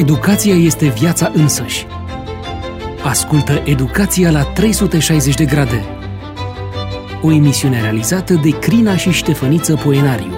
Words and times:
Educația 0.00 0.54
este 0.54 0.88
viața 0.88 1.28
însăși. 1.34 1.86
Ascultă 3.04 3.52
Educația 3.52 4.30
la 4.30 4.52
360 4.52 5.34
de 5.34 5.44
grade. 5.44 5.84
O 7.22 7.30
emisiune 7.30 7.80
realizată 7.80 8.34
de 8.34 8.58
Crina 8.58 8.96
și 8.96 9.10
Ștefăniță 9.10 9.76
Poenariu. 9.76 10.32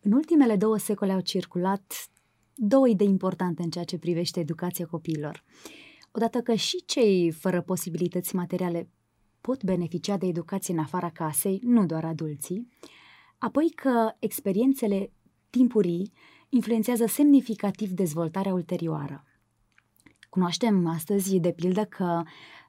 În 0.00 0.12
ultimele 0.12 0.56
două 0.56 0.78
secole 0.78 1.12
au 1.12 1.20
circulat 1.20 2.10
două 2.54 2.88
idei 2.88 3.08
importante 3.08 3.62
în 3.62 3.70
ceea 3.70 3.84
ce 3.84 3.98
privește 3.98 4.40
educația 4.40 4.86
copiilor. 4.86 5.44
Odată 6.10 6.38
că 6.38 6.54
și 6.54 6.82
cei 6.86 7.30
fără 7.30 7.62
posibilități 7.62 8.34
materiale 8.34 8.88
pot 9.42 9.64
beneficia 9.64 10.16
de 10.16 10.26
educație 10.26 10.74
în 10.74 10.80
afara 10.80 11.10
casei, 11.10 11.60
nu 11.64 11.86
doar 11.86 12.04
adulții, 12.04 12.68
apoi 13.38 13.72
că 13.74 14.14
experiențele 14.18 15.12
timpurii 15.50 16.12
influențează 16.48 17.06
semnificativ 17.06 17.90
dezvoltarea 17.90 18.52
ulterioară. 18.52 19.24
Cunoaștem 20.28 20.86
astăzi, 20.86 21.38
de 21.38 21.52
pildă, 21.52 21.84
că 21.84 22.22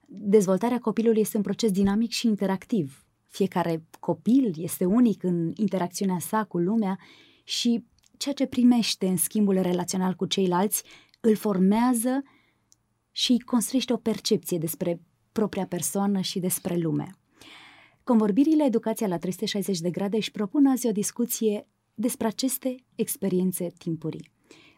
dezvoltarea 0.06 0.80
copilului 0.80 1.22
este 1.22 1.38
un 1.38 1.44
proces 1.44 1.72
dinamic 1.72 2.12
și 2.12 2.28
interactiv. 2.28 3.06
Fiecare 3.28 3.86
copil 4.00 4.54
este 4.58 4.86
unic 4.86 5.24
în 5.24 5.52
interacțiunea 5.56 6.20
sa 6.20 6.44
cu 6.44 6.58
lumea 6.58 7.00
și 7.44 7.86
ceea 8.18 8.34
ce 8.34 8.46
primește 8.46 9.08
în 9.08 9.18
schimbul 9.18 9.62
relațional 9.62 10.14
cu 10.14 10.26
ceilalți 10.26 10.84
îl 11.20 11.36
formează 11.36 12.24
și 13.12 13.38
construiește 13.46 13.94
o 13.94 13.98
percepție 13.98 14.58
despre 14.58 15.02
propria 15.34 15.66
persoană 15.66 16.22
și 16.22 16.40
despre 16.40 16.76
lume. 16.76 17.10
Convorbirile 18.04 18.64
Educația 18.64 19.08
la 19.08 19.18
360 19.18 19.80
de 19.80 19.90
grade 19.90 20.16
își 20.16 20.32
propun 20.32 20.66
azi 20.66 20.88
o 20.88 20.92
discuție 20.92 21.68
despre 21.94 22.28
aceste 22.28 22.76
experiențe 22.96 23.68
timpurii. 23.78 24.32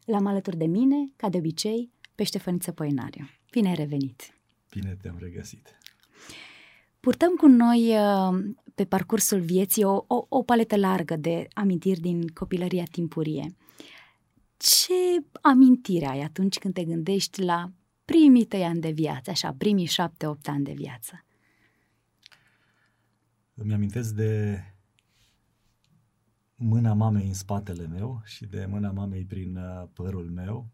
L-am 0.06 0.26
alături 0.26 0.58
de 0.58 0.66
mine, 0.66 1.12
ca 1.16 1.30
de 1.30 1.38
obicei, 1.38 1.92
pe 2.16 2.24
Ștefăniță 2.24 2.72
Poenariu. 2.72 3.26
Bine 3.52 3.68
ai 3.68 3.76
revenit! 3.76 4.22
Bine 4.70 4.98
te-am 5.02 5.18
regăsit! 5.20 5.78
Purtăm 7.00 7.34
cu 7.34 7.48
noi 7.48 7.98
uh, 7.98 8.56
pe 8.76 8.86
parcursul 8.86 9.40
vieții 9.40 9.84
o, 9.84 10.04
o, 10.08 10.26
o 10.30 10.44
paletă 10.44 10.76
largă 10.76 11.16
de 11.16 11.48
amintiri 11.54 12.00
din 12.00 12.28
copilăria 12.28 12.84
timpurie. 12.92 13.56
Ce 14.58 15.26
amintire 15.42 16.06
ai 16.06 16.22
atunci 16.22 16.58
când 16.58 16.74
te 16.74 16.84
gândești 16.84 17.42
la 17.44 17.72
primii 18.06 18.46
tăi 18.46 18.64
ani 18.64 18.82
de 18.82 18.92
viață, 18.92 19.30
așa, 19.30 19.54
primii 19.54 19.86
șapte-opt 19.86 20.48
ani 20.48 20.64
de 20.64 20.74
viață? 20.74 21.26
Îmi 23.54 23.74
amintesc 23.74 24.14
de 24.14 24.60
mâna 26.56 26.94
mamei 26.94 27.28
în 27.28 27.34
spatele 27.34 27.88
meu 27.88 28.22
și 28.24 28.46
de 28.46 28.66
mâna 28.70 28.92
mamei 28.92 29.26
prin 29.26 29.58
uh, 29.58 29.88
părul 29.94 30.30
meu. 30.30 30.70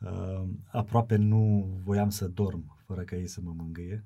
Uh, 0.00 0.48
aproape 0.70 1.16
nu 1.16 1.70
voiam 1.84 2.10
să 2.10 2.28
dorm 2.28 2.76
fără 2.86 3.02
ca 3.02 3.16
ei 3.16 3.26
să 3.26 3.40
mă 3.40 3.52
mângâie. 3.56 4.04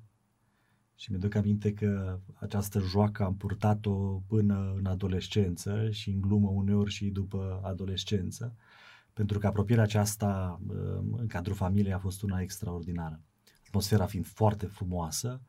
Și 0.95 1.11
mi-aduc 1.11 1.35
aminte 1.35 1.73
că 1.73 2.19
această 2.33 2.79
joacă 2.79 3.23
am 3.23 3.35
purtat-o 3.35 4.21
până 4.27 4.73
în 4.77 4.85
adolescență 4.85 5.89
și 5.89 6.09
în 6.09 6.21
glumă 6.21 6.49
uneori 6.49 6.91
și 6.91 7.09
după 7.09 7.61
adolescență 7.63 8.55
pentru 9.13 9.39
că 9.39 9.47
apropierea 9.47 9.83
aceasta 9.83 10.59
um, 10.67 11.13
în 11.13 11.27
cadrul 11.27 11.55
familiei 11.55 11.93
a 11.93 11.99
fost 11.99 12.21
una 12.21 12.41
extraordinară. 12.41 13.21
Atmosfera 13.65 14.05
fiind 14.05 14.25
foarte 14.25 14.65
frumoasă, 14.65 15.41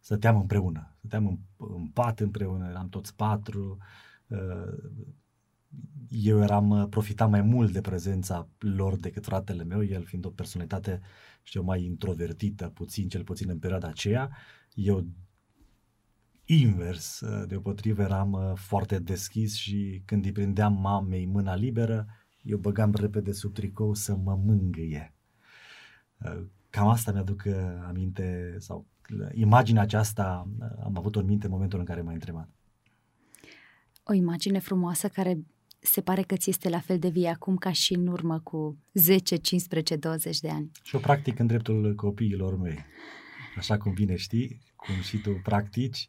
stăteam 0.00 0.36
împreună, 0.36 0.94
stăteam 0.98 1.26
în, 1.26 1.38
în 1.56 1.86
pat 1.86 2.20
împreună, 2.20 2.68
eram 2.68 2.88
toți 2.88 3.16
patru, 3.16 3.78
uh, 4.26 4.92
eu 6.08 6.42
eram, 6.42 6.70
uh, 6.70 6.86
profitam 6.90 7.30
mai 7.30 7.42
mult 7.42 7.72
de 7.72 7.80
prezența 7.80 8.48
lor 8.58 8.96
decât 8.96 9.24
fratele 9.24 9.64
meu, 9.64 9.84
el 9.84 10.04
fiind 10.04 10.24
o 10.24 10.30
personalitate, 10.30 11.00
știu, 11.42 11.62
mai 11.62 11.84
introvertită, 11.84 12.68
puțin, 12.68 13.08
cel 13.08 13.24
puțin 13.24 13.48
în 13.48 13.58
perioada 13.58 13.88
aceea, 13.88 14.30
eu 14.74 15.06
invers, 16.44 17.20
uh, 17.20 17.46
deopotrivă 17.46 18.02
eram 18.02 18.54
foarte 18.54 18.98
deschis 18.98 19.54
și 19.54 20.02
când 20.04 20.24
îi 20.24 20.32
prindeam 20.32 20.72
mamei 20.80 21.26
mâna 21.26 21.54
liberă, 21.54 22.06
eu 22.42 22.58
băgam 22.58 22.94
repede 22.94 23.32
sub 23.32 23.52
tricou 23.52 23.94
să 23.94 24.16
mă 24.16 24.34
mângâie. 24.44 25.14
Uh, 26.24 26.42
cam 26.70 26.88
asta 26.88 27.12
mi-aduc 27.12 27.42
uh, 27.46 27.54
aminte, 27.88 28.56
sau 28.58 28.86
uh, 29.20 29.28
imaginea 29.32 29.82
aceasta 29.82 30.48
am 30.84 30.96
avut-o 30.96 31.20
în 31.20 31.26
minte 31.26 31.46
în 31.46 31.52
momentul 31.52 31.78
în 31.78 31.84
care 31.84 32.00
m-ai 32.00 32.14
întrebat. 32.14 32.48
O 34.04 34.12
imagine 34.12 34.58
frumoasă 34.58 35.08
care 35.08 35.38
se 35.78 36.00
pare 36.00 36.22
că 36.22 36.36
ți 36.36 36.50
este 36.50 36.68
la 36.68 36.78
fel 36.78 36.98
de 36.98 37.08
vie 37.08 37.28
acum 37.28 37.56
ca 37.56 37.72
și 37.72 37.94
în 37.94 38.06
urmă 38.06 38.40
cu 38.40 38.78
10, 38.92 39.36
15, 39.36 39.96
20 39.96 40.40
de 40.40 40.50
ani. 40.50 40.70
Și 40.82 40.94
o 40.94 40.98
practic 40.98 41.38
în 41.38 41.46
dreptul 41.46 41.94
copiilor 41.94 42.58
mei. 42.58 42.78
Așa 43.56 43.78
cum 43.78 43.92
bine 43.92 44.16
știi, 44.16 44.60
cum 44.76 44.94
și 44.94 45.18
tu 45.18 45.40
practici, 45.42 46.08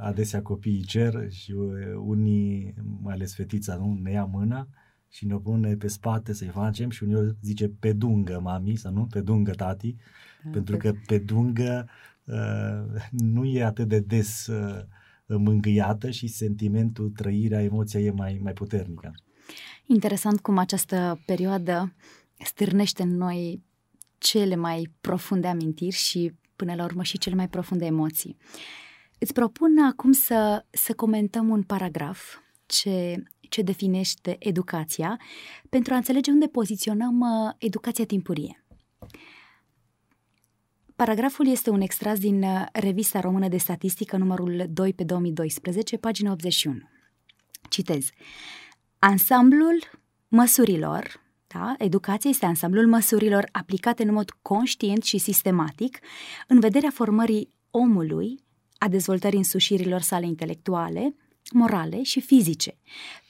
adesea 0.00 0.42
copiii 0.42 0.84
cer 0.84 1.30
și 1.30 1.52
unii, 1.96 2.74
mai 3.00 3.14
ales 3.14 3.34
fetița, 3.34 3.76
nu, 3.76 3.98
ne 4.02 4.10
ia 4.10 4.24
mâna 4.24 4.68
și 5.10 5.26
ne 5.26 5.36
pune 5.36 5.76
pe 5.76 5.88
spate 5.88 6.32
să-i 6.32 6.48
facem 6.48 6.90
și 6.90 7.02
uneori 7.02 7.36
zice 7.42 7.68
pe 7.68 7.92
dungă 7.92 8.40
mami 8.42 8.76
sau 8.76 8.92
nu, 8.92 9.06
pe 9.06 9.20
dungă 9.20 9.50
tati, 9.50 9.96
da, 10.44 10.50
pentru 10.50 10.76
pe... 10.76 10.82
că 10.82 10.94
pe 11.06 11.18
dungă 11.18 11.88
uh, 12.24 13.02
nu 13.10 13.44
e 13.44 13.64
atât 13.64 13.88
de 13.88 14.00
des 14.00 14.46
uh, 14.46 14.84
mângâiată 15.26 16.10
și 16.10 16.26
sentimentul, 16.26 17.10
trăirea, 17.10 17.62
emoția 17.62 18.00
e 18.00 18.10
mai, 18.10 18.40
mai 18.42 18.52
puternică. 18.52 19.14
Interesant 19.86 20.40
cum 20.40 20.58
această 20.58 21.22
perioadă 21.26 21.94
stârnește 22.44 23.02
în 23.02 23.16
noi 23.16 23.62
cele 24.18 24.56
mai 24.56 24.92
profunde 25.00 25.46
amintiri 25.46 25.96
și 25.96 26.32
până 26.56 26.74
la 26.74 26.84
urmă 26.84 27.02
și 27.02 27.18
cele 27.18 27.34
mai 27.34 27.48
profunde 27.48 27.84
emoții. 27.84 28.36
Îți 29.18 29.32
propun 29.32 29.78
acum 29.90 30.12
să, 30.12 30.64
să 30.70 30.94
comentăm 30.94 31.48
un 31.48 31.62
paragraf 31.62 32.38
ce 32.66 33.22
ce 33.50 33.62
definește 33.62 34.36
educația, 34.38 35.20
pentru 35.68 35.92
a 35.92 35.96
înțelege 35.96 36.30
unde 36.30 36.46
poziționăm 36.46 37.20
uh, 37.20 37.52
educația 37.58 38.04
timpurie. 38.04 38.64
Paragraful 40.96 41.46
este 41.46 41.70
un 41.70 41.80
extras 41.80 42.18
din 42.18 42.42
uh, 42.42 42.66
Revista 42.72 43.20
Română 43.20 43.48
de 43.48 43.56
Statistică, 43.56 44.16
numărul 44.16 44.64
2 44.68 44.92
pe 44.92 45.04
2012, 45.04 45.96
pagina 45.96 46.30
81. 46.30 46.78
Citez. 47.68 48.08
Ansamblul 48.98 49.80
măsurilor, 50.28 51.22
da? 51.46 51.74
Educația 51.78 52.30
este 52.30 52.46
ansamblul 52.46 52.86
măsurilor 52.86 53.48
aplicate 53.52 54.02
în 54.02 54.12
mod 54.12 54.30
conștient 54.42 55.02
și 55.02 55.18
sistematic 55.18 55.98
în 56.48 56.60
vederea 56.60 56.90
formării 56.90 57.52
omului, 57.70 58.44
a 58.78 58.88
dezvoltării 58.88 59.38
însușirilor 59.38 60.00
sale 60.00 60.26
intelectuale, 60.26 61.14
morale 61.52 62.02
și 62.02 62.20
fizice. 62.20 62.78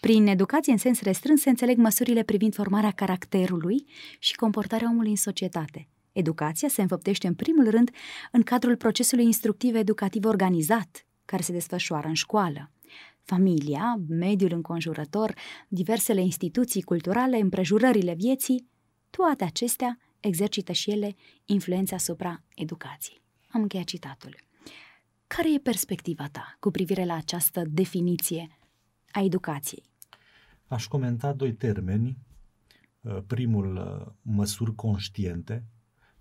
Prin 0.00 0.26
educație 0.26 0.72
în 0.72 0.78
sens 0.78 1.00
restrâns 1.00 1.40
se 1.40 1.48
înțeleg 1.48 1.76
măsurile 1.76 2.22
privind 2.22 2.54
formarea 2.54 2.90
caracterului 2.90 3.86
și 4.18 4.34
comportarea 4.34 4.88
omului 4.90 5.10
în 5.10 5.16
societate. 5.16 5.88
Educația 6.12 6.68
se 6.68 6.82
înfăptește 6.82 7.26
în 7.26 7.34
primul 7.34 7.70
rând 7.70 7.90
în 8.32 8.42
cadrul 8.42 8.76
procesului 8.76 9.24
instructiv 9.24 9.74
educativ 9.74 10.24
organizat, 10.24 11.06
care 11.24 11.42
se 11.42 11.52
desfășoară 11.52 12.08
în 12.08 12.14
școală. 12.14 12.70
Familia, 13.22 14.00
mediul 14.08 14.52
înconjurător, 14.52 15.34
diversele 15.68 16.20
instituții 16.20 16.82
culturale, 16.82 17.40
împrejurările 17.40 18.14
vieții, 18.14 18.68
toate 19.10 19.44
acestea 19.44 19.98
exercită 20.20 20.72
și 20.72 20.90
ele 20.90 21.16
influența 21.44 21.96
asupra 21.96 22.42
educației. 22.54 23.22
Am 23.48 23.60
încheiat 23.60 23.86
citatul. 23.86 24.49
Care 25.36 25.52
e 25.54 25.58
perspectiva 25.58 26.28
ta 26.32 26.56
cu 26.60 26.70
privire 26.70 27.04
la 27.04 27.14
această 27.14 27.62
definiție 27.68 28.48
a 29.10 29.20
educației? 29.20 29.82
Aș 30.66 30.86
comenta 30.86 31.32
doi 31.32 31.52
termeni. 31.52 32.18
Uh, 33.00 33.18
primul, 33.26 33.76
uh, 33.76 34.12
măsuri 34.22 34.74
conștiente. 34.74 35.64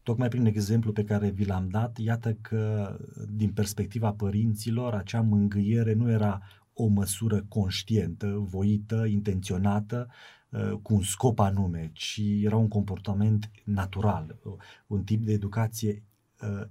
Tocmai 0.04 0.28
prin 0.28 0.46
exemplu 0.46 0.92
pe 0.92 1.04
care 1.04 1.30
vi 1.30 1.46
l-am 1.46 1.70
dat, 1.70 1.98
iată 1.98 2.34
că 2.34 2.96
din 3.30 3.52
perspectiva 3.52 4.14
părinților, 4.14 4.94
acea 4.94 5.22
mângâiere 5.22 5.94
nu 5.94 6.12
era 6.12 6.42
o 6.74 6.88
măsură 6.88 7.46
conștientă, 7.48 8.28
voită, 8.28 9.06
intenționată, 9.06 10.08
uh, 10.50 10.72
cu 10.82 10.94
un 10.94 11.02
scop 11.02 11.40
anume, 11.40 11.90
ci 11.94 12.22
era 12.42 12.56
un 12.56 12.68
comportament 12.68 13.52
natural, 13.64 14.40
un 14.88 15.04
tip 15.04 15.24
de 15.26 15.32
educație 15.32 16.04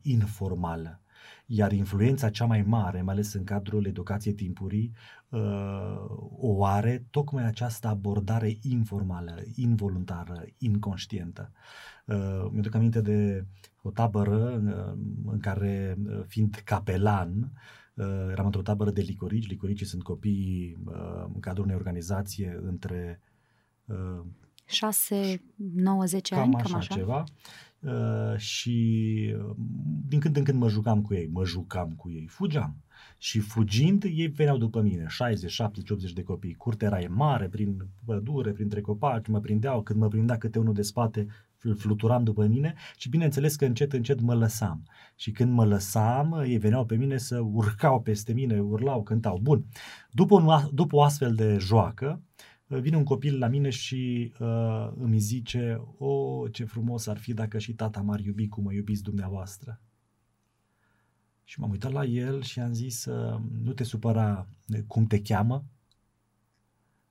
informală 0.03 1.01
iar 1.47 1.73
influența 1.73 2.31
cea 2.31 2.45
mai 2.45 2.63
mare, 2.63 3.03
mai 3.03 3.15
ales 3.15 3.33
în 3.33 3.45
cadrul 3.45 3.87
educației 3.87 4.35
timpurii, 4.35 4.93
uh, 5.29 5.41
o 6.39 6.65
are 6.65 7.07
tocmai 7.11 7.45
această 7.47 7.89
abordare 7.89 8.59
informală, 8.63 9.43
involuntară, 9.55 10.45
inconștientă. 10.59 11.53
Uh, 12.05 12.49
mi-aduc 12.51 12.75
aminte 12.75 13.01
de 13.01 13.47
o 13.83 13.91
tabără 13.91 14.63
uh, 14.65 14.99
în 15.27 15.39
care, 15.41 15.99
fiind 16.27 16.61
capelan, 16.65 17.53
eram 18.31 18.45
într-o 18.45 18.63
tabără 18.63 18.91
de 18.91 19.01
licorici. 19.01 19.49
Licoricii 19.49 19.87
sunt 19.87 20.03
copii 20.03 20.77
în 21.35 21.41
cadrul 21.41 21.65
unei 21.65 21.77
organizație 21.77 22.61
între 22.63 23.21
6, 24.69 25.43
9, 25.57 26.05
10 26.05 26.35
ani, 26.35 26.55
cam 26.55 26.75
așa, 26.75 26.95
ceva. 26.95 27.25
Uh, 27.81 28.37
și 28.37 29.35
din 30.09 30.21
când 30.21 30.37
în 30.37 30.45
când 30.45 30.59
mă 30.59 30.69
jucam 30.69 31.03
cu 31.03 31.15
ei, 31.15 31.29
mă 31.33 31.45
jucam 31.45 31.93
cu 31.97 32.11
ei, 32.11 32.27
fugeam. 32.27 32.77
Și 33.19 33.39
fugind, 33.39 34.03
ei 34.03 34.27
veneau 34.27 34.57
după 34.57 34.81
mine, 34.81 35.05
60, 35.09 35.51
70, 35.51 35.91
80 35.91 36.13
de 36.13 36.23
copii. 36.23 36.55
Curtea 36.55 36.87
era 36.87 37.09
mare, 37.09 37.49
prin 37.49 37.87
pădure, 38.05 38.51
printre 38.51 38.81
copaci, 38.81 39.27
mă 39.27 39.41
prindeau, 39.41 39.83
când 39.83 40.01
mă 40.01 40.09
prindea 40.09 40.39
câte 40.39 40.59
unul 40.59 40.75
de 40.75 40.83
spate, 40.83 41.27
fluturam 41.77 42.25
după 42.25 42.47
mine 42.47 42.75
și 42.97 43.09
bineînțeles 43.09 43.57
că 43.57 43.65
încet, 43.65 43.93
încet 43.93 44.21
mă 44.21 44.35
lăsam. 44.35 44.83
Și 45.17 45.31
când 45.31 45.53
mă 45.53 45.65
lăsam, 45.65 46.43
ei 46.47 46.59
veneau 46.59 46.85
pe 46.85 46.97
mine 46.97 47.17
să 47.17 47.41
urcau 47.41 48.01
peste 48.03 48.33
mine, 48.33 48.61
urlau, 48.61 49.03
cântau. 49.03 49.39
Bun. 49.43 49.65
După, 50.11 50.35
un, 50.35 50.69
după 50.73 50.97
o 50.97 51.03
astfel 51.03 51.35
de 51.35 51.57
joacă, 51.61 52.23
vine 52.69 52.97
un 52.97 53.05
copil 53.05 53.39
la 53.39 53.47
mine 53.47 53.71
și 53.71 54.33
uh, 54.39 54.91
îmi 54.97 55.19
zice, 55.19 55.81
o, 55.99 56.07
oh, 56.07 56.53
ce 56.53 56.65
frumos 56.65 57.07
ar 57.07 57.19
fi 57.19 57.35
dacă 57.35 57.59
și 57.59 57.75
tata 57.75 58.01
m-ar 58.01 58.21
iubi 58.21 58.49
cum 58.49 58.65
mă 58.65 58.73
iubiți 58.73 59.03
dumneavoastră. 59.03 59.81
Și 61.45 61.61
m-am 61.61 61.71
uitat 61.71 61.93
la 61.93 62.05
el 62.05 62.43
și 62.43 62.61
am 62.61 62.73
zis, 62.73 63.05
uh, 63.05 63.41
nu 63.63 63.73
te 63.73 63.85
supăra 63.85 64.49
cum 64.87 65.07
te 65.07 65.23
cheamă, 65.23 65.65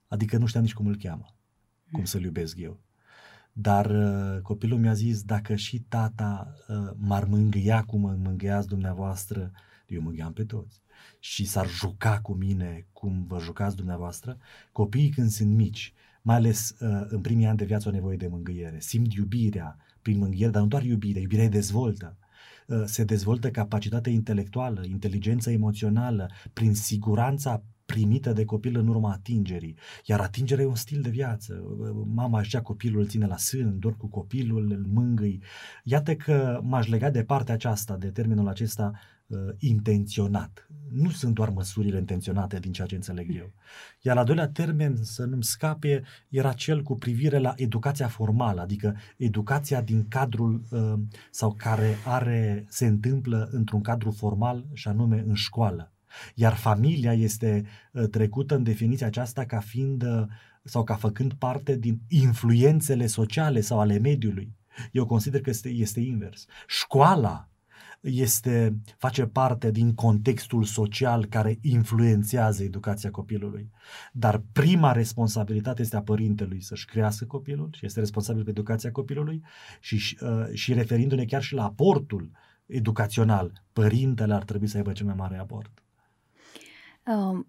adică 0.08 0.38
nu 0.38 0.46
știam 0.46 0.64
nici 0.64 0.74
cum 0.74 0.88
îl 0.88 0.98
cheamă, 0.98 1.36
cum 1.92 2.06
să-l 2.06 2.24
iubesc 2.24 2.58
eu. 2.58 2.80
Dar 3.54 3.86
uh, 3.86 4.42
copilul 4.42 4.80
mi-a 4.80 4.94
zis, 4.94 5.24
dacă 5.24 5.56
și 5.56 5.80
tata 5.80 6.56
uh, 6.68 6.92
m-ar 6.96 7.26
mângâia 7.26 7.84
cum 7.84 8.02
mă 8.02 8.16
mângâiați 8.18 8.68
dumneavoastră, 8.68 9.52
eu 9.88 10.02
mângâiam 10.02 10.34
pe 10.34 10.46
toți 10.46 10.82
și 11.20 11.46
s-ar 11.46 11.70
juca 11.70 12.20
cu 12.22 12.34
mine 12.34 12.86
cum 12.94 13.26
vă 13.28 13.40
jucați 13.40 13.76
dumneavoastră, 13.76 14.38
copiii 14.72 15.10
când 15.10 15.30
sunt 15.30 15.50
mici, 15.50 15.94
mai 16.22 16.36
ales 16.36 16.76
uh, 16.80 17.06
în 17.08 17.22
primii 17.22 17.46
ani 17.46 17.58
de 17.58 17.66
viață 17.66 17.88
au 17.88 17.94
nevoie 17.94 18.18
de 18.18 18.28
mângâiere, 18.28 18.80
simt 18.80 19.14
iubirea 19.14 19.78
prin 20.02 20.18
mângâiere, 20.18 20.52
dar 20.52 20.62
nu 20.62 20.68
doar 20.68 20.84
iubirea, 20.84 21.22
iubirea 21.22 21.50
dezvoltă. 21.50 22.18
Uh, 22.68 22.84
se 22.86 23.04
dezvoltă 23.04 23.52
capacitatea 23.52 24.12
intelectuală, 24.12 24.86
inteligența 24.86 25.52
emoțională, 25.52 26.30
prin 26.54 26.74
siguranța 26.74 27.64
primită 27.88 28.34
de 28.34 28.46
copil 28.46 28.78
în 28.78 28.88
urma 28.88 29.12
atingerii. 29.12 29.76
Iar 30.06 30.20
atingerea 30.20 30.64
e 30.64 30.68
un 30.68 30.76
stil 30.76 31.02
de 31.02 31.10
viață. 31.10 31.64
Mama 32.14 32.40
își 32.40 32.56
ia 32.56 32.62
copilul, 32.62 33.02
îl 33.02 33.08
ține 33.08 33.26
la 33.26 33.38
sân, 33.38 33.80
dor 33.80 33.98
cu 33.98 34.08
copilul, 34.08 34.72
îl 34.72 34.86
mângâi. 34.94 35.42
Iată 35.84 36.16
că 36.16 36.60
m-aș 36.64 36.88
lega 36.88 37.10
de 37.10 37.24
partea 37.24 37.54
aceasta, 37.54 37.98
de 37.98 38.08
termenul 38.08 38.48
acesta 38.48 38.92
uh, 39.28 39.38
intenționat. 39.58 40.70
Nu 40.92 41.10
sunt 41.10 41.34
doar 41.34 41.50
măsurile 41.50 41.98
intenționate 41.98 42.60
din 42.60 42.72
ceea 42.72 42.88
ce 42.88 42.96
înțeleg 42.96 43.36
eu. 43.36 43.52
Iar 44.02 44.18
al 44.18 44.26
doilea 44.26 44.48
termen, 44.48 44.96
să 45.04 45.26
nu-mi 45.26 45.44
scape, 45.44 46.04
era 46.30 46.54
cel 46.54 46.84
cu 46.84 46.96
privire 46.96 47.38
la 47.38 47.54
educația 47.56 48.08
formală, 48.08 48.62
adică 48.62 48.96
educația 49.18 49.82
din 49.82 50.08
cadrul 50.08 50.64
uh, 50.70 50.94
sau 51.32 51.54
care 51.54 51.96
are, 52.06 52.66
se 52.70 52.86
întâmplă 52.86 53.50
într-un 53.52 53.82
cadru 53.82 54.12
formal 54.12 54.66
și 54.74 54.88
anume 54.88 55.24
în 55.28 55.34
școală. 55.34 55.92
Iar 56.36 56.54
familia 56.54 57.14
este 57.14 57.66
uh, 57.92 58.08
trecută 58.10 58.56
în 58.56 58.64
definiția 58.64 59.08
aceasta 59.08 59.46
ca 59.46 59.60
fiind 59.60 60.04
uh, 60.04 60.26
sau 60.64 60.84
ca 60.84 60.96
făcând 60.96 61.34
parte 61.34 61.76
din 61.76 62.02
influențele 62.08 63.06
sociale 63.06 63.62
sau 63.62 63.80
ale 63.80 63.98
mediului. 63.98 64.56
Eu 64.92 65.06
consider 65.06 65.42
că 65.42 65.50
este, 65.50 65.70
este 65.70 66.00
invers. 66.00 66.46
Școala 66.68 67.50
este, 68.08 68.78
face 68.98 69.26
parte 69.26 69.72
din 69.72 69.94
contextul 69.94 70.64
social 70.64 71.26
care 71.26 71.58
influențează 71.62 72.64
educația 72.64 73.12
copilului. 73.12 73.72
Dar 74.12 74.44
prima 74.52 74.92
responsabilitate 74.92 75.82
este 75.82 75.96
a 75.96 76.02
părintelui 76.02 76.62
să-și 76.62 76.86
crească 76.86 77.26
copilul 77.26 77.70
și 77.72 77.86
este 77.86 78.00
responsabil 78.00 78.44
pe 78.44 78.50
educația 78.50 78.92
copilului 78.92 79.44
și, 79.80 80.18
uh, 80.22 80.54
și 80.54 80.74
referindu-ne 80.74 81.26
chiar 81.26 81.42
și 81.42 81.54
la 81.54 81.64
aportul 81.64 82.32
educațional, 82.66 83.64
părintele 83.74 84.34
ar 84.34 84.44
trebui 84.44 84.68
să 84.68 84.78
aibă 84.78 84.92
cel 84.92 85.06
mai 85.06 85.16
mare 85.16 85.38
aport 85.38 85.82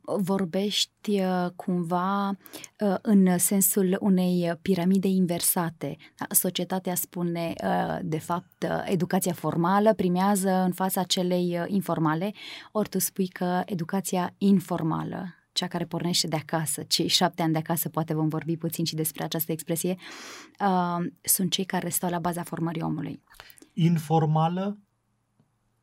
vorbești 0.02 1.20
uh, 1.20 1.46
cumva 1.56 2.28
uh, 2.28 2.94
în 3.02 3.38
sensul 3.38 3.96
unei 4.00 4.52
piramide 4.62 5.08
inversate. 5.08 5.96
Da, 6.16 6.26
societatea 6.34 6.94
spune, 6.94 7.52
uh, 7.64 7.99
de 8.02 8.19
fapt, 8.19 8.66
educația 8.84 9.32
formală 9.32 9.94
primează 9.94 10.50
în 10.50 10.72
fața 10.72 11.02
celei 11.02 11.60
informale, 11.66 12.32
ori 12.72 12.88
tu 12.88 12.99
spui 12.99 13.26
că 13.26 13.62
educația 13.64 14.34
informală, 14.38 15.34
cea 15.52 15.66
care 15.66 15.84
pornește 15.84 16.26
de 16.26 16.37
acasă, 16.37 16.82
cei 16.82 17.08
șapte 17.08 17.43
ani 17.43 17.52
de 17.52 17.58
acasă, 17.58 17.88
poate 17.88 18.14
vom 18.14 18.28
vorbi 18.28 18.56
puțin 18.56 18.84
și 18.84 18.94
despre 18.94 19.25
această 19.25 19.52
expresie, 19.52 19.96
sunt 21.22 21.50
cei 21.50 21.64
care 21.64 21.88
stau 21.88 22.11
la 22.11 22.19
baza 22.19 22.43
formării 22.43 22.82
omului. 22.82 23.22
Informală, 23.72 24.78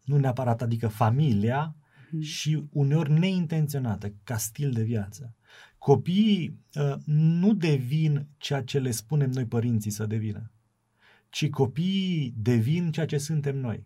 nu 0.04 0.18
neapărat, 0.18 0.62
adică 0.62 0.88
familia, 0.88 1.76
mm. 2.12 2.22
și 2.22 2.64
uneori 2.72 3.12
neintenționată, 3.12 4.14
ca 4.24 4.38
stil 4.38 4.72
de 4.72 4.84
viață. 4.84 5.34
Copiii 5.78 6.60
uh, 6.76 6.96
nu 7.06 7.54
devin 7.54 8.28
ceea 8.38 8.64
ce 8.64 8.80
le 8.80 8.92
spunem 8.92 9.30
noi 9.30 9.46
părinții 9.46 9.92
să 9.92 10.06
devină, 10.06 10.52
ci 11.30 11.50
copiii 11.50 12.34
devin 12.38 12.92
ceea 12.92 13.06
ce 13.06 13.18
suntem 13.18 13.58
noi. 13.58 13.86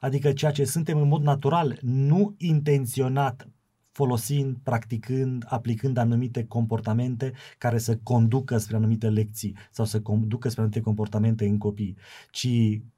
Adică 0.00 0.32
ceea 0.32 0.50
ce 0.50 0.64
suntem 0.64 0.98
în 0.98 1.08
mod 1.08 1.22
natural, 1.22 1.78
nu 1.82 2.34
intenționat, 2.38 3.48
folosind, 3.92 4.56
practicând, 4.62 5.44
aplicând 5.46 5.96
anumite 5.96 6.44
comportamente 6.44 7.32
care 7.58 7.78
să 7.78 7.96
conducă 7.96 8.58
spre 8.58 8.76
anumite 8.76 9.08
lecții 9.08 9.56
sau 9.70 9.84
să 9.84 10.00
conducă 10.00 10.48
spre 10.48 10.60
anumite 10.60 10.82
comportamente 10.82 11.46
în 11.46 11.58
copii, 11.58 11.96
ci 12.30 12.48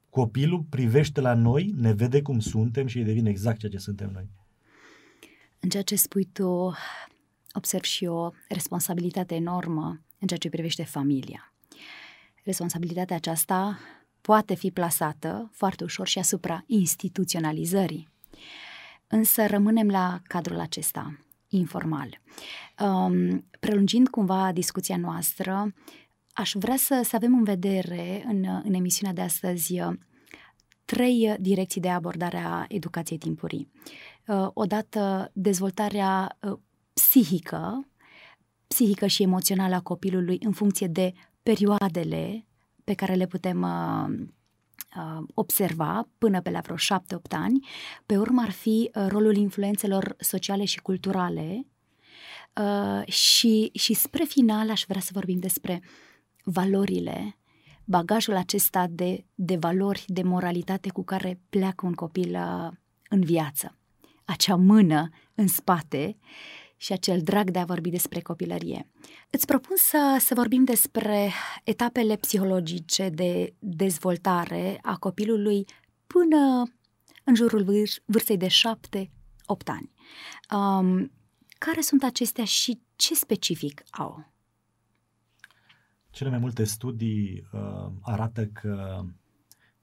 copilul 0.09 0.65
privește 0.69 1.21
la 1.21 1.33
noi, 1.33 1.73
ne 1.77 1.93
vede 1.93 2.21
cum 2.21 2.39
suntem 2.39 2.87
și 2.87 3.01
devine 3.01 3.29
exact 3.29 3.59
ceea 3.59 3.71
ce 3.71 3.77
suntem 3.77 4.09
noi. 4.13 4.29
În 5.63 5.69
ceea 5.69 5.83
ce 5.83 5.95
spui 5.95 6.23
tu, 6.23 6.73
observ 7.53 7.83
și 7.83 8.05
o 8.05 8.29
responsabilitate 8.47 9.35
enormă 9.35 10.01
în 10.19 10.27
ceea 10.27 10.39
ce 10.39 10.49
privește 10.49 10.83
familia. 10.83 11.53
Responsabilitatea 12.43 13.15
aceasta 13.15 13.79
poate 14.21 14.55
fi 14.55 14.71
plasată 14.71 15.49
foarte 15.53 15.83
ușor 15.83 16.07
și 16.07 16.19
asupra 16.19 16.63
instituționalizării. 16.65 18.09
Însă 19.07 19.45
rămânem 19.45 19.89
la 19.89 20.19
cadrul 20.23 20.59
acesta, 20.59 21.19
informal. 21.47 22.21
Um, 22.79 23.45
prelungind 23.59 24.07
cumva 24.07 24.51
discuția 24.51 24.97
noastră, 24.97 25.73
aș 26.33 26.51
vrea 26.55 26.75
să, 26.75 27.01
să 27.03 27.15
avem 27.15 27.33
în 27.33 27.43
vedere 27.43 28.23
în, 28.27 28.61
în 28.63 28.73
emisiunea 28.73 29.13
de 29.13 29.21
astăzi 29.21 29.79
trei 30.85 31.35
direcții 31.39 31.81
de 31.81 31.89
abordare 31.89 32.37
a 32.37 32.65
educației 32.67 33.17
timpurii. 33.17 33.71
Uh, 34.27 34.47
odată 34.53 35.31
dezvoltarea 35.33 36.37
uh, 36.41 36.57
psihică, 36.93 37.87
psihică 38.67 39.07
și 39.07 39.23
emoțională 39.23 39.75
a 39.75 39.81
copilului 39.81 40.37
în 40.43 40.51
funcție 40.51 40.87
de 40.87 41.13
perioadele 41.43 42.45
pe 42.83 42.93
care 42.93 43.13
le 43.13 43.27
putem 43.27 43.61
uh, 43.61 45.23
observa 45.33 46.07
până 46.17 46.41
pe 46.41 46.49
la 46.49 46.59
vreo 46.59 46.75
șapte-opt 46.75 47.33
ani. 47.33 47.67
Pe 48.05 48.17
urmă 48.17 48.41
ar 48.41 48.51
fi 48.51 48.89
rolul 48.93 49.35
influențelor 49.35 50.15
sociale 50.19 50.65
și 50.65 50.81
culturale 50.81 51.65
și, 53.05 53.69
și 53.73 53.93
spre 53.93 54.23
final 54.23 54.69
aș 54.69 54.83
vrea 54.87 55.01
să 55.01 55.09
vorbim 55.13 55.39
despre 55.39 55.81
valorile 56.43 57.37
bagajul 57.85 58.35
acesta 58.35 58.87
de, 58.89 59.25
de 59.35 59.55
valori, 59.55 60.03
de 60.07 60.23
moralitate 60.23 60.89
cu 60.89 61.03
care 61.03 61.39
pleacă 61.49 61.85
un 61.85 61.93
copil 61.93 62.37
în 63.09 63.21
viață 63.21 63.75
acea 64.25 64.55
mână 64.55 65.09
în 65.35 65.47
spate 65.47 66.17
și 66.77 66.93
acel 66.93 67.21
drag 67.21 67.49
de 67.49 67.59
a 67.59 67.65
vorbi 67.65 67.89
despre 67.89 68.19
copilărie. 68.19 68.87
Îți 69.29 69.45
propun 69.45 69.75
să, 69.77 70.17
să 70.19 70.33
vorbim 70.33 70.63
despre 70.63 71.31
etapele 71.63 72.15
psihologice 72.15 73.09
de 73.09 73.53
dezvoltare 73.59 74.79
a 74.81 74.97
copilului 74.97 75.65
până 76.07 76.71
în 77.23 77.35
jurul 77.35 77.63
vâr- 77.63 78.03
vârstei 78.05 78.37
de 78.37 78.47
șapte, 78.47 79.11
opt 79.45 79.69
ani. 79.69 79.91
Um, 80.55 81.11
care 81.57 81.81
sunt 81.81 82.03
acestea 82.03 82.45
și 82.45 82.81
ce 82.95 83.15
specific 83.15 83.83
au? 83.89 84.31
Cele 86.09 86.29
mai 86.29 86.39
multe 86.39 86.63
studii 86.63 87.47
uh, 87.51 87.91
arată 88.01 88.45
că 88.45 89.05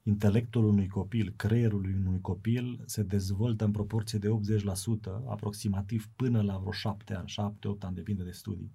intelectul 0.03 0.63
unui 0.63 0.87
copil, 0.87 1.33
creierul 1.35 1.83
unui 1.83 2.21
copil 2.21 2.83
se 2.85 3.03
dezvoltă 3.03 3.65
în 3.65 3.71
proporție 3.71 4.19
de 4.19 4.27
80%, 4.27 5.27
aproximativ 5.27 6.09
până 6.15 6.41
la 6.41 6.57
vreo 6.57 6.71
7 6.71 7.13
ani, 7.13 7.33
7-8 7.77 7.79
ani, 7.79 7.95
depinde 7.95 8.23
de 8.23 8.31
studii, 8.31 8.73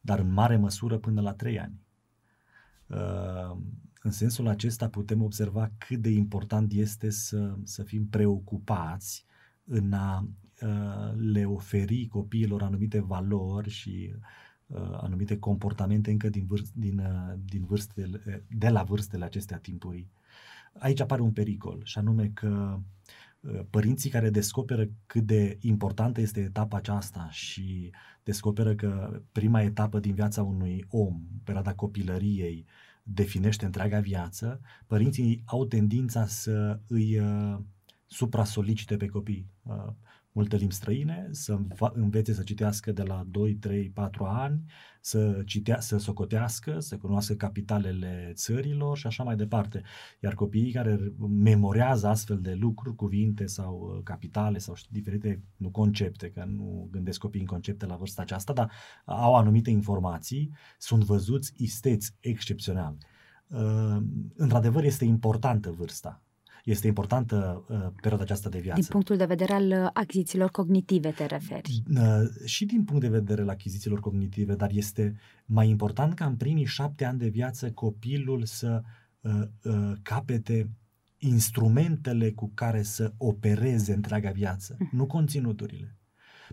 dar 0.00 0.18
în 0.18 0.32
mare 0.32 0.56
măsură 0.56 0.98
până 0.98 1.20
la 1.20 1.32
3 1.32 1.58
ani. 1.60 1.80
Uh, 2.86 3.56
în 4.02 4.10
sensul 4.10 4.48
acesta 4.48 4.88
putem 4.88 5.22
observa 5.22 5.70
cât 5.78 5.98
de 5.98 6.10
important 6.10 6.72
este 6.72 7.10
să, 7.10 7.54
să 7.62 7.82
fim 7.82 8.06
preocupați 8.06 9.24
în 9.64 9.92
a 9.92 10.28
uh, 10.62 11.12
le 11.16 11.44
oferi 11.44 12.06
copiilor 12.06 12.62
anumite 12.62 13.00
valori 13.00 13.70
și 13.70 14.14
uh, 14.66 14.98
anumite 15.00 15.38
comportamente 15.38 16.10
încă 16.10 16.28
din, 16.28 16.46
vârst, 16.46 16.74
din, 16.74 16.98
uh, 16.98 17.34
din 17.44 17.64
vârstele, 17.64 18.44
de 18.48 18.68
la 18.68 18.82
vârstele 18.82 19.24
acestea 19.24 19.58
timpurii. 19.58 20.10
Aici 20.78 21.00
apare 21.00 21.22
un 21.22 21.32
pericol 21.32 21.80
și 21.84 21.98
anume 21.98 22.30
că 22.34 22.78
uh, 23.40 23.60
părinții 23.70 24.10
care 24.10 24.30
descoperă 24.30 24.88
cât 25.06 25.22
de 25.26 25.58
importantă 25.60 26.20
este 26.20 26.40
etapa 26.40 26.76
aceasta 26.76 27.28
și 27.30 27.90
descoperă 28.22 28.74
că 28.74 29.22
prima 29.32 29.62
etapă 29.62 30.00
din 30.00 30.14
viața 30.14 30.42
unui 30.42 30.84
om, 30.88 31.20
perioada 31.44 31.74
copilăriei, 31.74 32.66
definește 33.02 33.64
întreaga 33.64 34.00
viață, 34.00 34.60
părinții 34.86 35.42
au 35.44 35.64
tendința 35.64 36.26
să 36.26 36.80
îi 36.86 37.18
uh, 37.18 37.58
supra-solicite 38.06 38.96
pe 38.96 39.06
copii. 39.06 39.50
Uh, 39.62 39.92
multe 40.32 40.56
limbi 40.56 40.74
străine, 40.74 41.28
să 41.30 41.58
învețe 41.92 42.32
să 42.32 42.42
citească 42.42 42.92
de 42.92 43.02
la 43.02 43.24
2, 43.28 43.54
3, 43.54 43.90
4 43.90 44.24
ani, 44.24 44.64
să, 45.00 45.42
citea, 45.46 45.80
să 45.80 45.98
socotească, 45.98 46.80
să 46.80 46.96
cunoască 46.96 47.34
capitalele 47.34 48.32
țărilor 48.34 48.96
și 48.96 49.06
așa 49.06 49.22
mai 49.22 49.36
departe. 49.36 49.82
Iar 50.20 50.34
copiii 50.34 50.72
care 50.72 51.12
memorează 51.28 52.06
astfel 52.06 52.40
de 52.40 52.54
lucruri, 52.54 52.96
cuvinte 52.96 53.46
sau 53.46 53.94
uh, 53.96 54.02
capitale 54.04 54.58
sau 54.58 54.74
știu, 54.74 54.90
diferite 54.92 55.42
nu 55.56 55.70
concepte, 55.70 56.30
că 56.30 56.44
nu 56.44 56.88
gândesc 56.90 57.18
copiii 57.18 57.42
în 57.42 57.48
concepte 57.48 57.86
la 57.86 57.96
vârsta 57.96 58.22
aceasta, 58.22 58.52
dar 58.52 58.70
au 59.04 59.34
anumite 59.34 59.70
informații, 59.70 60.52
sunt 60.78 61.04
văzuți 61.04 61.52
isteți 61.56 62.14
excepțional. 62.20 62.96
Uh, 63.46 63.96
într-adevăr, 64.36 64.84
este 64.84 65.04
importantă 65.04 65.70
vârsta 65.70 66.22
este 66.64 66.86
importantă 66.86 67.64
uh, 67.68 67.76
perioada 68.00 68.22
aceasta 68.24 68.48
de 68.48 68.58
viață. 68.58 68.80
Din 68.80 68.88
punctul 68.90 69.16
de 69.16 69.24
vedere 69.24 69.52
al 69.52 69.66
uh, 69.66 69.90
achizițiilor 69.92 70.50
cognitive 70.50 71.10
te 71.10 71.26
referi? 71.26 71.82
Uh, 71.96 72.00
și 72.44 72.64
din 72.64 72.84
punct 72.84 73.02
de 73.02 73.08
vedere 73.08 73.42
al 73.42 73.48
achizițiilor 73.48 74.00
cognitive, 74.00 74.54
dar 74.54 74.70
este 74.72 75.14
mai 75.46 75.68
important 75.68 76.14
ca 76.14 76.24
în 76.26 76.36
primii 76.36 76.64
șapte 76.64 77.04
ani 77.04 77.18
de 77.18 77.28
viață 77.28 77.70
copilul 77.70 78.44
să 78.44 78.82
uh, 79.20 79.32
uh, 79.62 79.92
capete 80.02 80.70
instrumentele 81.18 82.30
cu 82.30 82.50
care 82.54 82.82
să 82.82 83.12
opereze 83.16 83.92
întreaga 83.92 84.30
viață, 84.30 84.76
mm. 84.78 84.88
nu 84.92 85.06
conținuturile. 85.06 85.99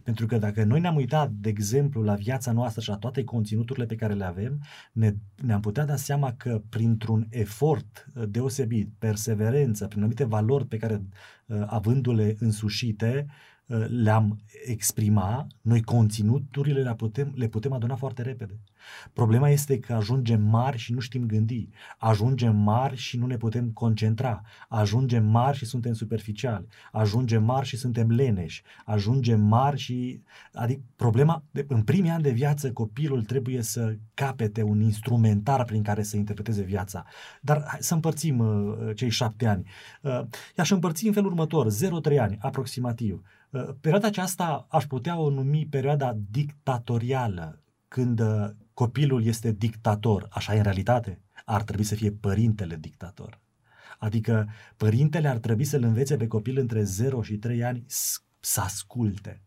Pentru 0.03 0.25
că 0.25 0.37
dacă 0.37 0.63
noi 0.63 0.79
ne-am 0.79 0.95
uitat, 0.95 1.31
de 1.31 1.49
exemplu, 1.49 2.01
la 2.01 2.13
viața 2.13 2.51
noastră 2.51 2.81
și 2.81 2.89
la 2.89 2.97
toate 2.97 3.23
conținuturile 3.23 3.85
pe 3.85 3.95
care 3.95 4.13
le 4.13 4.25
avem, 4.25 4.61
ne, 4.91 5.13
ne-am 5.41 5.61
putea 5.61 5.85
da 5.85 5.95
seama 5.95 6.33
că 6.33 6.61
printr-un 6.69 7.27
efort 7.29 8.07
uh, 8.15 8.23
deosebit, 8.29 8.89
perseverență, 8.97 9.87
prin 9.87 9.99
anumite 9.99 10.23
valori 10.23 10.67
pe 10.67 10.77
care, 10.77 11.03
uh, 11.45 11.63
avându-le 11.65 12.35
însușite, 12.39 13.25
Uh, 13.27 13.56
le-am 13.87 14.39
exprima, 14.65 15.47
noi 15.61 15.81
conținuturile 15.81 16.81
le 16.81 16.95
putem, 16.95 17.33
le 17.35 17.47
putem 17.47 17.71
aduna 17.71 17.95
foarte 17.95 18.21
repede. 18.21 18.59
Problema 19.13 19.49
este 19.49 19.79
că 19.79 19.93
ajungem 19.93 20.41
mari 20.41 20.77
și 20.77 20.93
nu 20.93 20.99
știm 20.99 21.25
gândi, 21.25 21.69
ajungem 21.97 22.55
mari 22.55 22.95
și 22.95 23.17
nu 23.17 23.25
ne 23.25 23.37
putem 23.37 23.69
concentra, 23.69 24.41
ajungem 24.67 25.25
mari 25.25 25.57
și 25.57 25.65
suntem 25.65 25.93
superficiali, 25.93 26.67
ajungem 26.91 27.43
mari 27.43 27.65
și 27.65 27.77
suntem 27.77 28.11
leneși, 28.11 28.63
ajungem 28.85 29.41
mari 29.41 29.77
și... 29.77 30.21
Adică 30.53 30.81
problema, 30.95 31.43
în 31.67 31.83
primii 31.83 32.11
ani 32.11 32.23
de 32.23 32.31
viață 32.31 32.71
copilul 32.71 33.23
trebuie 33.23 33.61
să 33.61 33.95
capete 34.13 34.63
un 34.63 34.81
instrumentar 34.81 35.65
prin 35.65 35.83
care 35.83 36.03
să 36.03 36.17
interpreteze 36.17 36.61
viața. 36.61 37.05
Dar 37.41 37.63
hai 37.67 37.79
să 37.81 37.93
împărțim 37.93 38.39
uh, 38.39 38.95
cei 38.95 39.09
șapte 39.09 39.45
ani. 39.45 39.69
Uh, 40.01 40.21
i-aș 40.57 40.69
împărți 40.69 41.07
în 41.07 41.13
felul 41.13 41.29
următor, 41.29 41.67
0-3 41.71 42.17
ani 42.19 42.37
aproximativ. 42.39 43.21
Uh, 43.49 43.69
perioada 43.81 44.07
aceasta 44.07 44.67
aș 44.69 44.85
putea 44.85 45.19
o 45.19 45.29
numi 45.29 45.67
perioada 45.69 46.17
dictatorială, 46.29 47.61
când 47.87 48.19
uh, 48.19 48.49
copilul 48.73 49.25
este 49.25 49.51
dictator, 49.51 50.27
așa 50.31 50.53
e 50.53 50.57
în 50.57 50.63
realitate, 50.63 51.21
ar 51.45 51.63
trebui 51.63 51.83
să 51.83 51.95
fie 51.95 52.11
părintele 52.11 52.75
dictator. 52.75 53.39
Adică 53.99 54.49
părintele 54.77 55.27
ar 55.27 55.37
trebui 55.37 55.63
să-l 55.63 55.83
învețe 55.83 56.15
pe 56.15 56.27
copil 56.27 56.57
între 56.57 56.83
0 56.83 57.21
și 57.21 57.37
3 57.37 57.63
ani 57.63 57.85
să 58.39 58.61
asculte. 58.61 59.41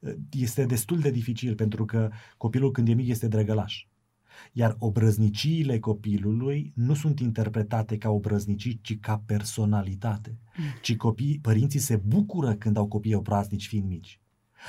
Uh, 0.00 0.14
este 0.30 0.64
destul 0.64 0.98
de 0.98 1.10
dificil 1.10 1.54
pentru 1.54 1.84
că 1.84 2.10
copilul 2.36 2.70
când 2.70 2.88
e 2.88 2.92
mic 2.92 3.08
este 3.08 3.28
drăgălaș. 3.28 3.86
Iar 4.52 4.76
obrăzniciile 4.78 5.78
copilului 5.78 6.72
nu 6.74 6.94
sunt 6.94 7.20
interpretate 7.20 7.96
ca 7.96 8.10
obrăznicii, 8.10 8.78
ci 8.82 9.00
ca 9.00 9.22
personalitate. 9.26 10.38
Mm. 10.56 10.64
Ci 10.82 10.96
copii, 10.96 11.38
părinții 11.42 11.80
se 11.80 11.96
bucură 11.96 12.54
când 12.54 12.76
au 12.76 12.86
copii 12.86 13.14
obraznici 13.14 13.66
fiind 13.66 13.88
mici. 13.88 14.20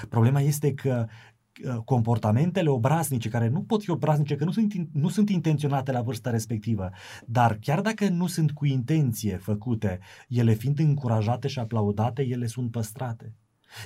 Problema 0.09 0.41
este 0.41 0.73
că 0.73 1.05
uh, 1.07 1.75
comportamentele 1.85 2.69
obraznice, 2.69 3.29
care 3.29 3.47
nu 3.47 3.61
pot 3.61 3.83
fi 3.83 3.89
obraznice, 3.89 4.35
că 4.35 4.43
nu 4.43 4.51
sunt, 4.51 4.73
nu 4.91 5.09
sunt 5.09 5.29
intenționate 5.29 5.91
la 5.91 6.01
vârsta 6.01 6.29
respectivă, 6.29 6.89
dar 7.25 7.57
chiar 7.61 7.81
dacă 7.81 8.09
nu 8.09 8.27
sunt 8.27 8.51
cu 8.51 8.65
intenție 8.65 9.37
făcute, 9.37 9.99
ele 10.27 10.53
fiind 10.53 10.79
încurajate 10.79 11.47
și 11.47 11.59
aplaudate, 11.59 12.21
ele 12.21 12.47
sunt 12.47 12.71
păstrate. 12.71 13.35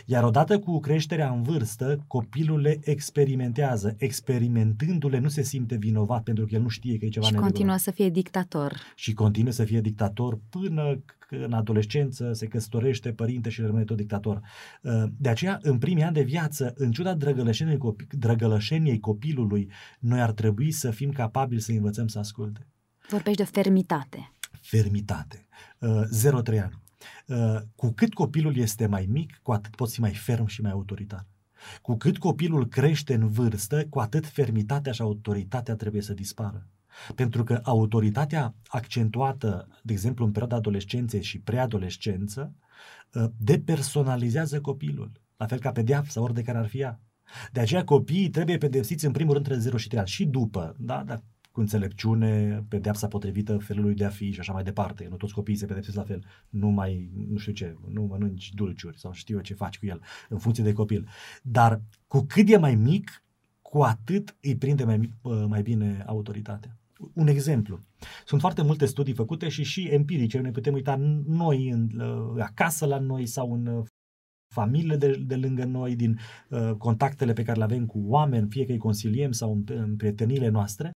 Iar 0.05 0.23
odată 0.23 0.59
cu 0.59 0.79
creșterea 0.79 1.29
în 1.29 1.41
vârstă, 1.41 2.03
copilul 2.07 2.59
le 2.59 2.79
experimentează. 2.83 3.95
Experimentându-le 3.97 5.19
nu 5.19 5.27
se 5.27 5.41
simte 5.41 5.75
vinovat 5.75 6.23
pentru 6.23 6.45
că 6.45 6.55
el 6.55 6.61
nu 6.61 6.67
știe 6.67 6.97
că 6.97 7.05
e 7.05 7.09
ceva 7.09 7.25
Și 7.25 7.31
neregulă. 7.31 7.51
continuă 7.51 7.77
să 7.77 7.91
fie 7.91 8.09
dictator. 8.09 8.73
Și 8.95 9.13
continuă 9.13 9.51
să 9.51 9.63
fie 9.63 9.81
dictator 9.81 10.39
până 10.49 11.03
în 11.29 11.53
adolescență 11.53 12.33
se 12.33 12.47
căsătorește 12.47 13.11
părinte 13.11 13.49
și 13.49 13.61
rămâne 13.61 13.83
tot 13.83 13.97
dictator. 13.97 14.41
Uh, 14.81 15.03
de 15.17 15.29
aceea, 15.29 15.59
în 15.61 15.77
primii 15.77 16.03
ani 16.03 16.13
de 16.13 16.21
viață, 16.21 16.73
în 16.75 16.91
ciuda 16.91 17.13
drăgălășeniei, 17.13 17.77
copi, 17.77 18.07
drăgălășeniei 18.09 18.99
copilului, 18.99 19.71
noi 19.99 20.21
ar 20.21 20.31
trebui 20.31 20.71
să 20.71 20.91
fim 20.91 21.11
capabili 21.11 21.61
să 21.61 21.71
învățăm 21.71 22.07
să 22.07 22.19
asculte. 22.19 22.67
Vorbești 23.09 23.43
de 23.43 23.49
fermitate. 23.49 24.33
Fermitate. 24.61 25.47
0-3 25.79 25.79
uh, 25.79 26.61
ani. 26.61 26.79
Uh, 27.31 27.61
cu 27.75 27.91
cât 27.91 28.13
copilul 28.13 28.57
este 28.57 28.85
mai 28.85 29.07
mic, 29.09 29.39
cu 29.43 29.51
atât 29.51 29.75
poți 29.75 29.93
fi 29.93 29.99
mai 29.99 30.13
ferm 30.13 30.45
și 30.45 30.61
mai 30.61 30.71
autoritar. 30.71 31.25
Cu 31.81 31.95
cât 31.95 32.17
copilul 32.17 32.67
crește 32.67 33.13
în 33.13 33.29
vârstă, 33.29 33.85
cu 33.89 33.99
atât 33.99 34.25
fermitatea 34.25 34.91
și 34.91 35.01
autoritatea 35.01 35.75
trebuie 35.75 36.01
să 36.01 36.13
dispară. 36.13 36.67
Pentru 37.15 37.43
că 37.43 37.59
autoritatea 37.63 38.55
accentuată, 38.67 39.67
de 39.83 39.93
exemplu, 39.93 40.25
în 40.25 40.31
perioada 40.31 40.55
adolescenței 40.55 41.23
și 41.23 41.39
preadolescență, 41.39 42.53
uh, 43.13 43.25
depersonalizează 43.37 44.61
copilul, 44.61 45.11
la 45.37 45.45
fel 45.45 45.59
ca 45.59 45.71
pedeapsa, 45.71 46.21
ori 46.21 46.33
de 46.33 46.41
care 46.41 46.57
ar 46.57 46.67
fi 46.67 46.79
ea. 46.79 46.99
De 47.51 47.59
aceea 47.59 47.83
copiii 47.83 48.29
trebuie 48.29 48.57
pedepsiți 48.57 49.05
în 49.05 49.11
primul 49.11 49.33
rând 49.33 49.45
între 49.45 49.61
0 49.61 49.77
și 49.77 49.87
3 49.87 49.99
ani 49.99 50.09
și 50.09 50.25
după, 50.25 50.75
da? 50.79 51.03
Dar 51.03 51.23
cu 51.51 51.59
înțelepciune, 51.59 52.63
pedeapsa 52.67 53.07
potrivită 53.07 53.57
felului 53.57 53.93
de 53.93 54.05
a 54.05 54.09
fi 54.09 54.31
și 54.31 54.39
așa 54.39 54.53
mai 54.53 54.63
departe. 54.63 55.07
Nu 55.09 55.15
toți 55.15 55.33
copiii 55.33 55.57
se 55.57 55.65
pedepsesc 55.65 55.95
la 55.95 56.03
fel. 56.03 56.23
Nu 56.49 56.69
mai, 56.69 57.11
nu 57.29 57.37
știu 57.37 57.53
ce, 57.53 57.77
nu 57.87 58.03
mănânci 58.03 58.53
dulciuri 58.53 58.99
sau 58.99 59.11
știu 59.11 59.35
eu 59.35 59.41
ce 59.41 59.53
faci 59.53 59.79
cu 59.79 59.85
el, 59.85 60.01
în 60.29 60.37
funcție 60.37 60.63
de 60.63 60.73
copil. 60.73 61.07
Dar 61.41 61.81
cu 62.07 62.21
cât 62.21 62.49
e 62.49 62.57
mai 62.57 62.75
mic, 62.75 63.23
cu 63.61 63.81
atât 63.81 64.35
îi 64.41 64.57
prinde 64.57 64.83
mai, 64.83 65.13
mai 65.47 65.61
bine 65.61 66.03
autoritatea. 66.07 66.77
Un 67.13 67.27
exemplu. 67.27 67.79
Sunt 68.25 68.41
foarte 68.41 68.61
multe 68.61 68.85
studii 68.85 69.13
făcute 69.13 69.49
și 69.49 69.63
și 69.63 69.87
empirice. 69.87 70.39
Ne 70.39 70.51
putem 70.51 70.73
uita 70.73 70.95
noi 71.25 71.69
în, 71.69 71.89
acasă 72.39 72.85
la 72.85 72.99
noi 72.99 73.25
sau 73.25 73.53
în 73.53 73.83
familiile 74.53 74.95
de, 74.95 75.23
de 75.25 75.35
lângă 75.35 75.63
noi, 75.63 75.95
din 75.95 76.19
uh, 76.49 76.71
contactele 76.77 77.33
pe 77.33 77.43
care 77.43 77.57
le 77.57 77.63
avem 77.63 77.85
cu 77.85 77.99
oameni, 78.05 78.49
fie 78.49 78.65
că 78.65 78.71
îi 78.71 78.77
consiliem 78.77 79.31
sau 79.31 79.51
în, 79.51 79.63
în 79.65 79.95
prietenile 79.95 80.47
noastre, 80.47 80.91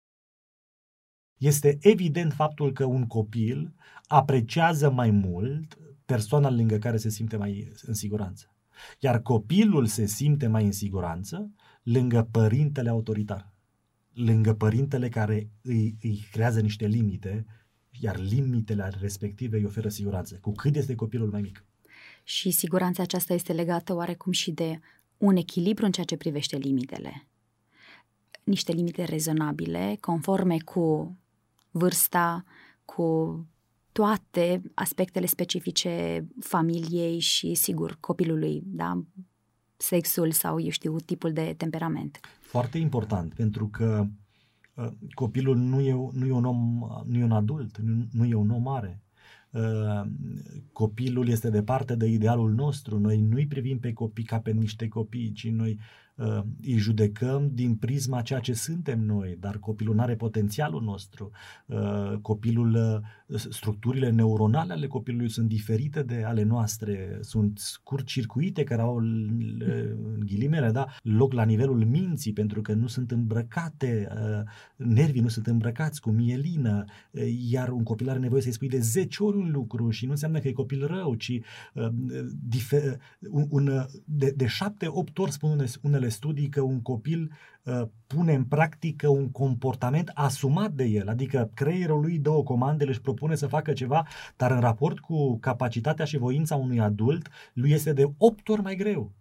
este 1.46 1.78
evident 1.82 2.34
faptul 2.34 2.72
că 2.72 2.86
un 2.86 3.08
copil 3.08 3.74
apreciază 4.08 4.92
mai 4.92 5.12
mult 5.12 5.78
persoana 6.06 6.50
lângă 6.50 6.78
care 6.78 6.98
se 6.98 7.10
simte 7.10 7.38
mai 7.38 7.72
în 7.82 7.94
siguranță. 7.94 8.56
Iar 9.00 9.22
copilul 9.22 9.86
se 9.86 10.06
simte 10.06 10.48
mai 10.48 10.66
în 10.66 10.72
siguranță 10.72 11.52
lângă 11.84 12.28
părintele 12.32 12.90
autoritar, 12.90 13.52
lângă 14.14 14.54
părintele 14.54 15.10
care 15.10 15.50
îi, 15.62 15.98
îi 16.02 16.28
creează 16.32 16.62
niște 16.62 16.88
limite, 16.88 17.46
iar 18.00 18.20
limitele 18.20 18.92
respective 19.00 19.58
îi 19.58 19.66
oferă 19.66 19.90
siguranță, 19.90 20.38
cu 20.42 20.52
cât 20.52 20.76
este 20.76 20.96
copilul 20.96 21.30
mai 21.30 21.42
mic. 21.42 21.66
Și 22.24 22.52
siguranța 22.52 23.04
aceasta 23.04 23.34
este 23.34 23.54
legată 23.54 23.94
oarecum 23.94 24.32
și 24.32 24.52
de 24.52 24.80
un 25.18 25.36
echilibru 25.36 25.86
în 25.86 25.92
ceea 25.92 26.06
ce 26.06 26.18
privește 26.18 26.58
limitele. 26.58 27.28
Niște 28.44 28.72
limite 28.72 29.04
rezonabile, 29.04 29.98
conforme 30.00 30.58
cu 30.58 31.18
vârsta, 31.74 32.44
cu 32.86 33.38
toate 33.92 34.62
aspectele 34.74 35.26
specifice 35.26 36.26
familiei 36.40 37.20
și, 37.20 37.54
sigur, 37.54 37.98
copilului, 38.00 38.62
da? 38.66 39.04
sexul 39.78 40.32
sau, 40.32 40.60
eu 40.60 40.70
știu, 40.70 40.96
tipul 41.00 41.34
de 41.34 41.54
temperament. 41.58 42.20
Foarte 42.42 42.78
important, 42.78 43.34
pentru 43.34 43.68
că 43.68 44.06
uh, 44.74 44.88
copilul 45.14 45.58
nu 45.58 45.82
e, 45.82 45.94
nu 46.12 46.26
e 46.26 46.32
un 46.32 46.46
om, 46.46 46.88
nu 47.06 47.18
e 47.18 47.24
un 47.24 47.32
adult, 47.32 47.78
nu, 47.78 48.08
nu 48.12 48.26
e 48.26 48.34
un 48.34 48.50
om 48.50 48.62
mare. 48.62 49.02
copilul 50.72 51.28
este 51.28 51.50
departe 51.50 51.96
de 51.96 52.06
idealul 52.06 52.52
nostru, 52.54 53.00
noi 53.00 53.22
nu-i 53.22 53.48
privim 53.48 53.80
pe 53.80 53.94
copii 53.94 54.24
ca 54.24 54.40
pe 54.40 54.52
niște 54.52 54.88
copii, 54.88 55.32
ci 55.32 55.50
noi 55.50 55.72
uh, 55.72 56.03
îi 56.62 56.78
judecăm 56.78 57.50
din 57.54 57.76
prisma 57.76 58.22
ceea 58.22 58.40
ce 58.40 58.54
suntem 58.54 59.00
noi, 59.00 59.38
dar 59.40 59.58
copilul 59.58 59.96
nu 59.96 60.02
are 60.02 60.16
potențialul 60.16 60.82
nostru. 60.82 61.32
Uh, 61.66 62.14
copilul, 62.22 63.02
uh, 63.28 63.40
structurile 63.50 64.10
neuronale 64.10 64.74
ale 64.74 64.88
copilului 64.88 65.30
sunt 65.30 65.48
diferite 65.48 66.04
de 66.04 66.24
ale 66.24 66.44
noastre, 66.44 67.18
sunt 67.22 67.60
scurt-circuite 67.60 68.64
care 68.64 68.82
au, 68.82 68.96
în 68.96 70.24
ghilimele, 70.26 70.72
da, 70.72 70.88
loc 71.02 71.34
la 71.34 71.44
nivelul 71.44 71.86
minții, 71.86 72.34
pentru 72.34 72.62
că 72.62 72.74
nu 72.74 72.88
sunt 72.88 73.12
îmbrăcate, 73.12 74.08
uh, 74.12 74.86
nervii 74.88 75.22
nu 75.22 75.28
sunt 75.28 75.48
îmbrăcați 75.48 76.02
cu 76.02 76.10
mielină, 76.10 76.84
uh, 77.12 77.22
iar 77.50 77.70
un 77.70 77.84
copil 77.84 78.10
are 78.10 78.20
nevoie 78.20 78.42
să-i 78.42 78.52
spui 78.52 78.68
de 78.68 78.80
10 78.80 79.24
ori 79.24 79.38
un 79.38 79.52
lucru 79.52 79.90
și 79.90 80.06
nu 80.06 80.12
înseamnă 80.12 80.40
că 80.40 80.48
e 80.48 80.52
copil 80.52 80.86
rău, 80.86 81.16
ci 81.16 81.40
uh, 81.74 81.88
difer, 82.50 83.00
un, 83.32 83.48
un, 83.50 83.86
de, 84.06 84.34
de 84.36 84.46
7-8 84.46 84.50
ori 85.16 85.32
spun 85.32 85.66
unele 85.82 86.03
unele 86.04 86.10
studii 86.10 86.50
că 86.50 86.62
un 86.62 86.82
copil 86.82 87.32
uh, 87.64 87.82
pune 88.08 88.34
în 88.34 88.44
practică 88.44 89.08
un 89.08 89.32
comportament 89.32 90.12
asumat 90.14 90.72
de 90.72 90.84
el, 90.84 91.10
adică 91.10 91.52
creierul 91.54 92.02
lui 92.02 92.20
dă 92.20 92.30
o 92.30 92.44
comandă, 92.44 92.86
își 92.86 93.02
propune 93.02 93.36
să 93.36 93.48
facă 93.48 93.74
ceva, 93.74 94.08
dar 94.36 94.52
în 94.52 94.60
raport 94.60 95.00
cu 95.00 95.38
capacitatea 95.40 96.06
și 96.06 96.18
voința 96.18 96.56
unui 96.56 96.80
adult, 96.80 97.30
lui 97.54 97.72
este 97.72 97.94
de 97.94 98.14
8 98.18 98.50
ori 98.50 98.62
mai 98.62 98.76
greu. 98.76 99.12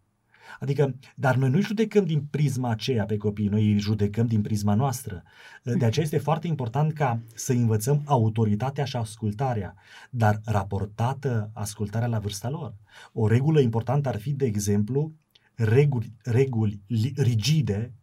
Adică, 0.61 0.95
dar 1.17 1.37
noi 1.37 1.51
nu 1.51 1.61
judecăm 1.61 2.05
din 2.05 2.27
prisma 2.31 2.71
aceea 2.71 3.05
pe 3.05 3.17
copii, 3.17 3.49
noi 3.49 3.73
îi 3.73 3.79
judecăm 3.79 4.27
din 4.27 4.41
prisma 4.41 4.75
noastră. 4.75 5.23
De 5.63 5.85
aceea 5.85 6.05
este 6.05 6.19
foarte 6.19 6.47
important 6.47 6.93
ca 6.93 7.21
să 7.35 7.53
învățăm 7.53 8.03
autoritatea 8.05 8.85
și 8.85 8.97
ascultarea, 8.97 9.75
dar 10.11 10.41
raportată 10.45 11.51
ascultarea 11.55 12.09
la 12.09 12.19
vârsta 12.19 12.49
lor. 12.49 12.75
O 13.13 13.27
regulă 13.27 13.61
importantă 13.61 14.09
ar 14.09 14.19
fi, 14.19 14.33
de 14.33 14.45
exemplu, 14.45 15.13
reguli, 15.55 16.13
reguli 16.23 16.83
rigide, 17.17 17.95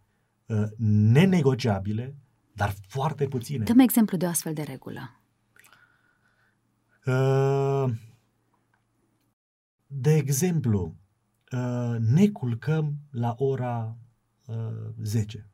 uh, 0.45 0.63
nenegociabile, 0.77 2.15
dar 2.53 2.73
foarte 2.87 3.27
puține. 3.27 3.63
Dăm 3.63 3.79
exemplu 3.79 4.17
de 4.17 4.25
o 4.25 4.29
astfel 4.29 4.53
de 4.53 4.61
regulă. 4.61 5.21
Uh, 7.05 7.93
de 9.87 10.15
exemplu, 10.15 10.95
uh, 11.51 11.95
ne 11.99 12.27
culcăm 12.27 12.97
la 13.11 13.35
ora 13.37 13.97
10, 15.01 15.49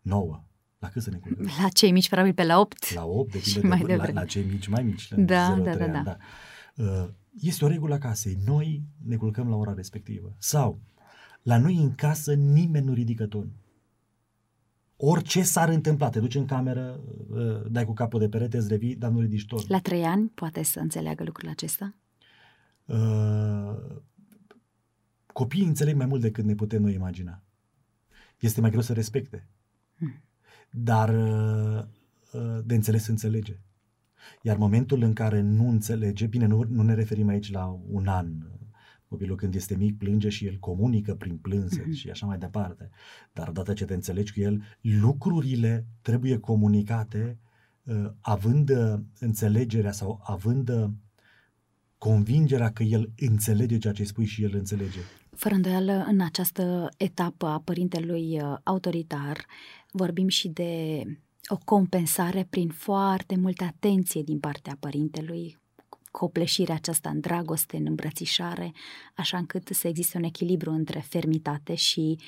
9. 0.00 0.44
La 0.78 0.88
cât 0.88 1.02
să 1.02 1.10
ne 1.10 1.16
culcăm? 1.16 1.48
La 1.62 1.68
cei 1.68 1.92
mici, 1.92 2.08
probabil 2.08 2.34
pe 2.34 2.44
la 2.44 2.58
8. 2.58 2.94
La 2.94 3.04
8, 3.04 3.32
depinde 3.32 3.60
de, 3.60 3.66
mai 3.66 3.82
de 3.86 3.96
la, 3.96 4.10
la 4.12 4.24
cei 4.24 4.44
mici, 4.44 4.66
mai 4.66 4.82
mici. 4.82 5.08
Da, 5.08 5.46
0, 5.48 5.62
da, 5.62 5.76
da, 5.76 5.86
da. 5.86 6.02
da. 6.02 6.16
Este 7.40 7.64
o 7.64 7.68
regulă 7.68 7.94
a 7.94 7.98
casei. 7.98 8.38
Noi 8.44 8.82
ne 9.04 9.16
culcăm 9.16 9.48
la 9.48 9.56
ora 9.56 9.74
respectivă. 9.74 10.34
Sau 10.38 10.80
la 11.42 11.58
noi 11.58 11.76
în 11.76 11.94
casă 11.94 12.34
nimeni 12.34 12.86
nu 12.86 12.92
ridică 12.92 13.26
ton. 13.26 13.50
Orice 14.96 15.42
s-ar 15.42 15.68
întâmpla, 15.68 16.08
te 16.08 16.20
duci 16.20 16.34
în 16.34 16.46
cameră, 16.46 17.00
uh, 17.30 17.70
dai 17.70 17.84
cu 17.84 17.92
capul 17.92 18.20
de 18.20 18.28
perete, 18.28 18.56
îți 18.56 18.68
revii, 18.68 18.96
dar 18.96 19.10
nu 19.10 19.20
ridici 19.20 19.46
ton. 19.46 19.60
La 19.68 19.78
trei 19.78 20.04
ani 20.04 20.28
poate 20.28 20.62
să 20.62 20.80
înțeleagă 20.80 21.24
lucrul 21.24 21.48
acesta? 21.48 21.94
Uh, 22.84 23.76
copiii 25.32 25.66
înțeleg 25.66 25.96
mai 25.96 26.06
mult 26.06 26.20
decât 26.20 26.44
ne 26.44 26.54
putem 26.54 26.82
noi 26.82 26.94
imagina. 26.94 27.42
Este 28.38 28.60
mai 28.60 28.70
greu 28.70 28.82
să 28.82 28.92
respecte. 28.92 29.48
Hmm. 29.96 30.22
Dar 30.70 31.08
uh, 31.08 31.84
uh, 32.32 32.58
de 32.64 32.74
înțeles 32.74 33.06
înțelege. 33.06 33.58
Iar 34.42 34.56
momentul 34.56 35.02
în 35.02 35.12
care 35.12 35.40
nu 35.40 35.68
înțelege, 35.68 36.26
bine, 36.26 36.46
nu, 36.46 36.64
nu 36.68 36.82
ne 36.82 36.94
referim 36.94 37.28
aici 37.28 37.50
la 37.50 37.80
un 37.90 38.06
an, 38.06 38.26
Copilul 39.12 39.36
când 39.36 39.54
este 39.54 39.76
mic 39.76 39.98
plânge 39.98 40.28
și 40.28 40.46
el 40.46 40.56
comunică 40.58 41.14
prin 41.14 41.36
plânse 41.36 41.82
mm-hmm. 41.82 41.92
și 41.92 42.10
așa 42.10 42.26
mai 42.26 42.38
departe. 42.38 42.90
Dar 43.32 43.48
odată 43.48 43.72
ce 43.72 43.84
te 43.84 43.94
înțelegi 43.94 44.32
cu 44.32 44.40
el, 44.40 44.62
lucrurile 44.80 45.86
trebuie 46.02 46.38
comunicate 46.38 47.38
uh, 47.82 48.10
având 48.20 48.70
uh, 48.70 48.94
înțelegerea 49.18 49.92
sau 49.92 50.20
având 50.22 50.68
uh, 50.68 50.90
convingerea 51.98 52.72
că 52.72 52.82
el 52.82 53.12
înțelege 53.16 53.78
ceea 53.78 53.92
ce 53.92 54.04
spui 54.04 54.24
și 54.24 54.42
el 54.42 54.54
înțelege. 54.54 54.98
Fără 55.30 55.54
îndoială, 55.54 56.04
în 56.08 56.20
această 56.20 56.88
etapă 56.96 57.46
a 57.46 57.60
părintelui 57.64 58.40
uh, 58.42 58.56
autoritar, 58.62 59.46
vorbim 59.90 60.28
și 60.28 60.48
de 60.48 61.02
o 61.46 61.58
compensare 61.64 62.46
prin 62.50 62.68
foarte 62.68 63.36
multă 63.36 63.64
atenție 63.64 64.22
din 64.22 64.38
partea 64.38 64.76
părintelui, 64.80 65.61
copleșirea 66.12 66.74
aceasta 66.74 67.08
în 67.08 67.20
dragoste, 67.20 67.76
în 67.76 67.86
îmbrățișare, 67.86 68.72
așa 69.14 69.38
încât 69.38 69.68
să 69.68 69.88
existe 69.88 70.16
un 70.16 70.22
echilibru 70.22 70.70
între 70.70 71.04
fermitate 71.08 71.74
și 71.74 72.18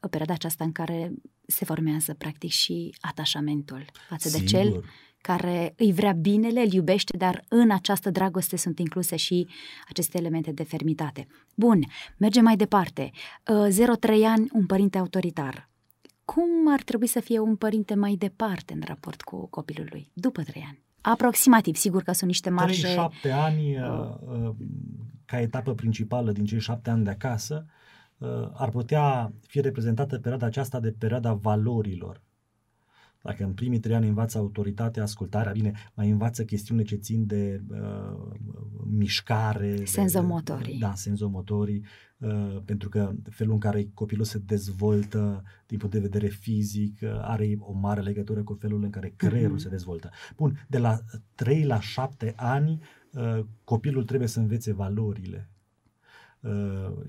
o 0.00 0.08
perioadă 0.08 0.32
aceasta 0.32 0.64
în 0.64 0.72
care 0.72 1.12
se 1.46 1.64
formează 1.64 2.14
practic 2.14 2.50
și 2.50 2.94
atașamentul 3.00 3.84
față 4.08 4.28
Sigur. 4.28 4.44
de 4.44 4.56
cel 4.56 4.84
care 5.22 5.74
îi 5.76 5.92
vrea 5.92 6.12
binele, 6.12 6.60
îl 6.60 6.72
iubește, 6.72 7.16
dar 7.16 7.44
în 7.48 7.70
această 7.70 8.10
dragoste 8.10 8.56
sunt 8.56 8.78
incluse 8.78 9.16
și 9.16 9.46
aceste 9.88 10.18
elemente 10.18 10.52
de 10.52 10.62
fermitate. 10.62 11.26
Bun, 11.54 11.84
mergem 12.16 12.44
mai 12.44 12.56
departe. 12.56 13.10
0-3 13.10 13.12
uh, 14.08 14.24
ani, 14.24 14.48
un 14.52 14.66
părinte 14.66 14.98
autoritar. 14.98 15.70
Cum 16.24 16.72
ar 16.72 16.82
trebui 16.82 17.06
să 17.06 17.20
fie 17.20 17.38
un 17.38 17.56
părinte 17.56 17.94
mai 17.94 18.14
departe 18.14 18.72
în 18.72 18.82
raport 18.84 19.22
cu 19.22 19.46
copilul 19.46 19.88
lui, 19.90 20.10
după 20.12 20.42
3 20.42 20.64
ani? 20.66 20.82
Aproximativ, 21.02 21.76
sigur 21.76 22.02
că 22.02 22.12
sunt 22.12 22.30
niște 22.30 22.50
marje... 22.50 22.94
3-7 23.28 23.32
ani, 23.32 23.78
uh, 23.78 24.14
uh, 24.20 24.54
ca 25.24 25.40
etapă 25.40 25.74
principală 25.74 26.32
din 26.32 26.44
cei 26.44 26.60
șapte 26.60 26.90
ani 26.90 27.04
de 27.04 27.10
acasă, 27.10 27.66
uh, 28.18 28.28
ar 28.52 28.68
putea 28.68 29.32
fi 29.46 29.60
reprezentată 29.60 30.18
perioada 30.18 30.46
aceasta 30.46 30.80
de 30.80 30.94
perioada 30.98 31.32
valorilor. 31.32 32.20
Dacă 33.22 33.44
în 33.44 33.52
primii 33.52 33.78
trei 33.78 33.94
ani 33.94 34.08
învață 34.08 34.38
autoritatea, 34.38 35.02
ascultarea, 35.02 35.52
bine, 35.52 35.72
mai 35.94 36.10
învață 36.10 36.44
chestiunile 36.44 36.86
ce 36.86 36.96
țin 36.96 37.26
de 37.26 37.62
uh, 37.68 38.32
mișcare. 38.86 39.84
Senzomotorii. 39.84 40.72
De, 40.72 40.78
da, 40.78 40.94
senzomotorii, 40.94 41.84
uh, 42.18 42.62
pentru 42.64 42.88
că 42.88 43.12
felul 43.30 43.52
în 43.52 43.58
care 43.58 43.90
copilul 43.94 44.24
se 44.24 44.38
dezvoltă 44.38 45.42
din 45.66 45.78
punct 45.78 45.94
de 45.94 46.00
vedere 46.00 46.26
fizic 46.26 46.98
uh, 47.02 47.08
are 47.20 47.56
o 47.58 47.72
mare 47.72 48.00
legătură 48.00 48.42
cu 48.42 48.56
felul 48.60 48.82
în 48.82 48.90
care 48.90 49.12
creierul 49.16 49.56
uh-huh. 49.56 49.62
se 49.62 49.68
dezvoltă. 49.68 50.10
Bun, 50.36 50.66
de 50.68 50.78
la 50.78 50.98
3 51.34 51.64
la 51.64 51.80
7 51.80 52.32
ani, 52.36 52.82
uh, 53.12 53.44
copilul 53.64 54.04
trebuie 54.04 54.28
să 54.28 54.40
învețe 54.40 54.72
valorile 54.72 55.46
Uh, 55.46 55.51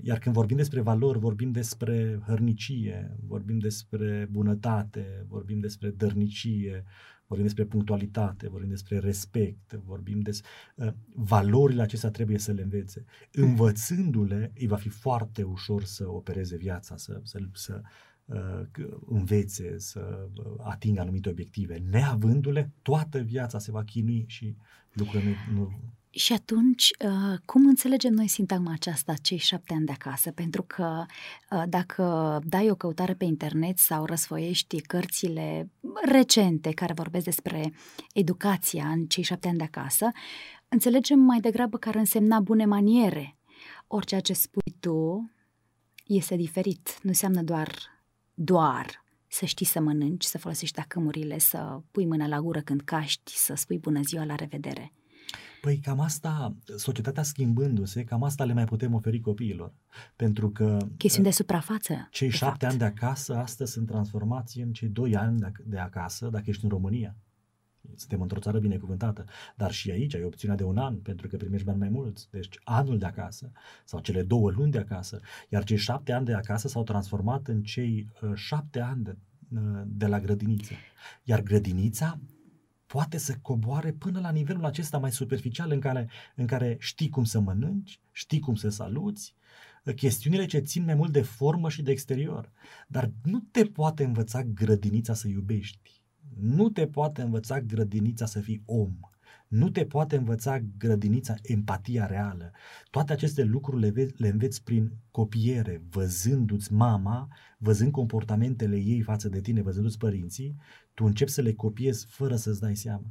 iar 0.02 0.18
când 0.18 0.34
vorbim 0.34 0.56
despre 0.56 0.80
valori, 0.80 1.18
vorbim 1.18 1.50
despre 1.50 2.22
hărnicie, 2.26 3.16
vorbim 3.26 3.58
despre 3.58 4.28
bunătate, 4.30 5.24
vorbim 5.28 5.60
despre 5.60 5.90
dărnicie, 5.90 6.84
vorbim 7.26 7.44
despre 7.44 7.64
punctualitate, 7.64 8.48
vorbim 8.48 8.68
despre 8.68 8.98
respect, 8.98 9.72
vorbim 9.72 10.20
despre... 10.20 10.48
Uh, 10.74 10.92
valorile 11.14 11.82
acestea 11.82 12.10
trebuie 12.10 12.38
să 12.38 12.52
le 12.52 12.62
învețe. 12.62 13.04
Învățându-le, 13.32 14.52
îi 14.58 14.66
va 14.66 14.76
fi 14.76 14.88
foarte 14.88 15.42
ușor 15.42 15.84
să 15.84 16.08
opereze 16.08 16.56
viața, 16.56 16.96
să, 16.96 17.20
să, 17.22 17.38
să 17.52 17.80
uh, 18.24 18.86
învețe, 19.06 19.78
să 19.78 20.28
atingă 20.58 21.00
anumite 21.00 21.28
obiective. 21.28 21.82
Neavându-le, 21.90 22.72
toată 22.82 23.18
viața 23.18 23.58
se 23.58 23.70
va 23.70 23.84
chinui 23.84 24.24
și 24.26 24.56
lucrurile 24.92 25.30
nu, 25.30 25.60
nu 25.60 25.92
și 26.16 26.32
atunci, 26.32 26.90
uh, 27.04 27.38
cum 27.44 27.66
înțelegem 27.66 28.12
noi 28.12 28.28
sintagma 28.28 28.72
aceasta, 28.72 29.14
cei 29.22 29.36
șapte 29.36 29.74
ani 29.74 29.86
de 29.86 29.92
acasă? 29.92 30.30
Pentru 30.30 30.62
că 30.62 31.04
uh, 31.50 31.62
dacă 31.68 32.38
dai 32.44 32.70
o 32.70 32.74
căutare 32.74 33.14
pe 33.14 33.24
internet 33.24 33.78
sau 33.78 34.04
răsfoiești 34.04 34.80
cărțile 34.80 35.70
recente 36.04 36.70
care 36.70 36.92
vorbesc 36.92 37.24
despre 37.24 37.72
educația 38.12 38.88
în 38.88 39.06
cei 39.06 39.22
șapte 39.22 39.48
ani 39.48 39.56
de 39.56 39.64
acasă, 39.64 40.08
înțelegem 40.68 41.18
mai 41.18 41.40
degrabă 41.40 41.78
că 41.78 41.88
ar 41.88 41.94
însemna 41.94 42.40
bune 42.40 42.64
maniere. 42.64 43.36
Orice 43.86 44.18
ce 44.18 44.32
spui 44.32 44.74
tu 44.80 45.30
este 46.06 46.36
diferit, 46.36 46.98
nu 47.02 47.08
înseamnă 47.08 47.42
doar, 47.42 47.74
doar 48.34 49.04
să 49.28 49.44
știi 49.44 49.66
să 49.66 49.80
mănânci, 49.80 50.24
să 50.24 50.38
folosești 50.38 50.80
acămurile, 50.80 51.38
să 51.38 51.80
pui 51.90 52.06
mâna 52.06 52.26
la 52.26 52.40
gură 52.40 52.60
când 52.60 52.80
caști, 52.80 53.32
să 53.36 53.54
spui 53.54 53.78
bună 53.78 54.00
ziua, 54.02 54.24
la 54.24 54.34
revedere– 54.34 54.92
Păi 55.64 55.78
cam 55.78 56.00
asta, 56.00 56.56
societatea 56.76 57.22
schimbându-se, 57.22 58.04
cam 58.04 58.22
asta 58.22 58.44
le 58.44 58.52
mai 58.52 58.64
putem 58.64 58.94
oferi 58.94 59.20
copiilor. 59.20 59.72
Pentru 60.16 60.50
că... 60.50 60.76
Chestiuni 60.96 61.26
de 61.26 61.32
suprafață. 61.32 62.08
Cei 62.10 62.28
de 62.28 62.34
șapte 62.34 62.66
fapt. 62.66 62.70
ani 62.70 62.78
de 62.78 62.84
acasă 62.84 63.36
astăzi 63.36 63.72
sunt 63.72 63.86
transformați 63.86 64.60
în 64.60 64.72
cei 64.72 64.88
doi 64.88 65.16
ani 65.16 65.38
de, 65.38 65.52
de 65.64 65.78
acasă, 65.78 66.28
dacă 66.28 66.44
ești 66.46 66.64
în 66.64 66.70
România. 66.70 67.16
Suntem 67.94 68.20
într-o 68.20 68.40
țară 68.40 68.58
binecuvântată. 68.58 69.24
Dar 69.56 69.72
și 69.72 69.90
aici 69.90 70.14
ai 70.14 70.24
opțiunea 70.24 70.56
de 70.56 70.64
un 70.64 70.78
an, 70.78 70.96
pentru 70.96 71.28
că 71.28 71.36
primești 71.36 71.66
bani 71.66 71.78
mai 71.78 71.88
mulți. 71.88 72.28
Deci 72.30 72.58
anul 72.64 72.98
de 72.98 73.06
acasă 73.06 73.50
sau 73.84 74.00
cele 74.00 74.22
două 74.22 74.50
luni 74.50 74.70
de 74.70 74.78
acasă. 74.78 75.20
Iar 75.48 75.64
cei 75.64 75.76
șapte 75.76 76.12
ani 76.12 76.24
de 76.24 76.34
acasă 76.34 76.68
s-au 76.68 76.82
transformat 76.82 77.48
în 77.48 77.62
cei 77.62 78.08
uh, 78.22 78.30
șapte 78.34 78.80
ani 78.80 79.04
de, 79.04 79.16
uh, 79.54 79.82
de 79.86 80.06
la 80.06 80.20
grădiniță. 80.20 80.74
Iar 81.22 81.42
grădinița 81.42 82.18
poate 82.86 83.18
să 83.18 83.34
coboare 83.42 83.92
până 83.92 84.20
la 84.20 84.30
nivelul 84.30 84.64
acesta 84.64 84.98
mai 84.98 85.12
superficial 85.12 85.70
în 85.70 85.80
care, 85.80 86.08
în 86.34 86.46
care 86.46 86.76
știi 86.80 87.08
cum 87.08 87.24
să 87.24 87.40
mănânci, 87.40 88.00
știi 88.12 88.40
cum 88.40 88.54
să 88.54 88.68
saluți, 88.68 89.34
chestiunile 89.92 90.46
ce 90.46 90.58
țin 90.58 90.84
mai 90.84 90.94
mult 90.94 91.12
de 91.12 91.22
formă 91.22 91.68
și 91.68 91.82
de 91.82 91.90
exterior. 91.90 92.52
Dar 92.88 93.10
nu 93.22 93.38
te 93.50 93.64
poate 93.64 94.04
învăța 94.04 94.42
grădinița 94.42 95.14
să 95.14 95.28
iubești. 95.28 96.02
Nu 96.40 96.68
te 96.68 96.86
poate 96.86 97.22
învăța 97.22 97.60
grădinița 97.60 98.26
să 98.26 98.40
fii 98.40 98.62
om. 98.64 98.96
Nu 99.48 99.70
te 99.70 99.84
poate 99.84 100.16
învăța 100.16 100.60
grădinița 100.78 101.34
empatia 101.42 102.06
reală. 102.06 102.50
Toate 102.90 103.12
aceste 103.12 103.42
lucruri 103.42 103.80
le, 103.80 103.90
ve- 103.90 104.14
le 104.16 104.28
înveți 104.28 104.62
prin 104.62 104.92
copiere, 105.10 105.82
văzându-ți 105.90 106.72
mama, 106.72 107.28
văzând 107.58 107.92
comportamentele 107.92 108.76
ei 108.76 109.00
față 109.00 109.28
de 109.28 109.40
tine, 109.40 109.62
văzându-ți 109.62 109.98
părinții, 109.98 110.56
tu 110.94 111.04
începi 111.04 111.30
să 111.30 111.40
le 111.40 111.52
copiezi 111.52 112.06
fără 112.08 112.36
să-ți 112.36 112.60
dai 112.60 112.76
seama. 112.76 113.04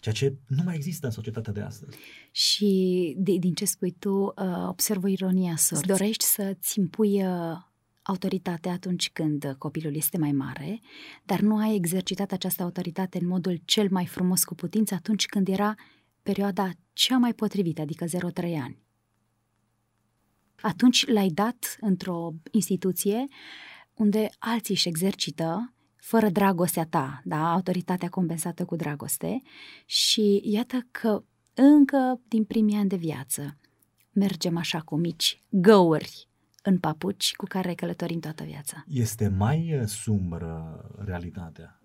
Ceea 0.00 0.14
ce 0.14 0.36
nu 0.46 0.62
mai 0.62 0.74
există 0.74 1.06
în 1.06 1.12
societatea 1.12 1.52
de 1.52 1.60
astăzi. 1.60 1.96
Și 2.30 3.14
de, 3.18 3.36
din 3.38 3.54
ce 3.54 3.64
spui 3.64 3.90
tu, 3.90 4.10
uh, 4.10 4.32
observ 4.68 5.04
o 5.04 5.08
ironie 5.08 5.50
a 5.50 5.56
sorții. 5.56 5.88
Îți 5.88 5.98
dorești 5.98 6.24
să-ți 6.24 6.78
impui 6.78 7.26
uh, 7.26 7.56
autoritate 8.02 8.68
atunci 8.68 9.10
când 9.10 9.54
copilul 9.58 9.96
este 9.96 10.18
mai 10.18 10.32
mare, 10.32 10.80
dar 11.24 11.40
nu 11.40 11.56
ai 11.56 11.74
exercitat 11.74 12.32
această 12.32 12.62
autoritate 12.62 13.18
în 13.18 13.26
modul 13.26 13.60
cel 13.64 13.88
mai 13.90 14.06
frumos 14.06 14.44
cu 14.44 14.54
putință 14.54 14.94
atunci 14.94 15.26
când 15.26 15.48
era 15.48 15.74
perioada 16.22 16.70
cea 16.92 17.18
mai 17.18 17.34
potrivită, 17.34 17.80
adică 17.80 18.04
0-3 18.04 18.08
ani. 18.62 18.78
Atunci 20.60 21.06
l-ai 21.06 21.28
dat 21.28 21.76
într-o 21.80 22.32
instituție 22.50 23.24
unde 23.94 24.28
alții 24.38 24.74
își 24.74 24.88
exercită 24.88 25.74
fără 26.06 26.28
dragostea 26.28 26.86
ta, 26.86 27.20
da, 27.24 27.52
autoritatea 27.52 28.08
compensată 28.08 28.64
cu 28.64 28.76
dragoste 28.76 29.42
și 29.86 30.40
iată 30.44 30.86
că 30.90 31.22
încă 31.54 32.20
din 32.28 32.44
primii 32.44 32.76
ani 32.76 32.88
de 32.88 32.96
viață 32.96 33.58
mergem 34.12 34.56
așa 34.56 34.80
cu 34.80 34.96
mici 34.96 35.42
găuri 35.48 36.28
în 36.62 36.78
papuci 36.78 37.34
cu 37.36 37.44
care 37.44 37.74
călătorim 37.74 38.20
toată 38.20 38.44
viața. 38.44 38.84
Este 38.88 39.28
mai 39.28 39.78
uh, 39.78 39.86
sumbră 39.86 40.84
realitatea. 41.04 41.80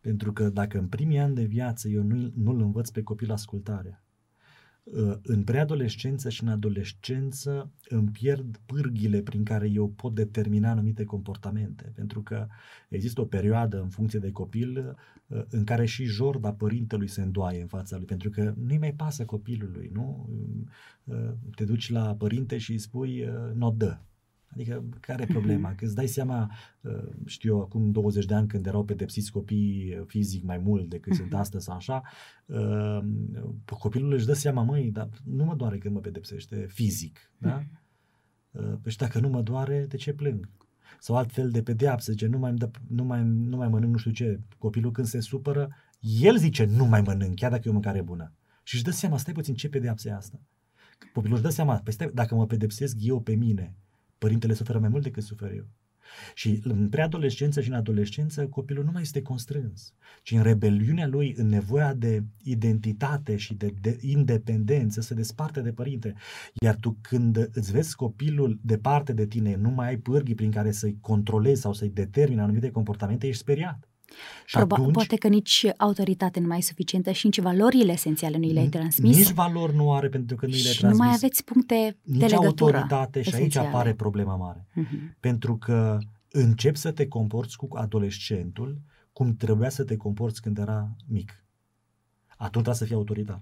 Pentru 0.00 0.32
că 0.32 0.48
dacă 0.48 0.78
în 0.78 0.88
primii 0.88 1.18
ani 1.18 1.34
de 1.34 1.44
viață 1.44 1.88
eu 1.88 2.02
nu, 2.02 2.32
nu-l 2.34 2.60
învăț 2.60 2.90
pe 2.90 3.02
copil 3.02 3.30
ascultarea, 3.30 3.98
uh, 3.98 4.03
în 5.22 5.44
preadolescență 5.44 6.28
și 6.28 6.42
în 6.42 6.48
adolescență 6.48 7.70
îmi 7.88 8.08
pierd 8.08 8.60
pârghile 8.66 9.20
prin 9.20 9.44
care 9.44 9.68
eu 9.68 9.88
pot 9.88 10.14
determina 10.14 10.70
anumite 10.70 11.04
comportamente. 11.04 11.92
Pentru 11.94 12.22
că 12.22 12.46
există 12.88 13.20
o 13.20 13.24
perioadă 13.24 13.80
în 13.80 13.88
funcție 13.88 14.18
de 14.18 14.30
copil 14.30 14.96
uh, 15.26 15.42
în 15.48 15.64
care 15.64 15.84
și 15.84 16.04
jorda 16.04 16.52
părintelui 16.52 17.08
se 17.08 17.22
îndoaie 17.22 17.60
în 17.60 17.66
fața 17.66 17.96
lui, 17.96 18.06
pentru 18.06 18.30
că 18.30 18.54
nu-i 18.56 18.78
mai 18.78 18.92
pasă 18.92 19.24
copilului, 19.24 19.90
nu? 19.92 20.28
Te 21.54 21.64
duci 21.64 21.90
la 21.90 22.14
părinte 22.14 22.58
și 22.58 22.70
îi 22.70 22.78
spui, 22.78 23.24
nu 23.54 23.72
dă, 23.72 23.98
Adică 24.54 24.84
care 25.00 25.22
e 25.22 25.26
problema? 25.26 25.74
Că 25.74 25.84
îți 25.84 25.94
dai 25.94 26.06
seama, 26.06 26.50
uh, 26.80 27.08
știu 27.26 27.54
eu, 27.54 27.60
acum 27.60 27.90
20 27.90 28.24
de 28.24 28.34
ani 28.34 28.48
când 28.48 28.66
erau 28.66 28.84
pedepsiți 28.84 29.32
copii 29.32 29.96
uh, 29.98 30.04
fizic 30.06 30.44
mai 30.44 30.58
mult 30.58 30.88
decât 30.88 31.14
sunt 31.14 31.34
astăzi 31.34 31.64
sau 31.64 31.76
așa, 31.76 32.02
uh, 32.46 32.98
copilul 33.78 34.12
își 34.12 34.26
dă 34.26 34.32
seama, 34.32 34.62
măi, 34.62 34.90
dar 34.90 35.08
nu 35.24 35.44
mă 35.44 35.54
doare 35.54 35.78
când 35.78 35.94
mă 35.94 36.00
pedepsește 36.00 36.66
fizic, 36.68 37.30
da? 37.38 37.64
Păi 38.82 38.90
și 38.90 38.96
dacă 38.96 39.20
nu 39.20 39.28
mă 39.28 39.42
doare, 39.42 39.86
de 39.88 39.96
ce 39.96 40.12
plâng? 40.12 40.48
Sau 41.00 41.16
altfel 41.16 41.50
de 41.50 41.62
pedeapsă, 41.62 42.12
zice, 42.12 42.26
nu 42.26 42.38
mai, 42.38 42.54
dă, 42.54 42.70
nu, 42.88 43.04
mai, 43.04 43.22
nu 43.24 43.56
mai 43.56 43.68
mănânc 43.68 43.92
nu 43.92 43.98
știu 43.98 44.10
ce. 44.10 44.40
Copilul 44.58 44.90
când 44.92 45.06
se 45.06 45.20
supără, 45.20 45.76
el 46.00 46.38
zice, 46.38 46.64
nu 46.64 46.84
mai 46.84 47.00
mănânc, 47.00 47.34
chiar 47.34 47.50
dacă 47.50 47.62
e 47.64 47.70
o 47.70 47.72
mâncare 47.72 48.02
bună. 48.02 48.32
Și 48.62 48.74
își 48.74 48.84
dă 48.84 48.90
seama, 48.90 49.16
stai 49.16 49.34
puțin, 49.34 49.54
ce 49.54 49.68
pedeapsă 49.68 50.08
e 50.08 50.12
asta? 50.12 50.40
Copilul 51.12 51.36
își 51.36 51.44
dă 51.44 51.50
seama, 51.50 51.76
păi 51.76 51.92
stai, 51.92 52.10
dacă 52.14 52.34
mă 52.34 52.46
pedepsesc 52.46 52.96
eu 53.00 53.20
pe 53.20 53.34
mine, 53.34 53.76
Părintele 54.24 54.54
suferă 54.54 54.78
mai 54.78 54.88
mult 54.88 55.02
decât 55.02 55.22
sufer 55.22 55.52
eu. 55.52 55.66
Și 56.34 56.60
în 56.62 56.88
preadolescență 56.88 57.60
și 57.60 57.68
în 57.68 57.74
adolescență 57.74 58.46
copilul 58.46 58.84
nu 58.84 58.90
mai 58.90 59.02
este 59.02 59.22
constrâns, 59.22 59.94
ci 60.22 60.30
în 60.32 60.42
rebeliunea 60.42 61.06
lui, 61.06 61.34
în 61.36 61.46
nevoia 61.46 61.94
de 61.94 62.24
identitate 62.42 63.36
și 63.36 63.54
de, 63.54 63.74
de 63.80 63.98
independență, 64.00 65.00
se 65.00 65.14
desparte 65.14 65.60
de 65.60 65.72
părinte. 65.72 66.14
Iar 66.60 66.76
tu 66.76 66.98
când 67.00 67.48
îți 67.52 67.72
vezi 67.72 67.94
copilul 67.94 68.58
departe 68.62 69.12
de 69.12 69.26
tine, 69.26 69.56
nu 69.56 69.70
mai 69.70 69.86
ai 69.86 69.96
pârghii 69.96 70.34
prin 70.34 70.50
care 70.50 70.70
să-i 70.70 70.98
controlezi 71.00 71.60
sau 71.60 71.72
să-i 71.72 71.90
determini 71.90 72.40
anumite 72.40 72.70
comportamente, 72.70 73.26
ești 73.26 73.40
speriat. 73.40 73.88
Și 74.46 74.56
Proba- 74.56 74.76
atunci, 74.76 74.92
poate 74.92 75.16
că 75.16 75.28
nici 75.28 75.66
autoritate 75.76 76.40
nu 76.40 76.46
mai 76.46 76.58
e 76.58 76.62
suficientă 76.62 77.10
și 77.10 77.26
nici 77.26 77.40
valorile 77.40 77.92
esențiale 77.92 78.36
nu 78.36 78.52
le-ai 78.52 78.68
transmis. 78.68 79.16
Nici 79.16 79.30
valori 79.30 79.74
nu 79.74 79.92
are 79.92 80.08
pentru 80.08 80.36
că 80.36 80.46
nu 80.46 80.52
le-ai 80.52 80.62
transmis. 80.62 80.98
nu 80.98 81.04
mai 81.04 81.14
aveți 81.14 81.44
puncte 81.44 81.96
nici 82.02 82.18
de 82.18 82.26
legătură 82.26 82.76
autoritate 82.76 83.22
și 83.22 83.28
esențiale. 83.28 83.66
aici 83.66 83.74
apare 83.74 83.94
problema 83.94 84.36
mare. 84.36 84.66
Uh-huh. 84.70 85.20
Pentru 85.20 85.56
că 85.56 85.98
începi 86.30 86.78
să 86.78 86.92
te 86.92 87.08
comporți 87.08 87.56
cu 87.56 87.68
adolescentul 87.72 88.80
cum 89.12 89.36
trebuia 89.36 89.68
să 89.68 89.84
te 89.84 89.96
comporți 89.96 90.42
când 90.42 90.58
era 90.58 90.96
mic. 91.06 91.44
Atunci 92.28 92.50
trebuie 92.50 92.74
să 92.74 92.84
fii 92.84 92.94
autoritar. 92.94 93.40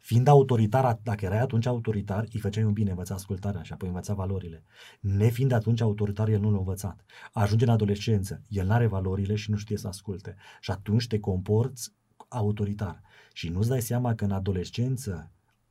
Fiind 0.00 0.28
autoritar, 0.28 1.00
dacă 1.02 1.24
erai 1.24 1.40
atunci 1.40 1.66
autoritar, 1.66 2.26
îi 2.32 2.40
făceai 2.40 2.64
un 2.64 2.72
bine, 2.72 2.90
învăța 2.90 3.14
ascultarea 3.14 3.62
și 3.62 3.72
apoi 3.72 3.88
învăța 3.88 4.14
valorile. 4.14 4.64
Nefiind 5.00 5.52
atunci 5.52 5.80
autoritar, 5.80 6.28
el 6.28 6.40
nu 6.40 6.50
l-a 6.50 6.58
învățat. 6.58 7.04
Ajunge 7.32 7.64
în 7.64 7.70
adolescență, 7.70 8.42
el 8.48 8.66
nu 8.66 8.72
are 8.72 8.86
valorile 8.86 9.34
și 9.34 9.50
nu 9.50 9.56
știe 9.56 9.76
să 9.76 9.88
asculte. 9.88 10.36
Și 10.60 10.70
atunci 10.70 11.06
te 11.06 11.18
comporți 11.18 11.92
autoritar. 12.28 13.00
Și 13.32 13.48
nu-ți 13.48 13.68
dai 13.68 13.82
seama 13.82 14.14
că 14.14 14.24
în 14.24 14.30
adolescență, 14.30 15.30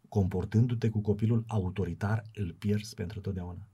comportându-te 0.10 0.89
cu 0.89 1.02
copilul 1.02 1.43
autoritar, 1.47 2.23
îl 2.34 2.56
pierzi 2.60 2.93
pentru 2.93 3.19
totdeauna. 3.19 3.67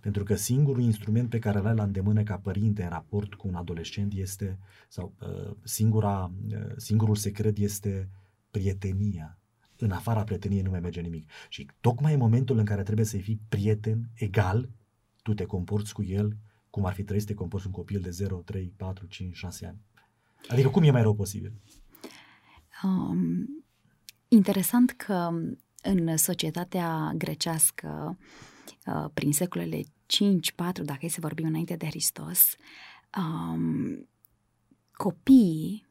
Pentru 0.00 0.24
că 0.24 0.34
singurul 0.34 0.82
instrument 0.82 1.28
pe 1.28 1.38
care 1.38 1.58
îl 1.58 1.66
ai 1.66 1.74
la 1.74 1.82
îndemână 1.82 2.22
ca 2.22 2.36
părinte 2.38 2.82
în 2.82 2.88
raport 2.88 3.34
cu 3.34 3.48
un 3.48 3.54
adolescent 3.54 4.12
este, 4.12 4.58
sau 4.88 5.14
uh, 5.20 5.56
singura, 5.64 6.32
uh, 6.48 6.72
singurul 6.76 7.14
secret 7.14 7.58
este 7.58 8.08
prietenia, 8.50 9.38
în 9.82 9.90
afara 9.90 10.24
prieteniei 10.24 10.62
nu 10.62 10.70
mai 10.70 10.80
merge 10.80 11.00
nimic. 11.00 11.30
Și 11.48 11.66
tocmai 11.80 12.12
în 12.12 12.18
momentul 12.18 12.58
în 12.58 12.64
care 12.64 12.82
trebuie 12.82 13.06
să 13.06 13.16
fii 13.16 13.40
prieten 13.48 14.10
egal, 14.14 14.68
tu 15.22 15.34
te 15.34 15.44
comporți 15.44 15.92
cu 15.92 16.02
el 16.02 16.36
cum 16.72 16.84
ar 16.84 16.92
fi 16.92 17.04
trăit 17.04 17.20
să 17.20 17.26
te 17.26 17.34
comporți 17.34 17.66
un 17.66 17.72
copil 17.72 18.00
de 18.00 18.10
0, 18.10 18.36
3, 18.36 18.72
4, 18.76 19.06
5, 19.06 19.36
6 19.36 19.66
ani. 19.66 19.80
Adică 20.48 20.68
cum 20.68 20.82
e 20.82 20.90
mai 20.90 21.02
rău 21.02 21.14
posibil? 21.14 21.52
Um, 22.82 23.64
interesant 24.28 24.90
că 24.90 25.30
în 25.82 26.16
societatea 26.16 27.12
grecească, 27.16 28.18
uh, 28.86 29.10
prin 29.14 29.32
secolele 29.32 29.82
5-4, 30.06 30.84
dacă 30.84 30.98
e 31.00 31.08
să 31.08 31.20
vorbim 31.20 31.46
înainte 31.46 31.76
de 31.76 31.86
Hristos, 31.86 32.56
um, 33.18 34.08
copiii 34.92 35.86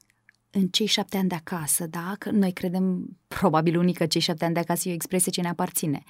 în 0.51 0.67
cei 0.67 0.85
șapte 0.85 1.17
ani 1.17 1.29
de 1.29 1.35
acasă, 1.35 1.87
da? 1.87 2.15
Că 2.19 2.29
noi 2.31 2.51
credem 2.53 3.17
probabil 3.27 3.77
unii 3.77 3.93
că 3.93 4.05
cei 4.05 4.21
șapte 4.21 4.45
ani 4.45 4.53
de 4.53 4.59
acasă 4.59 4.87
e 4.87 4.91
o 4.91 4.95
expresie 4.95 5.31
ce 5.31 5.41
ne 5.41 5.47
aparține. 5.47 6.03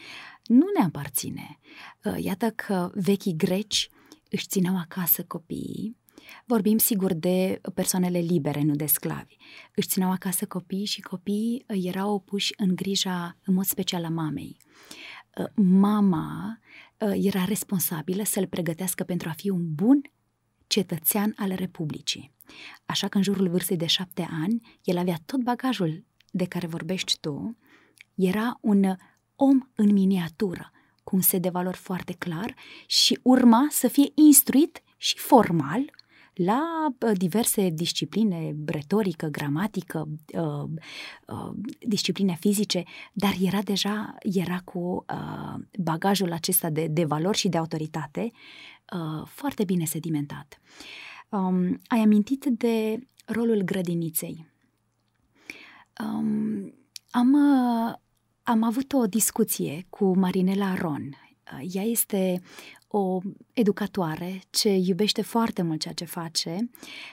Nu 0.43 0.65
ne 0.77 0.83
aparține. 0.83 1.59
Uh, 2.03 2.23
iată 2.23 2.49
că 2.49 2.91
vechii 2.93 3.35
greci 3.35 3.89
își 4.29 4.47
țineau 4.47 4.77
acasă 4.77 5.23
copiii, 5.23 5.99
Vorbim 6.45 6.77
sigur 6.77 7.13
de 7.13 7.61
persoanele 7.73 8.19
libere, 8.19 8.61
nu 8.61 8.75
de 8.75 8.85
sclavi. 8.85 9.35
Își 9.75 9.87
țineau 9.87 10.11
acasă 10.11 10.45
copiii 10.45 10.85
și 10.85 11.01
copiii 11.01 11.65
uh, 11.67 11.85
erau 11.85 12.19
puși 12.19 12.53
în 12.57 12.75
grija, 12.75 13.37
în 13.45 13.53
mod 13.53 13.65
special, 13.65 14.05
a 14.05 14.09
mamei. 14.09 14.57
Uh, 15.37 15.45
mama 15.55 16.59
era 17.13 17.45
responsabilă 17.45 18.23
să-l 18.23 18.47
pregătească 18.47 19.03
pentru 19.03 19.29
a 19.29 19.31
fi 19.31 19.49
un 19.49 19.73
bun 19.73 20.01
cetățean 20.67 21.33
al 21.37 21.53
Republicii. 21.55 22.31
Așa 22.85 23.07
că 23.07 23.17
în 23.17 23.23
jurul 23.23 23.49
vârstei 23.49 23.77
de 23.77 23.85
șapte 23.85 24.27
ani, 24.41 24.79
el 24.83 24.97
avea 24.97 25.17
tot 25.25 25.41
bagajul 25.41 26.05
de 26.31 26.45
care 26.45 26.67
vorbești 26.67 27.17
tu, 27.19 27.57
era 28.15 28.57
un 28.61 28.95
om 29.35 29.69
în 29.75 29.91
miniatură, 29.91 30.71
cu 31.03 31.15
un 31.15 31.21
set 31.21 31.41
de 31.41 31.49
valori 31.49 31.77
foarte 31.77 32.13
clar 32.13 32.55
și 32.85 33.19
urma 33.21 33.67
să 33.69 33.87
fie 33.87 34.11
instruit 34.15 34.81
și 34.97 35.17
formal 35.17 35.91
la 36.33 36.87
diverse 37.13 37.69
discipline, 37.69 38.55
retorică, 38.65 39.27
gramatică, 39.27 40.07
uh, 40.33 40.69
uh, 41.27 41.51
discipline 41.79 42.37
fizice, 42.39 42.83
dar 43.13 43.33
era 43.41 43.61
deja 43.61 44.15
era 44.21 44.59
cu 44.63 45.05
uh, 45.13 45.61
bagajul 45.79 46.31
acesta 46.31 46.69
de, 46.69 46.87
de 46.87 47.05
valori 47.05 47.37
și 47.37 47.49
de 47.49 47.57
autoritate 47.57 48.31
foarte 49.25 49.63
bine 49.63 49.85
sedimentat. 49.85 50.59
Um, 51.31 51.79
ai 51.87 51.99
amintit 51.99 52.45
de 52.45 52.99
rolul 53.25 53.61
grădiniței. 53.61 54.45
Um, 56.03 56.73
am, 57.09 57.33
uh, 57.33 57.93
am 58.43 58.63
avut 58.63 58.93
o 58.93 59.05
discuție 59.05 59.85
cu 59.89 60.17
Marinela 60.17 60.75
Ron 60.75 61.15
Ea 61.59 61.83
este 61.83 62.41
o 62.87 63.19
educatoare 63.53 64.41
ce 64.49 64.69
iubește 64.69 65.21
foarte 65.21 65.61
mult 65.61 65.81
ceea 65.81 65.93
ce 65.93 66.05
face, 66.05 66.69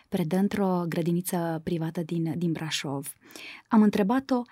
predă 0.08 0.36
într-o 0.36 0.84
grădiniță 0.88 1.60
privată 1.64 2.02
din, 2.02 2.38
din 2.38 2.52
Brașov. 2.52 3.12
Am 3.68 3.82
întrebat-o 3.82 4.42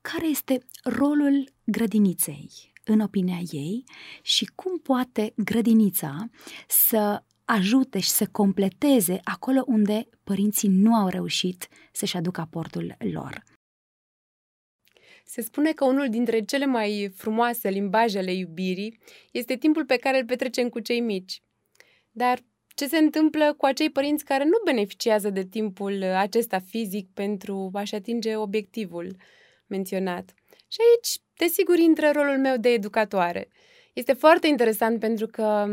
care 0.00 0.26
este 0.26 0.64
rolul 0.82 1.52
grădiniței 1.64 2.50
în 2.84 3.00
opinia 3.00 3.40
ei 3.50 3.84
și 4.22 4.50
cum 4.54 4.78
poate 4.78 5.32
grădinița 5.36 6.28
să 6.68 7.22
ajute 7.44 7.98
și 7.98 8.08
să 8.08 8.26
completeze 8.26 9.20
acolo 9.24 9.64
unde 9.66 10.08
părinții 10.24 10.68
nu 10.68 10.94
au 10.94 11.08
reușit 11.08 11.68
să-și 11.92 12.16
aducă 12.16 12.40
aportul 12.40 12.96
lor. 12.98 13.42
Se 15.24 15.40
spune 15.42 15.72
că 15.72 15.84
unul 15.84 16.08
dintre 16.08 16.44
cele 16.44 16.66
mai 16.66 17.12
frumoase 17.16 17.68
limbaje 17.68 18.18
ale 18.18 18.32
iubirii 18.32 18.98
este 19.32 19.56
timpul 19.56 19.84
pe 19.84 19.96
care 19.96 20.18
îl 20.18 20.24
petrecem 20.24 20.68
cu 20.68 20.80
cei 20.80 21.00
mici. 21.00 21.42
Dar 22.10 22.38
ce 22.74 22.86
se 22.86 22.96
întâmplă 22.98 23.54
cu 23.56 23.66
acei 23.66 23.90
părinți 23.90 24.24
care 24.24 24.44
nu 24.44 24.60
beneficiază 24.64 25.30
de 25.30 25.44
timpul 25.44 26.02
acesta 26.02 26.58
fizic 26.58 27.08
pentru 27.12 27.70
a-și 27.72 27.94
atinge 27.94 28.36
obiectivul 28.36 29.16
menționat? 29.66 30.34
Și 30.68 30.78
aici, 30.80 31.18
desigur, 31.36 31.78
intră 31.78 32.10
rolul 32.10 32.38
meu 32.38 32.56
de 32.56 32.68
educatoare. 32.68 33.48
Este 33.92 34.12
foarte 34.12 34.46
interesant 34.46 35.00
pentru 35.00 35.26
că 35.26 35.66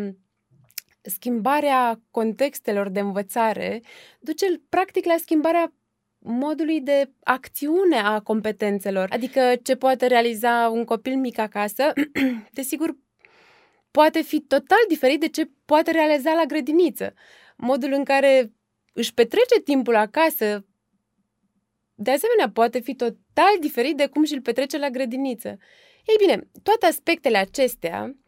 schimbarea 1.02 2.02
contextelor 2.12 2.90
de 2.90 3.00
învățare 3.00 3.82
duce 4.20 4.46
practic 4.70 5.06
la 5.06 5.16
schimbarea 5.20 5.74
modului 6.20 6.82
de 6.82 7.12
acțiune 7.24 7.98
a 7.98 8.20
competențelor. 8.20 9.08
Adică 9.12 9.54
ce 9.64 9.76
poate 9.76 10.08
realiza 10.08 10.70
un 10.74 10.84
copil 10.84 11.16
mic 11.18 11.38
acasă, 11.38 11.94
desigur, 12.54 12.98
poate 13.92 14.22
fi 14.22 14.40
total 14.40 14.80
diferit 14.88 15.20
de 15.20 15.28
ce 15.28 15.50
poate 15.66 15.92
realiza 15.92 16.34
la 16.34 16.46
grădiniță. 16.46 17.14
Modul 17.56 17.92
în 17.92 18.04
care 18.04 18.52
își 18.94 19.14
petrece 19.14 19.60
timpul 19.64 19.96
acasă, 19.96 20.66
de 21.96 22.12
asemenea, 22.12 22.50
poate 22.54 22.80
fi 22.80 22.96
total 22.96 23.58
diferit 23.60 23.98
de 23.98 24.08
cum 24.08 24.24
și-l 24.24 24.42
petrece 24.42 24.78
la 24.78 24.90
grădiniță. 24.90 25.58
Ei 26.06 26.16
bine, 26.18 26.50
toate 26.64 26.86
aspectele 26.86 27.38
acestea 27.38 28.04
uh, 28.04 28.21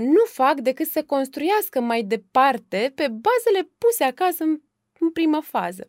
nu 0.00 0.24
fac 0.24 0.60
decât 0.60 0.86
să 0.86 1.02
construiască 1.02 1.80
mai 1.80 2.02
departe 2.02 2.92
pe 2.94 3.08
bazele 3.08 3.70
puse 3.78 4.04
acasă 4.04 4.44
în, 4.44 4.60
în 4.98 5.10
primă 5.10 5.40
fază. 5.40 5.86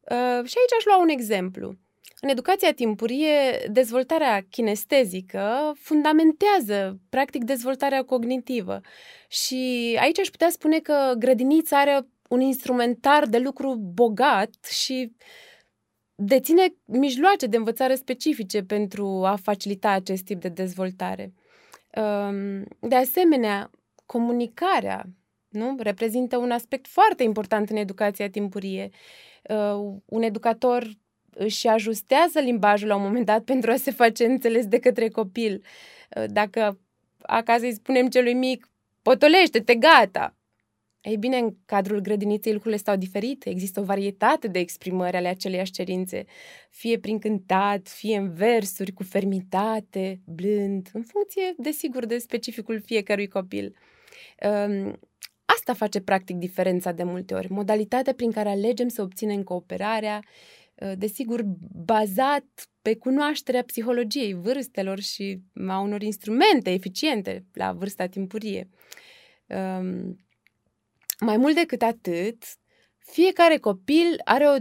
Uh, 0.00 0.44
și 0.44 0.56
aici 0.58 0.74
aș 0.78 0.84
lua 0.84 0.98
un 1.00 1.08
exemplu. 1.08 1.74
În 2.20 2.28
educația 2.28 2.72
timpurie, 2.72 3.66
dezvoltarea 3.70 4.46
kinestezică 4.50 5.72
fundamentează, 5.74 7.00
practic, 7.08 7.44
dezvoltarea 7.44 8.04
cognitivă. 8.04 8.80
Și 9.28 9.96
aici 10.00 10.18
aș 10.18 10.28
putea 10.28 10.50
spune 10.50 10.78
că 10.78 11.14
grădinița 11.18 11.80
are 11.80 12.06
un 12.28 12.40
instrumentar 12.40 13.26
de 13.26 13.38
lucru 13.38 13.74
bogat 13.74 14.64
și 14.64 15.12
deține 16.14 16.74
mijloace 16.84 17.46
de 17.46 17.56
învățare 17.56 17.94
specifice 17.94 18.62
pentru 18.62 19.06
a 19.24 19.36
facilita 19.42 19.90
acest 19.90 20.24
tip 20.24 20.40
de 20.40 20.48
dezvoltare. 20.48 21.32
Um, 21.96 22.64
de 22.80 22.94
asemenea, 22.94 23.70
comunicarea 24.06 25.06
nu? 25.48 25.76
reprezintă 25.78 26.36
un 26.36 26.50
aspect 26.50 26.86
foarte 26.86 27.22
important 27.22 27.70
în 27.70 27.76
educația 27.76 28.30
timpurie 28.30 28.90
uh, 29.48 29.96
un 30.04 30.22
educator 30.22 30.88
își 31.34 31.68
ajustează 31.68 32.40
limbajul 32.40 32.88
la 32.88 32.96
un 32.96 33.02
moment 33.02 33.26
dat 33.26 33.42
pentru 33.42 33.70
a 33.70 33.76
se 33.76 33.90
face 33.90 34.24
înțeles 34.24 34.66
de 34.66 34.78
către 34.78 35.08
copil. 35.08 35.64
Uh, 36.16 36.24
dacă 36.28 36.78
acasă 37.22 37.64
îi 37.64 37.72
spunem 37.74 38.08
celui 38.08 38.34
mic, 38.34 38.70
potolește-te, 39.02 39.74
gata! 39.74 40.36
Ei 41.02 41.16
bine, 41.16 41.36
în 41.36 41.56
cadrul 41.64 42.00
grădiniței 42.00 42.52
lucrurile 42.52 42.80
stau 42.80 42.96
diferite. 42.96 43.50
Există 43.50 43.80
o 43.80 43.84
varietate 43.84 44.48
de 44.48 44.58
exprimări 44.58 45.16
ale 45.16 45.28
aceleiași 45.28 45.72
cerințe, 45.72 46.24
fie 46.70 46.98
prin 46.98 47.18
cântat, 47.18 47.88
fie 47.88 48.16
în 48.16 48.34
versuri, 48.34 48.92
cu 48.92 49.02
fermitate, 49.02 50.20
blând, 50.24 50.88
în 50.92 51.02
funcție, 51.02 51.54
desigur, 51.56 52.06
de 52.06 52.18
specificul 52.18 52.80
fiecărui 52.80 53.28
copil. 53.28 53.76
Um, 54.66 54.98
Asta 55.44 55.74
face 55.74 56.00
practic 56.00 56.36
diferența 56.36 56.92
de 56.92 57.02
multe 57.02 57.34
ori, 57.34 57.50
modalitatea 57.50 58.14
prin 58.14 58.30
care 58.30 58.48
alegem 58.48 58.88
să 58.88 59.02
obținem 59.02 59.42
cooperarea, 59.42 60.20
ă, 60.80 60.94
desigur 60.94 61.42
bazat 61.84 62.70
pe 62.82 62.96
cunoașterea 62.96 63.62
psihologiei 63.62 64.34
vârstelor 64.34 65.00
și 65.00 65.40
a 65.68 65.80
unor 65.80 66.02
instrumente 66.02 66.70
eficiente 66.70 67.44
la 67.52 67.72
vârsta 67.72 68.06
timpurie. 68.06 68.68
Mai 71.24 71.36
mult 71.36 71.54
decât 71.54 71.82
atât, 71.82 72.42
fiecare 72.98 73.58
copil 73.58 74.20
are 74.24 74.48
o 74.48 74.56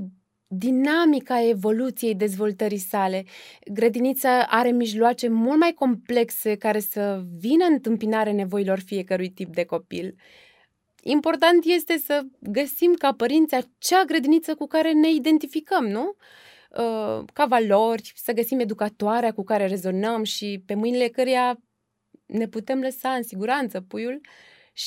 dinamică 0.47 1.33
a 1.33 1.47
evoluției 1.47 2.15
dezvoltării 2.15 2.77
sale. 2.77 3.23
Grădinița 3.71 4.43
are 4.43 4.71
mijloace 4.71 5.27
mult 5.27 5.59
mai 5.59 5.71
complexe 5.73 6.55
care 6.55 6.79
să 6.79 7.23
vină 7.37 7.65
în 7.65 7.73
întâmpinare 7.73 8.31
nevoilor 8.31 8.79
fiecărui 8.79 9.29
tip 9.29 9.53
de 9.53 9.63
copil. 9.63 10.15
Important 11.03 11.63
este 11.65 11.97
să 11.97 12.21
găsim 12.39 12.93
ca 12.93 13.13
părinți 13.13 13.55
acea 13.55 14.03
grădiniță 14.05 14.55
cu 14.55 14.67
care 14.67 14.91
ne 14.91 15.11
identificăm, 15.11 15.87
nu? 15.87 16.15
Uh, 16.69 17.23
ca 17.33 17.45
valori, 17.45 18.11
să 18.15 18.31
găsim 18.31 18.59
educatoarea 18.59 19.33
cu 19.33 19.43
care 19.43 19.67
rezonăm 19.67 20.23
și 20.23 20.63
pe 20.65 20.73
mâinile 20.73 21.07
căreia 21.07 21.59
ne 22.25 22.47
putem 22.47 22.79
lăsa 22.79 23.09
în 23.09 23.23
siguranță 23.23 23.81
puiul 23.81 24.21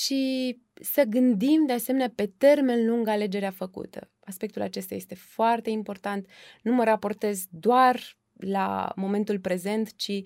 și 0.02 0.58
să 0.74 1.02
gândim 1.02 1.66
de 1.66 1.72
asemenea 1.72 2.12
pe 2.14 2.26
termen 2.26 2.86
lung 2.86 3.08
alegerea 3.08 3.50
făcută. 3.50 4.10
Aspectul 4.20 4.62
acesta 4.62 4.94
este 4.94 5.14
foarte 5.14 5.70
important. 5.70 6.26
Nu 6.62 6.72
mă 6.72 6.84
raportez 6.84 7.46
doar 7.50 8.16
la 8.32 8.92
momentul 8.96 9.38
prezent, 9.40 9.96
ci 9.96 10.22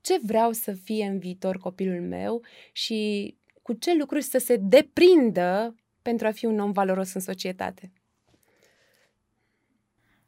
ce 0.00 0.18
vreau 0.22 0.52
să 0.52 0.72
fie 0.72 1.04
în 1.04 1.18
viitor 1.18 1.56
copilul 1.56 2.00
meu 2.00 2.44
și 2.72 3.34
cu 3.62 3.72
ce 3.72 3.96
lucruri 3.96 4.22
să 4.22 4.38
se 4.38 4.56
deprindă 4.56 5.74
pentru 6.02 6.26
a 6.26 6.30
fi 6.30 6.44
un 6.44 6.58
om 6.58 6.72
valoros 6.72 7.12
în 7.12 7.20
societate. 7.20 7.92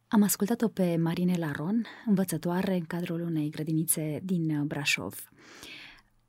Am 0.09 0.23
ascultat-o 0.23 0.69
pe 0.69 0.97
Marine 0.97 1.37
Laron, 1.37 1.87
învățătoare 2.07 2.75
în 2.75 2.85
cadrul 2.85 3.21
unei 3.21 3.51
grădinițe 3.51 4.21
din 4.23 4.67
Brașov. 4.67 5.29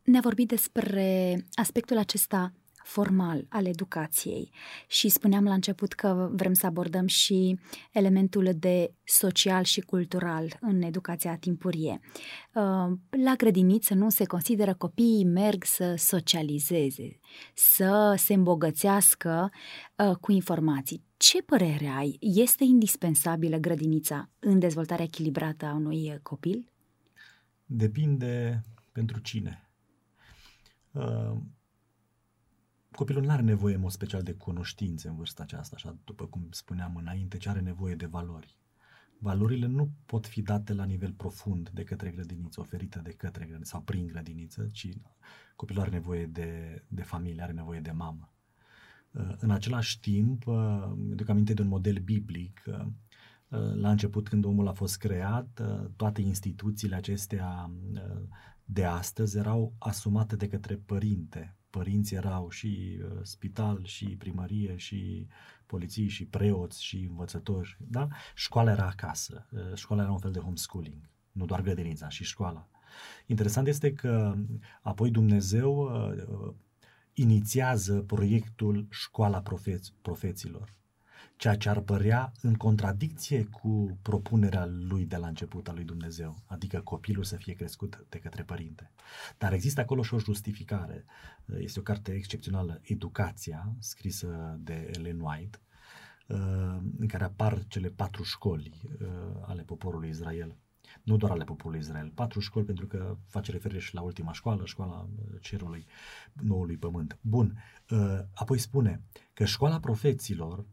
Ne-a 0.05 0.21
vorbit 0.21 0.47
despre 0.47 1.37
aspectul 1.53 1.97
acesta 1.97 2.53
formal 2.85 3.45
al 3.49 3.65
educației 3.65 4.51
și 4.87 5.09
spuneam 5.09 5.43
la 5.43 5.53
început 5.53 5.93
că 5.93 6.29
vrem 6.31 6.53
să 6.53 6.65
abordăm 6.65 7.07
și 7.07 7.59
elementul 7.91 8.49
de 8.55 8.93
social 9.03 9.63
și 9.63 9.81
cultural 9.81 10.57
în 10.61 10.81
educația 10.81 11.37
timpurie. 11.37 11.99
Uh, 12.53 12.97
la 13.23 13.33
grădiniță 13.37 13.93
nu 13.93 14.09
se 14.09 14.25
consideră 14.25 14.73
copiii 14.73 15.25
merg 15.25 15.63
să 15.63 15.93
socializeze, 15.97 17.19
să 17.53 18.13
se 18.17 18.33
îmbogățească 18.33 19.51
uh, 19.95 20.15
cu 20.15 20.31
informații. 20.31 21.03
Ce 21.17 21.41
părere 21.41 21.87
ai? 21.87 22.17
Este 22.19 22.63
indispensabilă 22.63 23.57
grădinița 23.57 24.29
în 24.39 24.59
dezvoltarea 24.59 25.05
echilibrată 25.05 25.65
a 25.65 25.73
unui 25.73 26.19
copil? 26.21 26.71
Depinde 27.65 28.61
pentru 28.91 29.19
cine. 29.19 29.64
Uh, 30.95 31.37
copilul 32.91 33.23
nu 33.23 33.31
are 33.31 33.41
nevoie 33.41 33.75
în 33.75 33.81
mod 33.81 33.91
special 33.91 34.23
de 34.23 34.33
cunoștințe 34.33 35.07
în 35.07 35.15
vârsta 35.15 35.43
aceasta, 35.43 35.75
așa 35.75 35.97
după 36.03 36.25
cum 36.25 36.47
spuneam 36.51 36.95
înainte, 36.95 37.37
ci 37.37 37.47
are 37.47 37.59
nevoie 37.59 37.95
de 37.95 38.05
valori. 38.05 38.57
Valorile 39.17 39.65
nu 39.65 39.91
pot 40.05 40.27
fi 40.27 40.41
date 40.41 40.73
la 40.73 40.83
nivel 40.83 41.11
profund 41.11 41.69
de 41.69 41.83
către 41.83 42.09
grădiniță, 42.09 42.59
oferite 42.59 42.99
de 42.99 43.11
către 43.11 43.45
grădiniță 43.45 43.69
sau 43.71 43.81
prin 43.81 44.07
grădiniță, 44.07 44.67
ci 44.71 44.89
copilul 45.55 45.81
are 45.81 45.91
nevoie 45.91 46.25
de, 46.25 46.83
de 46.87 47.01
familie, 47.01 47.41
are 47.41 47.51
nevoie 47.51 47.79
de 47.79 47.91
mamă. 47.91 48.29
Uh, 49.11 49.35
în 49.37 49.51
același 49.51 49.99
timp, 49.99 50.47
uh, 50.47 50.91
duc 50.95 51.29
aminte 51.29 51.53
de 51.53 51.61
un 51.61 51.67
model 51.67 51.97
biblic, 51.97 52.63
uh, 52.67 52.85
la 53.73 53.89
început 53.89 54.27
când 54.27 54.45
omul 54.45 54.67
a 54.67 54.73
fost 54.73 54.97
creat, 54.97 55.61
toate 55.95 56.21
instituțiile 56.21 56.95
acestea 56.95 57.71
de 58.65 58.85
astăzi 58.85 59.37
erau 59.37 59.73
asumate 59.77 60.35
de 60.35 60.47
către 60.47 60.75
părinte, 60.75 61.55
părinți 61.69 62.13
erau 62.13 62.49
și 62.49 62.99
uh, 63.01 63.19
spital, 63.21 63.85
și 63.85 64.05
primărie, 64.05 64.75
și 64.77 65.27
poliții, 65.65 66.07
și 66.07 66.25
preoți, 66.25 66.83
și 66.83 67.07
învățători, 67.09 67.77
da? 67.79 68.07
Școala 68.35 68.71
era 68.71 68.85
acasă, 68.85 69.47
uh, 69.51 69.73
școala 69.75 70.01
era 70.01 70.11
un 70.11 70.19
fel 70.19 70.31
de 70.31 70.39
homeschooling, 70.39 71.09
nu 71.31 71.45
doar 71.45 71.61
grădinița, 71.61 72.09
și 72.09 72.23
școala. 72.23 72.67
Interesant 73.25 73.67
este 73.67 73.93
că 73.93 74.35
apoi 74.81 75.11
Dumnezeu 75.11 75.77
uh, 75.77 76.23
uh, 76.27 76.53
inițiază 77.13 78.01
proiectul 78.01 78.87
Școala 78.89 79.41
Profeț- 79.41 80.01
Profeților. 80.01 80.73
Ceea 81.37 81.55
ce 81.55 81.69
ar 81.69 81.79
părea 81.79 82.31
în 82.41 82.53
contradicție 82.53 83.43
cu 83.43 83.97
propunerea 84.01 84.65
lui 84.65 85.05
de 85.05 85.15
la 85.15 85.27
început 85.27 85.67
a 85.67 85.73
lui 85.73 85.83
Dumnezeu, 85.83 86.43
adică 86.45 86.81
copilul 86.81 87.23
să 87.23 87.35
fie 87.35 87.53
crescut 87.53 88.05
de 88.09 88.19
către 88.19 88.43
părinte. 88.43 88.91
Dar 89.37 89.53
există 89.53 89.81
acolo 89.81 90.03
și 90.03 90.13
o 90.13 90.19
justificare. 90.19 91.05
Este 91.57 91.79
o 91.79 91.83
carte 91.83 92.11
excepțională, 92.11 92.81
Educația, 92.83 93.75
scrisă 93.79 94.59
de 94.59 94.91
Ellen 94.93 95.19
White, 95.19 95.59
în 96.97 97.07
care 97.07 97.23
apar 97.23 97.63
cele 97.67 97.89
patru 97.89 98.23
școli 98.23 98.81
uh, 99.01 99.07
ale 99.45 99.61
poporului 99.61 100.09
Israel 100.09 100.55
nu 101.03 101.17
doar 101.17 101.31
ale 101.31 101.43
poporului 101.43 101.79
Israel. 101.79 102.11
Patru 102.15 102.39
școli, 102.39 102.65
pentru 102.65 102.87
că 102.87 103.17
face 103.27 103.51
referire 103.51 103.79
și 103.79 103.93
la 103.93 104.01
ultima 104.01 104.33
școală, 104.33 104.65
școala 104.65 105.09
uh, 105.17 105.41
cerului 105.41 105.85
noului 106.33 106.77
pământ. 106.77 107.17
Bun. 107.21 107.57
Uh, 107.89 108.19
apoi 108.33 108.57
spune 108.57 109.01
că 109.33 109.45
școala 109.45 109.79
profeților 109.79 110.65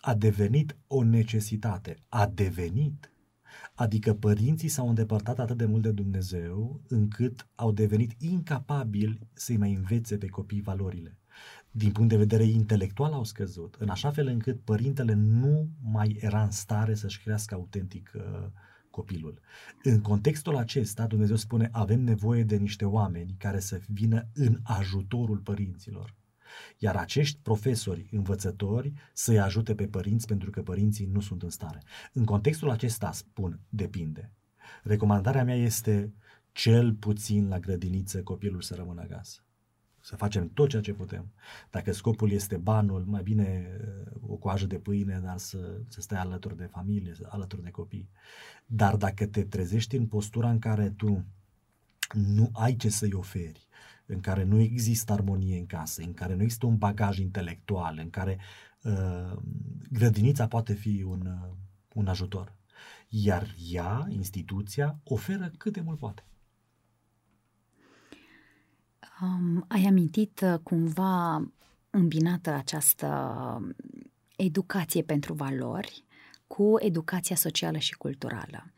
a 0.00 0.14
devenit 0.14 0.76
o 0.86 1.02
necesitate. 1.02 1.96
A 2.08 2.26
devenit. 2.26 3.10
Adică 3.74 4.14
părinții 4.14 4.68
s-au 4.68 4.88
îndepărtat 4.88 5.38
atât 5.38 5.56
de 5.56 5.66
mult 5.66 5.82
de 5.82 5.90
Dumnezeu 5.90 6.80
încât 6.88 7.48
au 7.54 7.72
devenit 7.72 8.12
incapabili 8.18 9.18
să-i 9.32 9.56
mai 9.56 9.72
învețe 9.72 10.16
pe 10.18 10.26
copii 10.26 10.60
valorile. 10.60 11.18
Din 11.70 11.92
punct 11.92 12.08
de 12.10 12.16
vedere 12.16 12.44
intelectual 12.44 13.12
au 13.12 13.24
scăzut, 13.24 13.74
în 13.78 13.88
așa 13.88 14.10
fel 14.10 14.26
încât 14.26 14.60
părintele 14.60 15.14
nu 15.14 15.68
mai 15.82 16.16
era 16.20 16.42
în 16.42 16.50
stare 16.50 16.94
să-și 16.94 17.20
crească 17.20 17.54
autentic 17.54 18.12
uh, 18.14 18.22
copilul. 18.90 19.40
În 19.82 20.00
contextul 20.00 20.56
acesta, 20.56 21.06
Dumnezeu 21.06 21.36
spune, 21.36 21.68
avem 21.72 22.00
nevoie 22.00 22.42
de 22.42 22.56
niște 22.56 22.84
oameni 22.84 23.34
care 23.38 23.60
să 23.60 23.80
vină 23.88 24.26
în 24.34 24.58
ajutorul 24.62 25.38
părinților. 25.38 26.14
Iar 26.78 26.96
acești 26.96 27.38
profesori, 27.42 28.08
învățători, 28.10 28.92
să-i 29.12 29.40
ajute 29.40 29.74
pe 29.74 29.86
părinți 29.86 30.26
pentru 30.26 30.50
că 30.50 30.62
părinții 30.62 31.06
nu 31.06 31.20
sunt 31.20 31.42
în 31.42 31.50
stare. 31.50 31.82
În 32.12 32.24
contextul 32.24 32.70
acesta 32.70 33.12
spun, 33.12 33.60
depinde. 33.68 34.32
Recomandarea 34.82 35.44
mea 35.44 35.56
este 35.56 36.12
cel 36.52 36.94
puțin 36.94 37.48
la 37.48 37.58
grădiniță 37.58 38.22
copilul 38.22 38.60
să 38.60 38.74
rămână 38.74 39.00
acasă 39.00 39.40
să 40.06 40.16
facem 40.16 40.48
tot 40.48 40.68
ceea 40.68 40.82
ce 40.82 40.92
putem. 40.92 41.32
Dacă 41.70 41.92
scopul 41.92 42.30
este 42.30 42.56
banul, 42.56 43.04
mai 43.06 43.22
bine 43.22 43.78
uh, 43.80 44.30
o 44.30 44.34
coajă 44.34 44.66
de 44.66 44.78
pâine, 44.78 45.20
dar 45.24 45.38
să, 45.38 45.80
să 45.88 46.00
stai 46.00 46.18
alături 46.18 46.56
de 46.56 46.64
familie, 46.64 47.12
alături 47.28 47.62
de 47.62 47.70
copii. 47.70 48.10
Dar 48.66 48.96
dacă 48.96 49.26
te 49.26 49.44
trezești 49.44 49.96
în 49.96 50.06
postura 50.06 50.50
în 50.50 50.58
care 50.58 50.90
tu 50.90 51.24
nu 52.12 52.50
ai 52.52 52.76
ce 52.76 52.88
să-i 52.88 53.12
oferi, 53.12 53.65
în 54.06 54.20
care 54.20 54.42
nu 54.42 54.60
există 54.60 55.12
armonie 55.12 55.58
în 55.58 55.66
casă, 55.66 56.02
în 56.02 56.14
care 56.14 56.34
nu 56.34 56.42
există 56.42 56.66
un 56.66 56.76
bagaj 56.76 57.18
intelectual, 57.18 57.98
în 57.98 58.10
care 58.10 58.38
uh, 58.82 59.36
grădinița 59.90 60.46
poate 60.46 60.72
fi 60.72 61.04
un, 61.06 61.26
uh, 61.26 61.50
un 61.92 62.06
ajutor. 62.06 62.54
Iar 63.08 63.54
ea, 63.70 64.06
instituția, 64.08 64.98
oferă 65.04 65.52
cât 65.58 65.72
de 65.72 65.80
mult 65.80 65.98
poate. 65.98 66.24
Um, 69.20 69.64
ai 69.68 69.84
amintit 69.86 70.40
uh, 70.40 70.58
cumva 70.62 71.50
îmbinată 71.90 72.50
această 72.50 73.74
educație 74.36 75.02
pentru 75.02 75.32
valori 75.34 76.04
cu 76.46 76.74
educația 76.78 77.36
socială 77.36 77.78
și 77.78 77.96
culturală. 77.96 78.70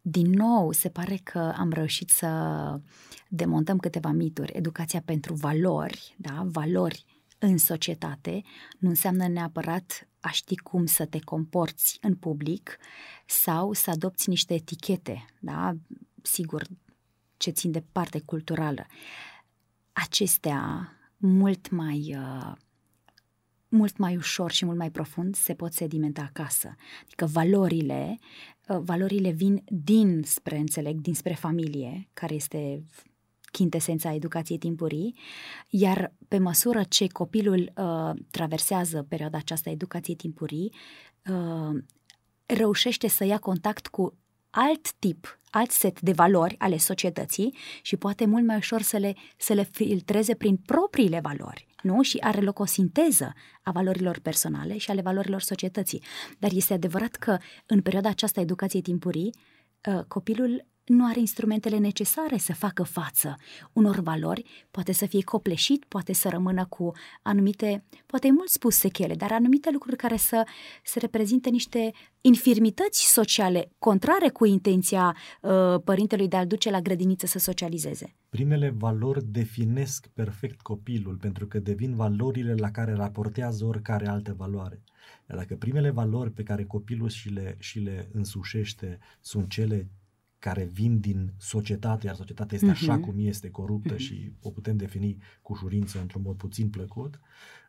Din 0.00 0.30
nou, 0.30 0.72
se 0.72 0.88
pare 0.88 1.20
că 1.22 1.38
am 1.38 1.70
reușit 1.72 2.10
să 2.10 2.80
demontăm 3.28 3.78
câteva 3.78 4.10
mituri. 4.10 4.52
Educația 4.52 5.02
pentru 5.04 5.34
valori, 5.34 6.14
da? 6.18 6.42
valori 6.44 7.04
în 7.38 7.58
societate, 7.58 8.42
nu 8.78 8.88
înseamnă 8.88 9.28
neapărat 9.28 10.08
a 10.20 10.30
ști 10.30 10.56
cum 10.56 10.86
să 10.86 11.04
te 11.04 11.18
comporți 11.18 11.98
în 12.00 12.14
public 12.14 12.78
sau 13.26 13.72
să 13.72 13.90
adopți 13.90 14.28
niște 14.28 14.54
etichete, 14.54 15.24
da? 15.40 15.76
sigur, 16.22 16.66
ce 17.36 17.50
țin 17.50 17.70
de 17.70 17.84
parte 17.92 18.20
culturală 18.20 18.86
acestea 19.92 20.92
mult 21.16 21.70
mai 21.70 22.16
uh, 22.18 22.52
mult 23.68 23.96
mai 23.96 24.16
ușor 24.16 24.50
și 24.50 24.64
mult 24.64 24.78
mai 24.78 24.90
profund 24.90 25.34
se 25.34 25.54
pot 25.54 25.72
sedimenta 25.72 26.22
acasă. 26.22 26.74
Adică 27.02 27.26
valorile, 27.26 28.18
uh, 28.68 28.78
valorile 28.80 29.30
vin 29.30 29.62
dinspre, 29.66 30.56
înțeleg, 30.56 31.00
dinspre 31.00 31.34
familie, 31.34 32.08
care 32.12 32.34
este 32.34 32.82
chintesența 33.52 34.14
educației 34.14 34.58
timpurii, 34.58 35.14
iar 35.68 36.12
pe 36.28 36.38
măsură 36.38 36.82
ce 36.82 37.06
copilul 37.06 37.72
uh, 37.76 38.10
traversează 38.30 39.02
perioada 39.02 39.38
aceasta 39.38 39.70
educației 39.70 40.16
timpurii, 40.16 40.72
uh, 41.30 41.82
reușește 42.46 43.08
să 43.08 43.24
ia 43.24 43.38
contact 43.38 43.86
cu 43.86 44.16
alt 44.50 44.92
tip, 44.92 45.37
alt 45.50 45.70
set 45.70 46.00
de 46.00 46.12
valori 46.12 46.54
ale 46.58 46.76
societății 46.76 47.56
și 47.82 47.96
poate 47.96 48.26
mult 48.26 48.46
mai 48.46 48.56
ușor 48.56 48.82
să 48.82 48.96
le, 48.96 49.14
să 49.36 49.52
le 49.52 49.62
filtreze 49.62 50.34
prin 50.34 50.56
propriile 50.56 51.20
valori. 51.22 51.66
Nu? 51.82 52.02
Și 52.02 52.18
are 52.20 52.40
loc 52.40 52.58
o 52.58 52.64
sinteză 52.64 53.32
a 53.62 53.70
valorilor 53.70 54.18
personale 54.18 54.78
și 54.78 54.90
ale 54.90 55.00
valorilor 55.00 55.40
societății. 55.40 56.02
Dar 56.38 56.50
este 56.54 56.72
adevărat 56.72 57.16
că 57.16 57.38
în 57.66 57.80
perioada 57.80 58.08
aceasta 58.08 58.40
educației 58.40 58.82
timpurii, 58.82 59.34
ă, 59.86 60.04
copilul 60.08 60.66
nu 60.88 61.06
are 61.06 61.20
instrumentele 61.20 61.78
necesare 61.78 62.36
să 62.36 62.52
facă 62.52 62.82
față 62.82 63.36
unor 63.72 64.00
valori, 64.00 64.44
poate 64.70 64.92
să 64.92 65.06
fie 65.06 65.22
copleșit, 65.22 65.84
poate 65.84 66.12
să 66.12 66.28
rămână 66.28 66.66
cu 66.66 66.92
anumite, 67.22 67.84
poate 68.06 68.26
e 68.26 68.32
mult 68.32 68.48
spus 68.48 68.76
sechele, 68.76 69.14
dar 69.14 69.32
anumite 69.32 69.70
lucruri 69.72 69.96
care 69.96 70.16
să, 70.16 70.46
să 70.84 70.98
reprezinte 70.98 71.50
niște 71.50 71.92
infirmități 72.20 73.12
sociale 73.12 73.70
contrare 73.78 74.28
cu 74.28 74.44
intenția 74.44 75.16
uh, 75.42 75.80
părintelui 75.84 76.28
de 76.28 76.36
a-l 76.36 76.46
duce 76.46 76.70
la 76.70 76.80
grădiniță 76.80 77.26
să 77.26 77.38
socializeze. 77.38 78.14
Primele 78.28 78.74
valori 78.78 79.24
definesc 79.24 80.06
perfect 80.06 80.60
copilul, 80.60 81.16
pentru 81.16 81.46
că 81.46 81.58
devin 81.58 81.94
valorile 81.94 82.54
la 82.54 82.70
care 82.70 82.92
raportează 82.92 83.64
oricare 83.64 84.08
altă 84.08 84.34
valoare. 84.38 84.82
Iar 85.28 85.38
dacă 85.38 85.56
primele 85.56 85.90
valori 85.90 86.30
pe 86.30 86.42
care 86.42 86.64
copilul 86.64 87.08
și 87.08 87.28
le, 87.28 87.56
și 87.58 87.78
le 87.78 88.08
însușește 88.12 88.98
sunt 89.20 89.48
cele 89.48 89.88
care 90.38 90.64
vin 90.64 91.00
din 91.00 91.32
societate, 91.36 92.06
iar 92.06 92.14
societatea 92.14 92.56
este 92.56 92.68
uh-huh. 92.68 92.72
așa 92.72 92.94
mhm. 92.94 93.02
cum 93.02 93.14
este, 93.18 93.50
coruptă 93.50 93.94
uh-huh. 93.94 93.98
și 93.98 94.32
o 94.40 94.50
putem 94.50 94.76
defini 94.76 95.16
cu 95.42 95.52
ușurință 95.52 96.00
într-un 96.00 96.22
mod 96.22 96.36
puțin 96.36 96.70
plăcut, 96.70 97.20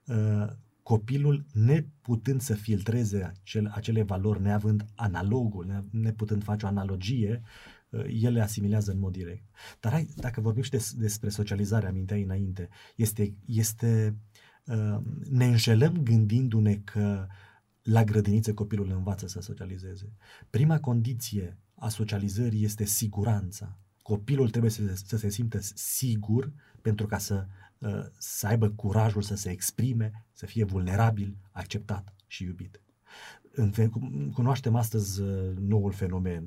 uh, 0.06 0.48
copilul 0.84 1.46
neputând 1.54 2.42
să 2.42 2.54
filtreze 2.54 3.32
acele, 3.42 3.72
acele 3.74 4.04
valori, 4.04 4.42
neavând 4.42 4.86
analogul, 4.96 5.88
neputând 5.92 6.44
face 6.44 6.66
o 6.66 6.68
analogie, 6.68 7.42
uh, 7.90 8.06
el 8.22 8.34
le 8.34 8.42
asimilează 8.42 8.92
în 8.92 9.00
mod 9.00 9.12
direct. 9.12 9.44
Dar 9.80 9.92
hai, 9.92 10.10
dacă 10.16 10.42
vorbim 10.42 10.64
și 10.64 10.70
des, 10.70 10.94
despre 10.94 11.30
socializare, 11.30 11.88
aminteai 11.88 12.24
înainte, 12.24 12.70
este, 12.96 13.36
este 13.46 14.18
uh, 14.66 14.98
ne 15.30 15.46
înșelăm 15.46 15.98
gândindu-ne 16.04 16.76
că 16.76 17.28
la 17.82 18.04
grădiniță 18.04 18.54
copilul 18.54 18.90
învață 18.90 19.28
să 19.28 19.42
socializeze. 19.42 20.14
Prima 20.50 20.80
condiție 20.80 21.58
a 21.80 21.89
socializării 21.89 22.63
este 22.63 22.86
siguranța. 22.86 23.78
Copilul 24.02 24.50
trebuie 24.50 24.72
să, 24.72 24.82
să 25.06 25.18
se 25.18 25.30
simtă 25.30 25.60
sigur 25.74 26.52
pentru 26.82 27.06
ca 27.06 27.18
să, 27.18 27.46
uh, 27.78 28.06
să 28.18 28.48
aibă 28.48 28.70
curajul 28.70 29.22
să 29.22 29.36
se 29.36 29.50
exprime, 29.50 30.26
să 30.34 30.46
fie 30.46 30.63
vulnerabil, 30.63 31.38
acceptat 31.52 32.13
și 32.28 32.44
iubit. 32.44 32.82
Cunoaștem 34.34 34.76
astăzi 34.76 35.22
uh, 35.22 35.28
noul 35.68 35.92
fenomen, 35.92 36.44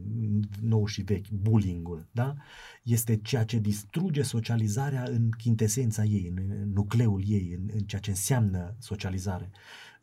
nou 0.61 0.87
și 0.87 1.03
vechi, 1.03 1.29
bullying-ul, 1.29 2.07
da? 2.11 2.35
Este 2.83 3.17
ceea 3.17 3.45
ce 3.45 3.59
distruge 3.59 4.23
socializarea 4.23 5.03
în 5.03 5.31
chintesența 5.31 6.05
ei, 6.05 6.33
în 6.37 6.71
nucleul 6.73 7.23
ei, 7.27 7.53
în, 7.59 7.71
în 7.73 7.81
ceea 7.81 8.01
ce 8.01 8.11
înseamnă 8.11 8.75
socializare. 8.79 9.51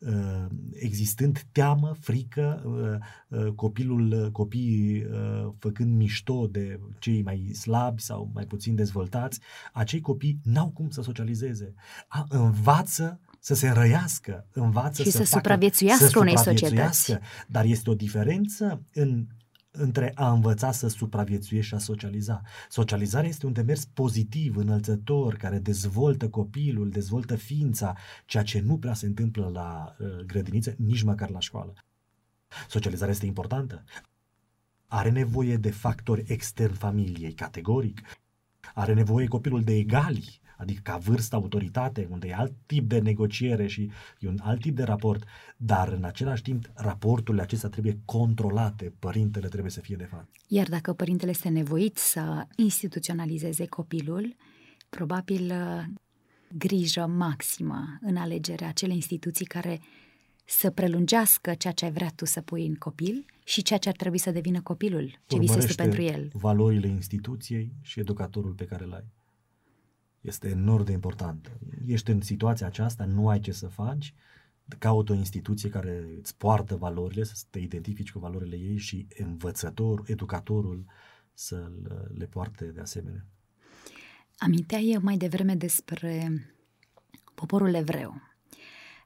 Uh, 0.00 0.46
existând 0.72 1.46
teamă, 1.52 1.96
frică, 2.00 2.62
uh, 2.64 3.38
uh, 3.38 3.52
copilul, 3.52 4.30
copiii 4.32 5.06
făcând 5.58 5.96
mișto 5.96 6.46
de 6.46 6.80
cei 6.98 7.22
mai 7.22 7.50
slabi 7.52 8.02
sau 8.02 8.30
mai 8.34 8.44
puțin 8.44 8.74
dezvoltați, 8.74 9.40
acei 9.72 10.00
copii 10.00 10.40
n-au 10.42 10.68
cum 10.68 10.90
să 10.90 11.02
socializeze. 11.02 11.74
A, 12.08 12.26
învață 12.28 13.20
să 13.40 13.54
se 13.54 13.68
înrăiască, 13.68 14.46
învață 14.52 15.02
și 15.02 15.10
să, 15.10 15.16
să 15.16 15.24
facă, 15.24 15.36
supraviețuiască 15.36 16.06
să 16.06 16.18
unei 16.18 16.38
societăți. 16.38 17.18
Dar 17.46 17.64
este 17.64 17.90
o 17.90 17.94
diferență 17.94 18.82
în 18.92 19.26
între 19.72 20.12
a 20.14 20.30
învăța 20.30 20.72
să 20.72 20.88
supraviețuiești 20.88 21.68
și 21.68 21.74
a 21.74 21.78
socializa. 21.78 22.42
Socializarea 22.68 23.28
este 23.28 23.46
un 23.46 23.52
demers 23.52 23.84
pozitiv, 23.84 24.56
înălțător, 24.56 25.34
care 25.36 25.58
dezvoltă 25.58 26.28
copilul, 26.28 26.90
dezvoltă 26.90 27.36
ființa, 27.36 27.96
ceea 28.26 28.42
ce 28.42 28.60
nu 28.60 28.78
prea 28.78 28.94
se 28.94 29.06
întâmplă 29.06 29.50
la 29.52 29.96
uh, 29.98 30.06
grădiniță, 30.26 30.74
nici 30.78 31.02
măcar 31.02 31.30
la 31.30 31.40
școală. 31.40 31.74
Socializarea 32.68 33.12
este 33.12 33.26
importantă. 33.26 33.84
Are 34.86 35.10
nevoie 35.10 35.56
de 35.56 35.70
factori 35.70 36.24
extern 36.26 36.74
familiei, 36.74 37.32
categoric. 37.32 38.00
Are 38.74 38.92
nevoie 38.92 39.26
copilul 39.26 39.62
de 39.62 39.74
egali 39.74 40.39
adică 40.60 40.80
ca 40.84 40.96
vârstă, 40.96 41.36
autoritate, 41.36 42.08
unde 42.10 42.28
e 42.28 42.34
alt 42.34 42.52
tip 42.66 42.88
de 42.88 42.98
negociere 42.98 43.66
și 43.66 43.90
e 44.18 44.28
un 44.28 44.38
alt 44.42 44.60
tip 44.60 44.76
de 44.76 44.82
raport, 44.82 45.24
dar 45.56 45.88
în 45.88 46.04
același 46.04 46.42
timp 46.42 46.70
raporturile 46.74 47.42
acestea 47.42 47.68
trebuie 47.68 47.98
controlate, 48.04 48.92
părintele 48.98 49.48
trebuie 49.48 49.70
să 49.70 49.80
fie 49.80 49.96
de 49.96 50.04
fapt. 50.04 50.28
Iar 50.46 50.68
dacă 50.68 50.92
părintele 50.92 51.30
este 51.30 51.48
nevoit 51.48 51.96
să 51.96 52.46
instituționalizeze 52.56 53.66
copilul, 53.66 54.36
probabil 54.88 55.50
uh, 55.50 55.84
grijă 56.56 57.06
maximă 57.06 57.98
în 58.00 58.16
alegerea 58.16 58.68
acelei 58.68 58.94
instituții 58.94 59.46
care 59.46 59.80
să 60.44 60.70
prelungească 60.70 61.54
ceea 61.54 61.72
ce 61.72 61.84
ai 61.84 61.92
vrea 61.92 62.12
tu 62.16 62.24
să 62.24 62.40
pui 62.40 62.66
în 62.66 62.74
copil 62.74 63.24
și 63.44 63.62
ceea 63.62 63.78
ce 63.78 63.88
ar 63.88 63.96
trebui 63.96 64.18
să 64.18 64.30
devină 64.30 64.60
copilul, 64.60 65.20
ce 65.26 65.38
visezi 65.38 65.66
tu 65.66 65.74
pentru 65.74 66.02
el. 66.02 66.30
valorile 66.32 66.88
instituției 66.88 67.72
și 67.80 68.00
educatorul 68.00 68.52
pe 68.52 68.64
care 68.64 68.84
l-ai. 68.84 69.04
Este 70.20 70.48
enorm 70.48 70.84
de 70.84 70.92
important. 70.92 71.50
Ești 71.86 72.10
în 72.10 72.20
situația 72.20 72.66
aceasta, 72.66 73.04
nu 73.04 73.28
ai 73.28 73.40
ce 73.40 73.52
să 73.52 73.68
faci, 73.68 74.14
caută 74.78 75.12
o 75.12 75.14
instituție 75.14 75.68
care 75.68 76.04
îți 76.18 76.36
poartă 76.36 76.76
valorile, 76.76 77.24
să 77.24 77.44
te 77.50 77.58
identifici 77.58 78.12
cu 78.12 78.18
valorile 78.18 78.56
ei 78.56 78.76
și 78.76 79.06
învățător, 79.18 80.02
educatorul 80.06 80.84
să 81.32 81.70
le 82.18 82.26
poarte 82.26 82.64
de 82.64 82.80
asemenea. 82.80 83.26
Aminteai 84.38 84.98
mai 85.00 85.16
devreme 85.16 85.54
despre 85.54 86.42
poporul 87.34 87.74
evreu. 87.74 88.14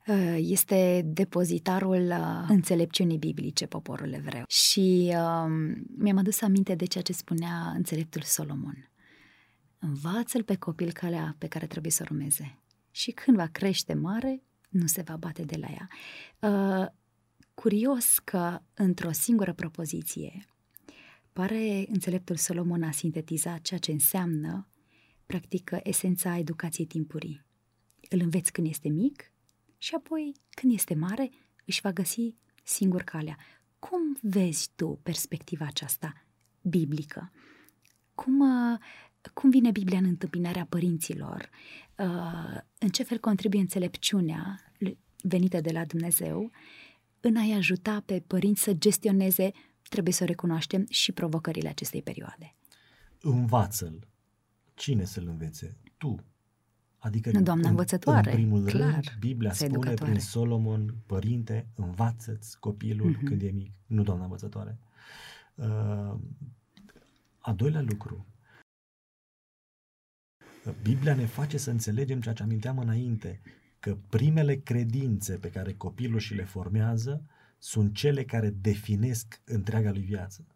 Uh, 0.06 0.36
este 0.38 1.02
depozitarul 1.04 2.06
uh, 2.06 2.44
înțelepciunii 2.48 3.18
biblice, 3.18 3.66
poporul 3.66 4.12
evreu. 4.12 4.44
Și 4.48 5.08
uh, 5.08 5.76
mi-am 5.96 6.16
adus 6.16 6.40
aminte 6.40 6.74
de 6.74 6.84
ceea 6.84 7.02
ce 7.02 7.12
spunea 7.12 7.72
înțeleptul 7.76 8.22
Solomon. 8.22 8.88
Învață-l 9.86 10.42
pe 10.42 10.56
copil 10.56 10.92
calea 10.92 11.34
pe 11.38 11.46
care 11.46 11.66
trebuie 11.66 11.92
să 11.92 12.02
o 12.02 12.14
urmeze. 12.14 12.58
Și 12.90 13.10
când 13.10 13.36
va 13.36 13.46
crește 13.46 13.94
mare, 13.94 14.42
nu 14.68 14.86
se 14.86 15.02
va 15.02 15.16
bate 15.16 15.42
de 15.42 15.56
la 15.56 15.66
ea. 15.66 15.88
Uh, 16.50 16.88
curios 17.54 18.18
că, 18.18 18.60
într-o 18.74 19.12
singură 19.12 19.52
propoziție, 19.52 20.46
pare 21.32 21.84
înțeleptul 21.88 22.36
Solomon 22.36 22.82
a 22.82 22.90
sintetizat 22.90 23.60
ceea 23.60 23.80
ce 23.80 23.92
înseamnă, 23.92 24.68
practic, 25.26 25.70
esența 25.82 26.38
educației 26.38 26.86
timpurii. 26.86 27.44
Îl 28.10 28.20
înveți 28.20 28.52
când 28.52 28.66
este 28.66 28.88
mic 28.88 29.32
și 29.78 29.94
apoi, 29.94 30.32
când 30.50 30.72
este 30.72 30.94
mare, 30.94 31.30
își 31.64 31.80
va 31.80 31.92
găsi 31.92 32.34
singur 32.62 33.02
calea. 33.02 33.36
Cum 33.78 34.18
vezi 34.20 34.70
tu 34.74 35.00
perspectiva 35.02 35.66
aceasta 35.66 36.12
biblică? 36.62 37.32
Cum, 38.14 38.40
uh, 38.40 38.78
cum 39.32 39.50
vine 39.50 39.70
Biblia 39.70 39.98
în 39.98 40.04
întâmpinarea 40.04 40.66
părinților? 40.68 41.48
Uh, 41.98 42.60
în 42.78 42.88
ce 42.88 43.02
fel 43.02 43.18
contribuie 43.18 43.60
înțelepciunea 43.60 44.72
venită 45.22 45.60
de 45.60 45.70
la 45.72 45.84
Dumnezeu 45.84 46.50
în 47.20 47.36
a-i 47.36 47.52
ajuta 47.52 48.02
pe 48.06 48.22
părinți 48.26 48.62
să 48.62 48.72
gestioneze, 48.72 49.50
trebuie 49.88 50.12
să 50.12 50.22
o 50.22 50.26
recunoaștem, 50.26 50.86
și 50.88 51.12
provocările 51.12 51.68
acestei 51.68 52.02
perioade? 52.02 52.54
Învață-l. 53.20 54.08
Cine 54.74 55.04
să-l 55.04 55.26
învețe? 55.26 55.76
Tu, 55.96 56.24
Adică 57.04 57.30
nu, 57.32 57.42
doamna 57.42 57.68
învățătoare, 57.68 58.30
în 58.30 58.36
primul 58.36 58.64
clar, 58.64 58.92
rând, 58.92 59.16
Biblia 59.18 59.52
spune 59.52 59.70
educatoare. 59.70 60.10
prin 60.10 60.20
Solomon, 60.24 60.94
părinte, 61.06 61.68
învață-ți 61.74 62.58
copilul 62.58 63.16
uh-huh. 63.16 63.24
când 63.24 63.42
e 63.42 63.50
mic, 63.50 63.72
nu 63.86 64.02
doamna 64.02 64.24
învățătoare. 64.24 64.78
Uh, 65.54 66.14
a 67.38 67.52
doilea 67.52 67.80
lucru, 67.80 68.26
Biblia 70.82 71.14
ne 71.14 71.26
face 71.26 71.56
să 71.56 71.70
înțelegem 71.70 72.20
ceea 72.20 72.34
ce 72.34 72.42
aminteam 72.42 72.78
înainte, 72.78 73.40
că 73.80 73.96
primele 74.08 74.56
credințe 74.56 75.34
pe 75.34 75.50
care 75.50 75.72
copilul 75.72 76.18
și 76.18 76.34
le 76.34 76.44
formează 76.44 77.24
sunt 77.58 77.94
cele 77.94 78.24
care 78.24 78.50
definesc 78.60 79.40
întreaga 79.44 79.90
lui 79.90 80.02
viață. 80.02 80.46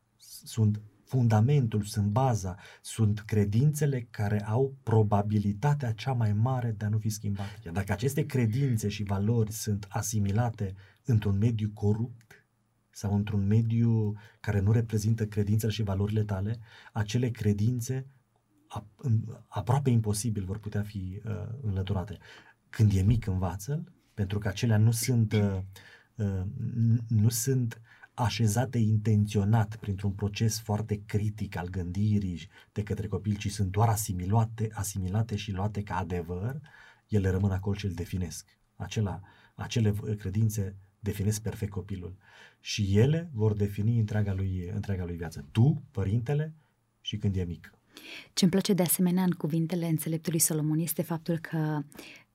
Sunt 0.44 0.80
fundamentul, 1.04 1.82
sunt 1.82 2.06
baza, 2.06 2.56
sunt 2.82 3.20
credințele 3.20 4.06
care 4.10 4.44
au 4.44 4.76
probabilitatea 4.82 5.92
cea 5.92 6.12
mai 6.12 6.32
mare 6.32 6.74
de 6.76 6.84
a 6.84 6.88
nu 6.88 6.98
fi 6.98 7.08
schimbate. 7.08 7.58
Iar 7.64 7.74
dacă 7.74 7.92
aceste 7.92 8.26
credințe 8.26 8.88
și 8.88 9.02
valori 9.02 9.52
sunt 9.52 9.86
asimilate 9.88 10.74
într-un 11.04 11.38
mediu 11.38 11.70
corupt 11.74 12.46
sau 12.90 13.14
într-un 13.14 13.46
mediu 13.46 14.14
care 14.40 14.60
nu 14.60 14.72
reprezintă 14.72 15.26
credințele 15.26 15.72
și 15.72 15.82
valorile 15.82 16.22
tale, 16.22 16.58
acele 16.92 17.28
credințe 17.28 18.06
aproape 19.46 19.90
imposibil 19.90 20.44
vor 20.44 20.58
putea 20.58 20.82
fi 20.82 21.22
uh, 21.24 21.32
înlăturate. 21.62 22.18
Când 22.70 22.92
e 22.94 23.02
mic, 23.02 23.26
învață 23.26 23.84
pentru 24.18 24.38
că 24.38 24.48
acelea 24.48 24.76
nu 24.76 24.90
sunt, 24.90 25.32
uh, 25.32 25.58
uh, 26.14 26.42
nu 27.08 27.28
sunt 27.28 27.80
așezate 28.14 28.78
intenționat 28.78 29.76
printr-un 29.76 30.12
proces 30.12 30.60
foarte 30.60 31.02
critic 31.06 31.56
al 31.56 31.68
gândirii 31.68 32.48
de 32.72 32.82
către 32.82 33.06
copil, 33.06 33.36
ci 33.36 33.50
sunt 33.50 33.70
doar 33.70 33.88
asimilate, 33.88 34.68
asimilate 34.72 35.36
și 35.36 35.52
luate 35.52 35.82
ca 35.82 35.96
adevăr, 35.96 36.60
ele 37.08 37.30
rămân 37.30 37.50
acolo 37.50 37.76
și 37.76 37.84
îl 37.84 37.92
definesc. 37.92 38.58
Acela, 38.76 39.20
acele 39.54 39.92
credințe 40.18 40.76
definesc 41.00 41.42
perfect 41.42 41.72
copilul. 41.72 42.16
Și 42.60 42.98
ele 42.98 43.30
vor 43.32 43.52
defini 43.52 43.98
întreaga 43.98 44.32
lui, 44.32 44.68
întreaga 44.74 45.04
lui 45.04 45.16
viață. 45.16 45.44
Tu, 45.52 45.82
părintele, 45.90 46.54
și 47.00 47.16
când 47.16 47.36
e 47.36 47.44
mic. 47.44 47.77
Ce 48.32 48.44
îmi 48.44 48.50
place 48.52 48.72
de 48.72 48.82
asemenea 48.82 49.22
în 49.22 49.30
cuvintele 49.30 49.86
înțeleptului 49.86 50.38
Solomon 50.38 50.78
este 50.78 51.02
faptul 51.02 51.38
că, 51.38 51.82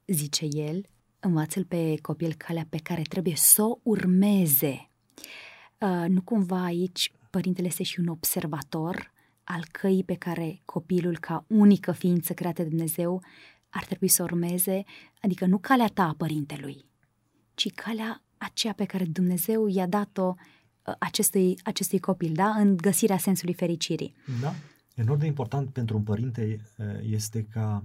zice 0.05 0.45
el, 0.51 0.86
învață-l 1.20 1.66
pe 1.66 1.95
copil 2.01 2.34
calea 2.34 2.66
pe 2.70 2.78
care 2.78 3.01
trebuie 3.01 3.36
să 3.36 3.64
o 3.64 3.78
urmeze. 3.84 4.89
Uh, 5.78 6.05
nu 6.07 6.22
cumva 6.22 6.64
aici 6.64 7.11
părintele 7.30 7.68
este 7.68 7.84
și 7.84 7.99
un 7.99 8.07
observator 8.07 9.11
al 9.43 9.66
căii 9.72 10.03
pe 10.03 10.14
care 10.16 10.61
copilul, 10.66 11.18
ca 11.20 11.45
unică 11.47 11.91
ființă 11.91 12.34
creată 12.34 12.61
de 12.61 12.68
Dumnezeu, 12.68 13.24
ar 13.70 13.86
trebui 13.86 14.07
să 14.07 14.24
urmeze, 14.24 14.84
adică 15.22 15.45
nu 15.45 15.57
calea 15.57 15.88
ta 15.88 16.03
a 16.03 16.14
părintelui, 16.18 16.86
ci 17.53 17.72
calea 17.76 18.24
aceea 18.38 18.74
pe 18.74 18.86
care 18.86 19.05
Dumnezeu 19.05 19.68
i-a 19.68 19.88
dat-o 19.88 20.34
uh, 20.36 20.93
acestui, 20.99 21.57
acestui 21.64 21.99
copil, 21.99 22.34
da? 22.34 22.49
în 22.49 22.78
găsirea 22.78 23.18
sensului 23.18 23.53
fericirii. 23.53 24.16
Da. 24.41 24.55
Enorm 24.93 25.19
de 25.19 25.25
important 25.25 25.69
pentru 25.69 25.97
un 25.97 26.03
părinte 26.03 26.61
uh, 26.77 26.85
este 27.01 27.43
ca 27.43 27.83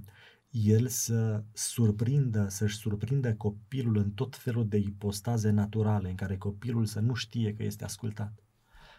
el 0.50 0.86
să 0.86 1.42
surprindă, 1.52 2.46
să-și 2.48 2.76
surprindă 2.76 3.34
copilul 3.34 3.96
în 3.96 4.10
tot 4.10 4.36
felul 4.36 4.68
de 4.68 4.76
ipostaze 4.76 5.50
naturale, 5.50 6.08
în 6.08 6.14
care 6.14 6.36
copilul 6.36 6.84
să 6.84 7.00
nu 7.00 7.14
știe 7.14 7.54
că 7.54 7.62
este 7.62 7.84
ascultat. 7.84 8.32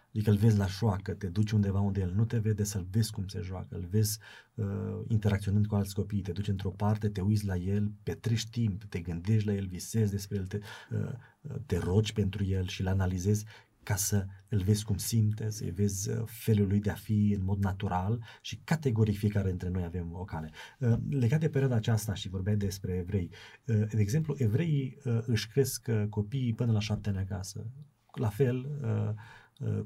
Adică 0.09 0.29
îl 0.29 0.37
vezi 0.37 0.57
la 0.57 0.67
șoacă, 0.67 1.13
te 1.13 1.27
duci 1.27 1.51
undeva 1.51 1.79
unde 1.79 1.99
el 1.99 2.11
nu 2.11 2.25
te 2.25 2.37
vede, 2.37 2.63
să-l 2.63 2.87
vezi 2.91 3.11
cum 3.11 3.27
se 3.27 3.41
joacă, 3.41 3.75
îl 3.75 3.87
vezi 3.89 4.19
uh, 4.53 4.65
interacționând 5.07 5.67
cu 5.67 5.75
alți 5.75 5.95
copii, 5.95 6.21
te 6.21 6.31
duci 6.31 6.47
într-o 6.47 6.69
parte, 6.69 7.09
te 7.09 7.21
uiți 7.21 7.45
la 7.45 7.55
el, 7.55 7.91
petrești 8.03 8.49
timp, 8.49 8.83
te 8.83 8.99
gândești 8.99 9.47
la 9.47 9.53
el, 9.53 9.65
visezi 9.65 10.11
despre 10.11 10.37
el, 10.37 10.47
te, 10.47 10.59
uh, 10.91 11.55
te 11.65 11.77
rogi 11.77 12.13
pentru 12.13 12.43
el 12.43 12.67
și 12.67 12.81
îl 12.81 12.87
analizezi 12.87 13.45
ca 13.83 13.95
să 13.95 14.25
îl 14.49 14.61
vezi 14.61 14.85
cum 14.85 14.97
simte, 14.97 15.49
să-i 15.49 15.71
vezi 15.71 16.09
uh, 16.09 16.23
felul 16.25 16.67
lui 16.67 16.79
de 16.79 16.89
a 16.89 16.93
fi 16.93 17.35
în 17.37 17.43
mod 17.43 17.63
natural 17.63 18.23
și 18.41 18.61
categoric 18.63 19.17
fiecare 19.17 19.49
dintre 19.49 19.69
noi 19.69 19.83
avem 19.83 20.13
o 20.13 20.23
cale. 20.23 20.51
Uh, 20.79 20.93
legat 21.09 21.39
de 21.39 21.49
perioada 21.49 21.75
aceasta 21.75 22.13
și 22.13 22.29
vorbeai 22.29 22.55
despre 22.55 22.93
evrei, 22.93 23.29
uh, 23.65 23.87
de 23.91 24.01
exemplu, 24.01 24.35
evreii 24.37 24.97
își 25.25 25.47
cresc 25.47 25.89
copiii 26.09 26.53
până 26.53 26.71
la 26.71 26.79
șapte 26.79 27.09
ani 27.09 27.17
acasă. 27.17 27.65
La 28.13 28.27
fel, 28.27 28.67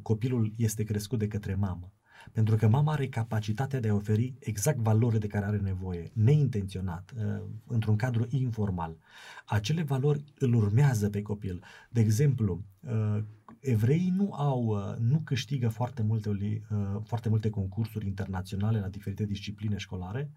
copilul 0.02 0.54
este 0.58 0.84
crescut 0.84 1.20
de 1.20 1.28
către 1.28 1.56
mamă. 1.56 1.92
Pentru 2.32 2.56
că 2.56 2.68
mama 2.68 2.92
are 2.92 3.08
capacitatea 3.08 3.80
de 3.80 3.90
a 3.90 3.94
oferi 3.94 4.34
exact 4.40 4.78
valorile 4.78 5.20
de 5.20 5.28
care 5.28 5.46
are 5.46 5.58
nevoie, 5.58 6.12
neintenționat, 6.14 7.14
într-un 7.68 7.96
cadru 7.96 8.28
informal. 8.30 8.98
Acele 9.46 9.84
valori 9.84 10.24
îl 10.40 10.54
urmează 10.54 11.10
pe 11.10 11.22
copil. 11.22 11.64
De 11.90 12.00
exemplu, 12.00 12.64
evreii 13.64 14.14
nu 14.16 14.34
au, 14.34 14.64
uh, 14.66 14.98
nu 15.00 15.22
câștigă 15.24 15.68
foarte 15.70 16.04
multe, 16.04 16.30
uh, 16.30 17.02
foarte 17.04 17.30
multe 17.30 17.50
concursuri 17.50 18.06
internaționale 18.06 18.80
la 18.80 18.88
diferite 18.88 19.26
discipline 19.26 19.78
școlare, 19.78 20.30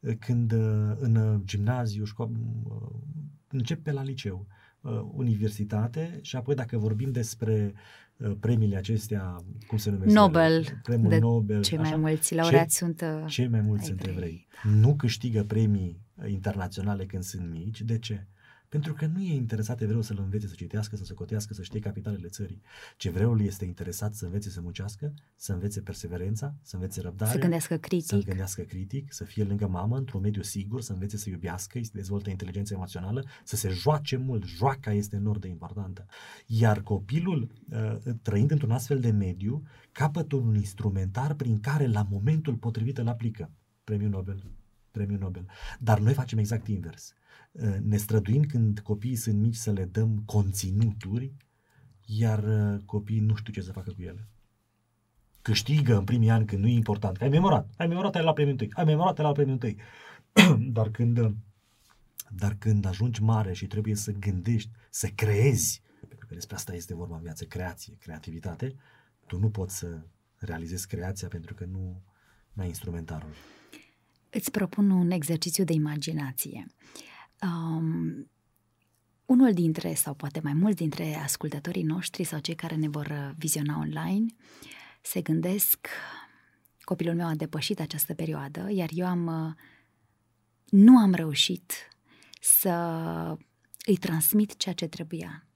uh, 0.00 0.14
când 0.18 0.52
în 0.98 1.42
gimnaziu, 1.44 2.04
șco- 2.04 2.30
încep 3.48 3.82
pe 3.82 3.92
la 3.92 4.02
liceu, 4.02 4.46
universitate 5.12 6.18
și 6.22 6.36
apoi 6.36 6.54
dacă 6.54 6.78
vorbim 6.78 7.10
despre 7.12 7.74
premiile 8.40 8.76
acestea, 8.76 9.36
cum 9.66 9.78
se 9.78 9.90
numesc? 9.90 10.14
Nobel. 10.14 10.80
Premiul 10.82 11.10
de 11.10 11.18
Nobel. 11.18 11.62
Cei 11.62 11.78
mai 11.78 11.96
mulți 11.96 12.34
laureați 12.34 12.76
sunt 12.76 13.04
Cei 13.26 13.48
mai 13.48 13.60
mulți 13.60 13.90
evrei. 13.90 14.04
sunt 14.04 14.16
evrei. 14.16 14.46
Nu 14.62 14.94
câștigă 14.96 15.44
premii 15.44 16.00
internaționale 16.26 17.06
când 17.06 17.22
sunt 17.22 17.50
mici. 17.50 17.80
De 17.80 17.98
ce? 17.98 18.26
Pentru 18.70 18.94
că 18.94 19.06
nu 19.06 19.20
e 19.20 19.34
interesat 19.34 19.82
vreau 19.82 20.02
să-l 20.02 20.18
învețe 20.18 20.46
să 20.46 20.54
citească, 20.54 20.96
să 20.96 21.04
se 21.04 21.14
cotească, 21.14 21.54
să 21.54 21.62
știe 21.62 21.80
capitalele 21.80 22.28
țării. 22.28 22.62
Ce 22.96 23.10
vreau 23.10 23.38
este 23.38 23.64
interesat 23.64 24.14
să 24.14 24.24
învețe 24.24 24.50
să 24.50 24.60
muncească, 24.60 25.14
să 25.36 25.52
învețe 25.52 25.80
perseverența, 25.80 26.54
să 26.62 26.76
învețe 26.76 27.00
răbdare. 27.00 27.30
Să 27.30 27.38
gândească 27.38 27.76
critic. 27.76 28.06
Să 28.08 28.18
gândească 28.18 28.62
critic, 28.62 29.12
să 29.12 29.24
fie 29.24 29.44
lângă 29.44 29.66
mamă, 29.66 29.96
într-un 29.96 30.20
mediu 30.20 30.42
sigur, 30.42 30.80
să 30.80 30.92
învețe 30.92 31.16
să 31.16 31.28
iubească, 31.28 31.78
să 31.82 31.90
dezvolte 31.92 32.30
inteligența 32.30 32.74
emoțională, 32.74 33.24
să 33.44 33.56
se 33.56 33.68
joace 33.68 34.16
mult. 34.16 34.44
Joaca 34.44 34.92
este 34.92 35.16
enorm 35.16 35.40
de 35.40 35.48
importantă. 35.48 36.06
Iar 36.46 36.80
copilul, 36.80 37.50
uh, 37.72 38.14
trăind 38.22 38.50
într-un 38.50 38.70
astfel 38.70 39.00
de 39.00 39.10
mediu, 39.10 39.62
capătă 39.92 40.36
un 40.36 40.54
instrumentar 40.54 41.34
prin 41.34 41.60
care 41.60 41.86
la 41.86 42.06
momentul 42.10 42.54
potrivit 42.54 42.98
îl 42.98 43.08
aplică. 43.08 43.50
Premiul 43.84 44.10
Nobel. 44.10 44.42
Premiul 44.90 45.18
Nobel. 45.18 45.46
Dar 45.78 45.98
noi 45.98 46.12
facem 46.12 46.38
exact 46.38 46.66
invers 46.66 47.12
Uh, 47.12 47.19
ne 47.82 47.96
străduim 47.96 48.42
când 48.42 48.78
copiii 48.78 49.16
sunt 49.16 49.40
mici 49.40 49.54
să 49.54 49.70
le 49.70 49.84
dăm 49.84 50.22
conținuturi, 50.24 51.32
iar 52.04 52.44
uh, 52.44 52.80
copiii 52.84 53.20
nu 53.20 53.34
știu 53.34 53.52
ce 53.52 53.60
să 53.60 53.72
facă 53.72 53.92
cu 53.92 54.02
ele. 54.02 54.28
Câștigă 55.42 55.96
în 55.96 56.04
primii 56.04 56.30
ani 56.30 56.46
când 56.46 56.62
nu 56.62 56.68
e 56.68 56.72
important. 56.72 57.16
Că 57.16 57.24
ai 57.24 57.30
memorat, 57.30 57.70
ai 57.76 57.86
memorat, 57.86 58.14
ai 58.14 58.22
la 58.22 58.32
premiul 58.32 58.56
întâi, 58.60 58.70
ai 58.72 58.84
memorat, 58.84 59.18
ai 59.18 59.24
la 59.24 59.32
premiul 59.32 59.58
întâi. 59.62 59.76
dar 60.76 60.90
când, 60.90 61.18
uh, 61.18 61.32
dar 62.28 62.56
când 62.58 62.84
ajungi 62.84 63.22
mare 63.22 63.52
și 63.52 63.66
trebuie 63.66 63.94
să 63.94 64.12
gândești, 64.12 64.70
să 64.90 65.08
creezi, 65.08 65.82
pentru 66.08 66.26
că 66.26 66.34
despre 66.34 66.56
asta 66.56 66.74
este 66.74 66.94
vorba 66.94 67.16
în 67.16 67.22
viață, 67.22 67.44
creație, 67.44 67.96
creativitate, 68.00 68.74
tu 69.26 69.38
nu 69.38 69.50
poți 69.50 69.76
să 69.76 70.00
realizezi 70.36 70.86
creația 70.86 71.28
pentru 71.28 71.54
că 71.54 71.64
nu, 71.64 72.02
nu 72.52 72.62
ai 72.62 72.68
instrumentarul. 72.68 73.34
Îți 74.30 74.50
propun 74.50 74.90
un 74.90 75.10
exercițiu 75.10 75.64
de 75.64 75.72
imaginație. 75.72 76.66
Uh, 76.66 77.09
Um, 77.42 78.30
unul 79.24 79.52
dintre, 79.52 79.94
sau 79.94 80.14
poate 80.14 80.40
mai 80.42 80.52
mulți 80.52 80.76
dintre 80.76 81.14
ascultătorii 81.14 81.82
noștri 81.82 82.24
sau 82.24 82.38
cei 82.38 82.54
care 82.54 82.74
ne 82.74 82.88
vor 82.88 83.06
uh, 83.06 83.30
viziona 83.38 83.78
online, 83.78 84.26
se 85.02 85.20
gândesc, 85.20 85.88
copilul 86.80 87.14
meu 87.14 87.26
a 87.26 87.34
depășit 87.34 87.80
această 87.80 88.14
perioadă, 88.14 88.66
iar 88.70 88.88
eu 88.92 89.06
am, 89.06 89.26
uh, 89.26 89.52
nu 90.70 90.98
am 90.98 91.14
reușit 91.14 91.72
să 92.40 92.70
îi 93.86 93.96
transmit 93.96 94.56
ceea 94.56 94.74
ce 94.74 94.86
trebuia, 94.86 95.46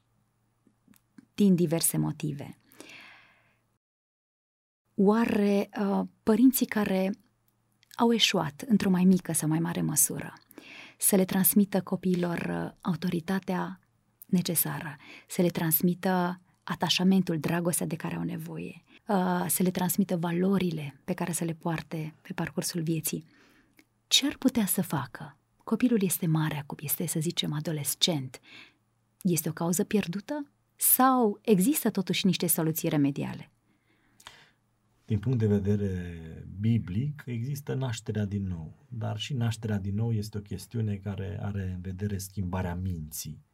din 1.34 1.54
diverse 1.54 1.96
motive. 1.96 2.58
Oare 4.94 5.68
uh, 5.80 6.02
părinții 6.22 6.66
care 6.66 7.12
au 7.94 8.12
eșuat 8.12 8.64
într-o 8.66 8.90
mai 8.90 9.04
mică 9.04 9.32
sau 9.32 9.48
mai 9.48 9.58
mare 9.58 9.80
măsură, 9.80 10.32
să 11.06 11.16
le 11.16 11.24
transmită 11.24 11.80
copiilor 11.80 12.64
uh, 12.64 12.78
autoritatea 12.80 13.80
necesară, 14.26 14.96
să 15.28 15.42
le 15.42 15.48
transmită 15.48 16.40
atașamentul, 16.62 17.38
dragostea 17.38 17.86
de 17.86 17.96
care 17.96 18.14
au 18.14 18.22
nevoie, 18.22 18.82
uh, 19.06 19.44
să 19.48 19.62
le 19.62 19.70
transmită 19.70 20.16
valorile 20.16 21.00
pe 21.04 21.12
care 21.12 21.32
să 21.32 21.44
le 21.44 21.52
poarte 21.52 22.14
pe 22.22 22.32
parcursul 22.32 22.82
vieții. 22.82 23.26
Ce 24.06 24.26
ar 24.26 24.36
putea 24.38 24.66
să 24.66 24.82
facă? 24.82 25.36
Copilul 25.64 26.02
este 26.02 26.26
mare 26.26 26.58
acum, 26.58 26.78
este, 26.80 27.06
să 27.06 27.20
zicem, 27.20 27.52
adolescent. 27.52 28.40
Este 29.22 29.48
o 29.48 29.52
cauză 29.52 29.84
pierdută? 29.84 30.50
Sau 30.76 31.38
există 31.40 31.90
totuși 31.90 32.26
niște 32.26 32.46
soluții 32.46 32.88
remediale? 32.88 33.50
Din 35.04 35.18
punct 35.18 35.38
de 35.38 35.46
vedere 35.46 36.18
biblic, 36.60 37.22
există 37.26 37.74
nașterea 37.74 38.24
din 38.24 38.46
nou. 38.46 38.86
Dar 38.88 39.18
și 39.18 39.34
nașterea 39.34 39.78
din 39.78 39.94
nou 39.94 40.12
este 40.12 40.38
o 40.38 40.40
chestiune 40.40 40.96
care 40.96 41.38
are 41.42 41.70
în 41.74 41.80
vedere 41.80 42.18
schimbarea 42.18 42.74
minții 42.74 43.44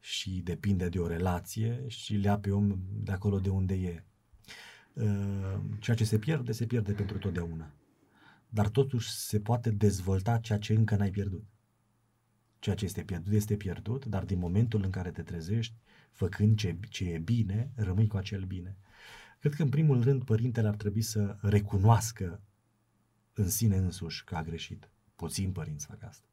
și 0.00 0.30
depinde 0.30 0.88
de 0.88 0.98
o 0.98 1.06
relație 1.06 1.84
și 1.86 2.14
le 2.14 2.38
pe 2.40 2.50
om 2.50 2.78
de 3.02 3.12
acolo 3.12 3.40
de 3.40 3.48
unde 3.48 3.74
e. 3.74 4.04
Uh, 4.92 5.58
ceea 5.78 5.96
ce 5.96 6.04
se 6.04 6.18
pierde, 6.18 6.52
se 6.52 6.66
pierde 6.66 6.92
pentru 6.92 7.18
totdeauna. 7.18 7.72
Dar 8.48 8.68
totuși 8.68 9.10
se 9.10 9.40
poate 9.40 9.70
dezvolta 9.70 10.38
ceea 10.38 10.58
ce 10.58 10.72
încă 10.72 10.96
n-ai 10.96 11.10
pierdut. 11.10 11.44
Ceea 12.58 12.74
ce 12.74 12.84
este 12.84 13.02
pierdut 13.02 13.32
este 13.32 13.56
pierdut, 13.56 14.04
dar 14.04 14.24
din 14.24 14.38
momentul 14.38 14.82
în 14.84 14.90
care 14.90 15.10
te 15.10 15.22
trezești, 15.22 15.74
făcând 16.10 16.56
ce, 16.58 16.76
ce 16.88 17.04
e 17.04 17.18
bine, 17.18 17.70
rămâi 17.74 18.06
cu 18.06 18.16
acel 18.16 18.44
bine. 18.44 18.76
Cred 19.42 19.54
că, 19.54 19.62
în 19.62 19.68
primul 19.68 20.02
rând, 20.02 20.24
părintele 20.24 20.68
ar 20.68 20.76
trebui 20.76 21.02
să 21.02 21.36
recunoască 21.40 22.42
în 23.32 23.48
sine 23.48 23.76
însuși 23.76 24.24
că 24.24 24.34
a 24.34 24.42
greșit. 24.42 24.90
Puțin 25.16 25.52
părinți 25.52 25.86
fac 25.86 26.02
asta. 26.02 26.26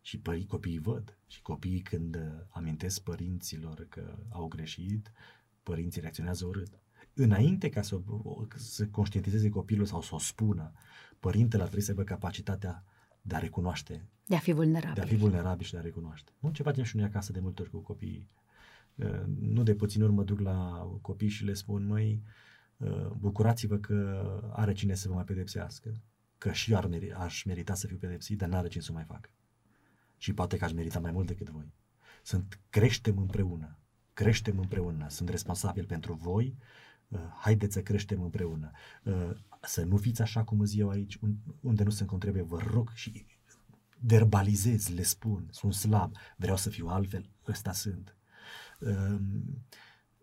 Și 0.00 0.18
pări, 0.18 0.46
copiii 0.46 0.78
văd. 0.78 1.18
Și 1.26 1.42
copiii 1.42 1.80
când 1.80 2.14
uh, 2.14 2.22
amintesc 2.48 3.02
părinților 3.02 3.86
că 3.88 4.18
au 4.28 4.48
greșit, 4.48 5.12
părinții 5.62 6.00
reacționează 6.00 6.46
urât. 6.46 6.80
Înainte 7.14 7.68
ca 7.68 7.82
să, 7.82 8.00
să 8.54 8.86
conștientizeze 8.86 9.48
copilul 9.48 9.86
sau 9.86 10.02
să 10.02 10.14
o 10.14 10.18
spună, 10.18 10.72
părintele 11.20 11.62
ar 11.62 11.68
trebui 11.68 11.84
să 11.84 11.90
aibă 11.90 12.04
capacitatea 12.04 12.84
de 13.22 13.34
a 13.34 13.38
recunoaște. 13.38 14.08
De 14.26 14.36
a 14.36 14.38
fi 14.38 14.52
vulnerabil. 14.52 14.94
De 14.94 15.00
a 15.00 15.06
fi 15.06 15.16
vulnerabil 15.16 15.66
și 15.66 15.72
de 15.72 15.78
a 15.78 15.80
recunoaște. 15.80 16.32
Nu 16.38 16.50
ce 16.50 16.62
facem 16.62 16.84
și 16.84 16.96
noi 16.96 17.04
acasă 17.04 17.32
de 17.32 17.40
multe 17.40 17.62
ori 17.62 17.70
cu 17.70 17.78
copiii 17.78 18.28
Uh, 18.45 18.45
nu 19.38 19.62
de 19.62 19.74
puțin 19.74 20.02
ori 20.02 20.12
mă 20.12 20.24
duc 20.24 20.40
la 20.40 20.88
copii 21.00 21.28
și 21.28 21.44
le 21.44 21.54
spun, 21.54 21.86
măi, 21.86 22.22
uh, 22.76 23.06
bucurați-vă 23.18 23.76
că 23.76 24.50
are 24.52 24.72
cine 24.72 24.94
să 24.94 25.08
vă 25.08 25.14
mai 25.14 25.24
pedepsească, 25.24 26.02
că 26.38 26.52
și 26.52 26.70
eu 26.70 26.76
ar 26.76 26.86
meri, 26.86 27.12
aș 27.12 27.42
merita 27.42 27.74
să 27.74 27.86
fiu 27.86 27.96
pedepsit, 27.96 28.38
dar 28.38 28.48
n-are 28.48 28.68
cine 28.68 28.82
să 28.82 28.92
mai 28.92 29.04
facă. 29.04 29.30
Și 30.16 30.32
poate 30.32 30.56
că 30.56 30.64
aș 30.64 30.72
merita 30.72 31.00
mai 31.00 31.10
mult 31.10 31.26
decât 31.26 31.48
voi. 31.48 31.72
Sunt, 32.22 32.60
creștem 32.70 33.18
împreună, 33.18 33.78
creștem 34.12 34.58
împreună, 34.58 35.08
sunt 35.08 35.28
responsabil 35.28 35.84
pentru 35.84 36.14
voi, 36.14 36.56
uh, 37.08 37.18
haideți 37.40 37.72
să 37.72 37.82
creștem 37.82 38.22
împreună. 38.22 38.70
Să 39.62 39.84
nu 39.84 39.96
fiți 39.96 40.22
așa 40.22 40.44
cum 40.44 40.60
îți 40.60 40.78
eu 40.78 40.88
aici, 40.88 41.18
unde 41.60 41.82
nu 41.82 41.90
sunt 41.90 42.08
cum 42.08 42.18
trebuie, 42.18 42.42
vă 42.42 42.58
rog 42.70 42.90
și 42.94 43.26
verbalizez, 44.00 44.88
le 44.88 45.02
spun, 45.02 45.48
sunt 45.50 45.74
slab, 45.74 46.16
vreau 46.36 46.56
să 46.56 46.70
fiu 46.70 46.86
altfel, 46.86 47.30
ăsta 47.48 47.72
sunt 47.72 48.15
Ehm, 48.15 48.15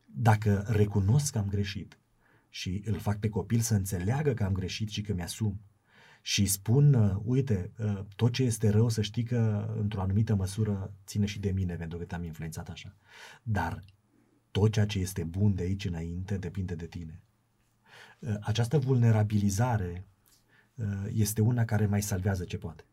dacă 0.06 0.66
recunosc 0.68 1.32
că 1.32 1.38
am 1.38 1.48
greșit 1.48 2.00
și 2.50 2.82
îl 2.86 2.98
fac 2.98 3.20
pe 3.20 3.30
copil 3.30 3.60
să 3.60 3.76
înțeleagă 3.76 4.34
că 4.34 4.44
am 4.44 4.54
greșit 4.54 4.90
și 4.90 5.02
că 5.02 5.14
mi-asum 5.14 5.62
și 6.26 6.46
spun, 6.46 6.94
uh, 6.94 7.16
uite, 7.24 7.72
uh, 7.78 8.00
tot 8.16 8.32
ce 8.32 8.44
este 8.44 8.70
rău 8.70 8.90
să 8.90 9.02
știi 9.02 9.24
că 9.24 9.74
într-o 9.80 10.02
anumită 10.02 10.36
măsură 10.36 10.94
ține 11.06 11.26
și 11.26 11.40
de 11.40 11.52
mine 11.52 11.76
pentru 11.76 11.98
că 11.98 12.04
te-am 12.04 12.24
influențat 12.24 12.70
așa. 12.70 12.96
Dar 13.44 13.84
tot 14.52 14.72
ceea 14.72 14.86
ce 14.86 15.00
este 15.00 15.24
bun 15.24 15.56
de 15.56 15.64
aici 15.64 15.86
înainte 15.86 16.38
depinde 16.38 16.76
de 16.76 16.86
tine. 16.86 17.22
Uh, 18.20 18.36
această 18.42 18.78
vulnerabilizare 18.78 20.08
este 21.12 21.42
una 21.42 21.66
care 21.66 21.86
mai 21.86 22.02
salvează 22.02 22.44
ce 22.44 22.58
poate. 22.58 22.86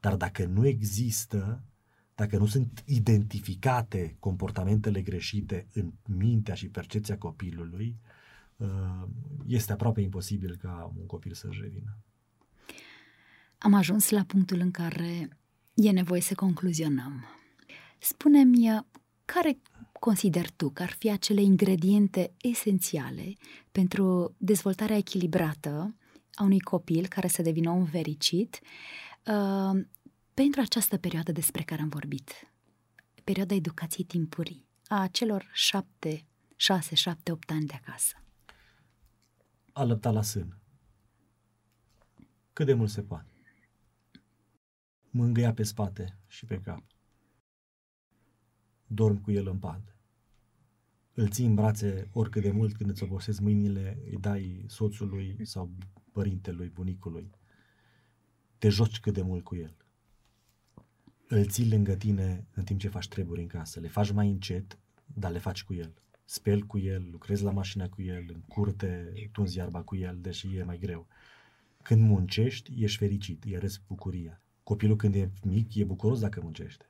Dar 0.00 0.16
dacă 0.16 0.44
nu 0.44 0.66
există 0.66 1.62
dacă 2.14 2.36
nu 2.36 2.46
sunt 2.46 2.82
identificate 2.86 4.16
comportamentele 4.18 5.02
greșite 5.02 5.66
în 5.72 5.92
mintea 6.06 6.54
și 6.54 6.68
percepția 6.68 7.18
copilului, 7.18 7.96
uh, 8.56 8.68
este 9.46 9.72
aproape 9.72 10.00
imposibil 10.00 10.56
ca 10.56 10.92
un 10.98 11.06
copil 11.06 11.32
să-și 11.32 11.60
revină. 11.60 11.98
Am 13.58 13.74
ajuns 13.74 14.10
la 14.10 14.24
punctul 14.24 14.58
în 14.58 14.70
care 14.70 15.38
e 15.74 15.90
nevoie 15.90 16.20
să 16.20 16.34
concluzionăm. 16.34 17.24
Spune-mi, 17.98 18.86
care 19.24 19.58
consider 20.00 20.50
tu 20.50 20.70
că 20.70 20.82
ar 20.82 20.90
fi 20.90 21.10
acele 21.10 21.42
ingrediente 21.42 22.32
esențiale 22.40 23.32
pentru 23.72 24.34
dezvoltarea 24.38 24.96
echilibrată 24.96 25.94
a 26.34 26.42
unui 26.42 26.60
copil 26.60 27.06
care 27.06 27.28
să 27.28 27.42
devină 27.42 27.70
un 27.70 27.86
fericit, 27.86 28.60
uh, 29.26 29.84
pentru 30.34 30.60
această 30.60 30.96
perioadă 30.96 31.32
despre 31.32 31.62
care 31.62 31.82
am 31.82 31.88
vorbit, 31.88 32.30
perioada 33.24 33.54
educației 33.54 34.06
timpurii, 34.06 34.66
a 34.88 35.06
celor 35.06 35.50
șapte, 35.52 36.26
șase, 36.56 36.94
șapte, 36.94 37.32
opt 37.32 37.50
ani 37.50 37.66
de 37.66 37.74
acasă. 37.74 38.14
Alăpta 39.72 40.10
la 40.10 40.22
sân. 40.22 40.58
Cât 42.52 42.66
de 42.66 42.74
mult 42.74 42.90
se 42.90 43.02
poate. 43.02 43.32
Mângâia 45.10 45.52
pe 45.52 45.62
spate 45.62 46.18
și 46.26 46.44
pe 46.44 46.60
cap. 46.60 46.82
Dorm 48.86 49.20
cu 49.20 49.30
el 49.30 49.48
în 49.48 49.58
pat. 49.58 49.96
Îl 51.12 51.28
ții 51.28 51.46
în 51.46 51.54
brațe 51.54 52.08
oricât 52.12 52.42
de 52.42 52.50
mult 52.50 52.76
când 52.76 52.90
îți 52.90 53.02
obosesc 53.02 53.40
mâinile, 53.40 53.98
îi 54.04 54.16
dai 54.20 54.64
soțului 54.68 55.38
sau 55.42 55.70
părintelui, 56.12 56.68
bunicului. 56.68 57.30
Te 58.58 58.68
joci 58.68 59.00
cât 59.00 59.14
de 59.14 59.22
mult 59.22 59.44
cu 59.44 59.56
el 59.56 59.83
îl 61.28 61.46
ții 61.46 61.70
lângă 61.70 61.94
tine 61.94 62.46
în 62.54 62.64
timp 62.64 62.80
ce 62.80 62.88
faci 62.88 63.08
treburi 63.08 63.40
în 63.40 63.46
casă. 63.46 63.80
Le 63.80 63.88
faci 63.88 64.10
mai 64.10 64.28
încet, 64.30 64.78
dar 65.14 65.30
le 65.30 65.38
faci 65.38 65.64
cu 65.64 65.74
el. 65.74 65.94
Speli 66.24 66.62
cu 66.62 66.78
el, 66.78 67.08
lucrezi 67.10 67.42
la 67.42 67.50
mașină 67.50 67.88
cu 67.88 68.02
el, 68.02 68.24
în 68.28 68.40
curte, 68.40 69.12
tunzi 69.32 69.56
iarba 69.56 69.82
cu 69.82 69.96
el, 69.96 70.18
deși 70.20 70.56
e 70.56 70.64
mai 70.64 70.78
greu. 70.78 71.06
Când 71.82 72.00
muncești, 72.00 72.72
ești 72.82 72.98
fericit, 72.98 73.44
e 73.44 73.58
râs 73.58 73.80
bucuria. 73.86 74.40
Copilul 74.62 74.96
când 74.96 75.14
e 75.14 75.30
mic, 75.42 75.74
e 75.74 75.84
bucuros 75.84 76.20
dacă 76.20 76.40
muncește. 76.42 76.88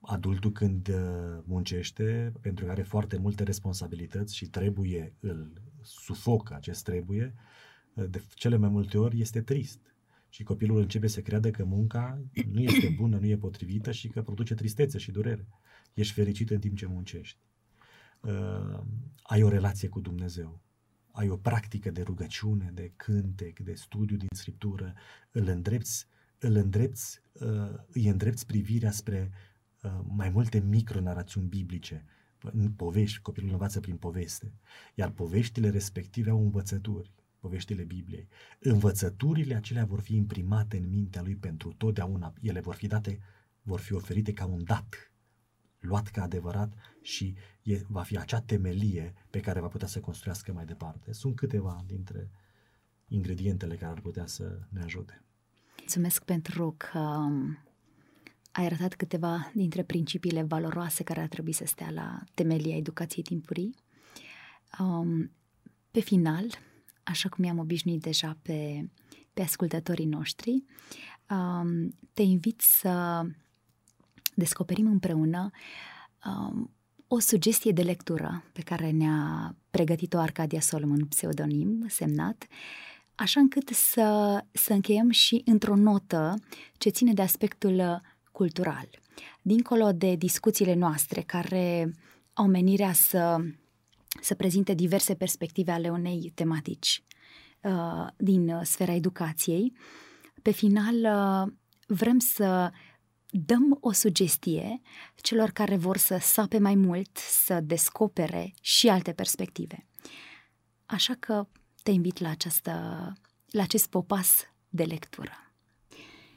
adultul 0.00 0.52
când 0.52 0.88
uh, 0.88 1.38
muncește, 1.44 2.32
pentru 2.40 2.64
că 2.64 2.70
are 2.70 2.82
foarte 2.82 3.16
multe 3.16 3.42
responsabilități 3.42 4.36
și 4.36 4.46
trebuie, 4.46 5.12
îl 5.20 5.52
sufocă 5.82 6.54
acest 6.54 6.84
trebuie, 6.84 7.34
uh, 7.94 8.04
de 8.10 8.22
cele 8.34 8.56
mai 8.56 8.68
multe 8.68 8.98
ori 8.98 9.20
este 9.20 9.40
trist. 9.40 9.91
Și 10.32 10.42
copilul 10.42 10.80
începe 10.80 11.06
să 11.06 11.20
creadă 11.20 11.50
că 11.50 11.64
munca 11.64 12.22
nu 12.52 12.60
este 12.60 12.88
bună, 12.88 13.18
nu 13.18 13.26
e 13.26 13.36
potrivită 13.36 13.92
și 13.92 14.08
că 14.08 14.22
produce 14.22 14.54
tristețe 14.54 14.98
și 14.98 15.10
durere. 15.10 15.46
Ești 15.94 16.12
fericit 16.12 16.50
în 16.50 16.58
timp 16.60 16.76
ce 16.76 16.86
muncești. 16.86 17.38
Uh, 18.20 18.80
ai 19.22 19.42
o 19.42 19.48
relație 19.48 19.88
cu 19.88 20.00
Dumnezeu. 20.00 20.60
Ai 21.10 21.28
o 21.28 21.36
practică 21.36 21.90
de 21.90 22.02
rugăciune, 22.02 22.70
de 22.74 22.92
cântec, 22.96 23.58
de 23.58 23.74
studiu 23.74 24.16
din 24.16 24.28
scriptură. 24.34 24.94
Îl 25.30 25.48
îndrepți, 25.48 26.06
îl 26.38 26.56
îndrepți, 26.56 27.22
uh, 27.32 27.74
îi 27.92 28.08
îndrepți 28.08 28.46
privirea 28.46 28.90
spre 28.90 29.30
Uh, 29.82 30.00
mai 30.06 30.28
multe 30.28 30.58
micronarațiuni 30.58 31.46
biblice, 31.46 32.04
în 32.38 32.70
povești, 32.70 33.20
copilul 33.20 33.50
învață 33.50 33.80
prin 33.80 33.96
poveste, 33.96 34.52
iar 34.94 35.10
poveștile 35.10 35.70
respective 35.70 36.30
au 36.30 36.42
învățături, 36.42 37.12
poveștile 37.42 37.82
Bibliei. 37.82 38.28
Învățăturile 38.58 39.54
acelea 39.54 39.84
vor 39.84 40.00
fi 40.00 40.16
imprimate 40.16 40.76
în 40.76 40.88
mintea 40.88 41.22
lui 41.22 41.36
pentru 41.36 41.72
totdeauna, 41.72 42.32
ele 42.40 42.60
vor 42.60 42.74
fi 42.74 42.86
date, 42.86 43.18
vor 43.62 43.80
fi 43.80 43.92
oferite 43.92 44.32
ca 44.32 44.46
un 44.46 44.64
dat, 44.64 45.12
luat 45.78 46.08
ca 46.08 46.22
adevărat 46.22 46.72
și 47.00 47.34
e, 47.62 47.80
va 47.88 48.02
fi 48.02 48.18
acea 48.18 48.40
temelie 48.40 49.14
pe 49.30 49.40
care 49.40 49.60
va 49.60 49.66
putea 49.66 49.86
să 49.86 50.00
construiască 50.00 50.52
mai 50.52 50.64
departe. 50.64 51.12
Sunt 51.12 51.36
câteva 51.36 51.84
dintre 51.86 52.30
ingredientele 53.08 53.74
care 53.74 53.92
ar 53.92 54.00
putea 54.00 54.26
să 54.26 54.58
ne 54.68 54.82
ajute. 54.82 55.22
Mulțumesc 55.78 56.24
pentru 56.24 56.74
că 56.76 56.98
um, 56.98 57.58
ai 58.52 58.64
arătat 58.64 58.94
câteva 58.94 59.50
dintre 59.54 59.82
principiile 59.82 60.42
valoroase 60.42 61.02
care 61.02 61.20
ar 61.20 61.28
trebui 61.28 61.52
să 61.52 61.64
stea 61.66 61.90
la 61.90 62.20
temelia 62.34 62.76
educației 62.76 63.24
timpurii. 63.24 63.74
Um, 64.78 65.30
pe 65.90 66.00
final, 66.00 66.46
așa 67.02 67.28
cum 67.28 67.44
i-am 67.44 67.58
obișnuit 67.58 68.00
deja 68.00 68.38
pe, 68.42 68.88
pe 69.32 69.42
ascultătorii 69.42 70.06
noștri, 70.06 70.64
um, 71.30 71.98
te 72.12 72.22
invit 72.22 72.60
să 72.60 73.22
descoperim 74.34 74.86
împreună 74.86 75.50
um, 76.26 76.70
o 77.06 77.18
sugestie 77.18 77.72
de 77.72 77.82
lectură 77.82 78.44
pe 78.52 78.62
care 78.62 78.90
ne-a 78.90 79.56
pregătit-o 79.70 80.18
Arcadia 80.18 80.60
Solomon, 80.60 81.06
pseudonim, 81.06 81.84
semnat, 81.88 82.46
așa 83.14 83.40
încât 83.40 83.68
să, 83.68 84.40
să 84.52 84.72
încheiem 84.72 85.10
și 85.10 85.42
într-o 85.44 85.76
notă 85.76 86.34
ce 86.72 86.88
ține 86.88 87.12
de 87.12 87.22
aspectul 87.22 88.00
cultural. 88.32 88.88
Dincolo 89.42 89.92
de 89.92 90.14
discuțiile 90.14 90.74
noastre 90.74 91.20
care 91.20 91.94
au 92.32 92.46
menirea 92.46 92.92
să, 92.92 93.44
să 94.20 94.34
prezinte 94.34 94.74
diverse 94.74 95.14
perspective 95.14 95.72
ale 95.72 95.90
unei 95.90 96.32
tematici 96.34 97.04
uh, 97.60 98.06
din 98.16 98.60
sfera 98.62 98.92
educației, 98.92 99.72
pe 100.42 100.50
final 100.50 100.94
uh, 100.94 101.52
vrem 101.86 102.18
să 102.18 102.72
dăm 103.30 103.78
o 103.80 103.92
sugestie 103.92 104.80
celor 105.16 105.50
care 105.50 105.76
vor 105.76 105.96
să 105.96 106.18
sape 106.20 106.58
mai 106.58 106.74
mult, 106.74 107.16
să 107.16 107.60
descopere 107.60 108.54
și 108.60 108.88
alte 108.88 109.12
perspective. 109.12 109.86
Așa 110.86 111.14
că 111.14 111.46
te 111.82 111.90
invit 111.90 112.18
la, 112.18 112.28
această, 112.28 112.72
la 113.50 113.62
acest 113.62 113.88
popas 113.88 114.40
de 114.68 114.82
lectură. 114.82 115.32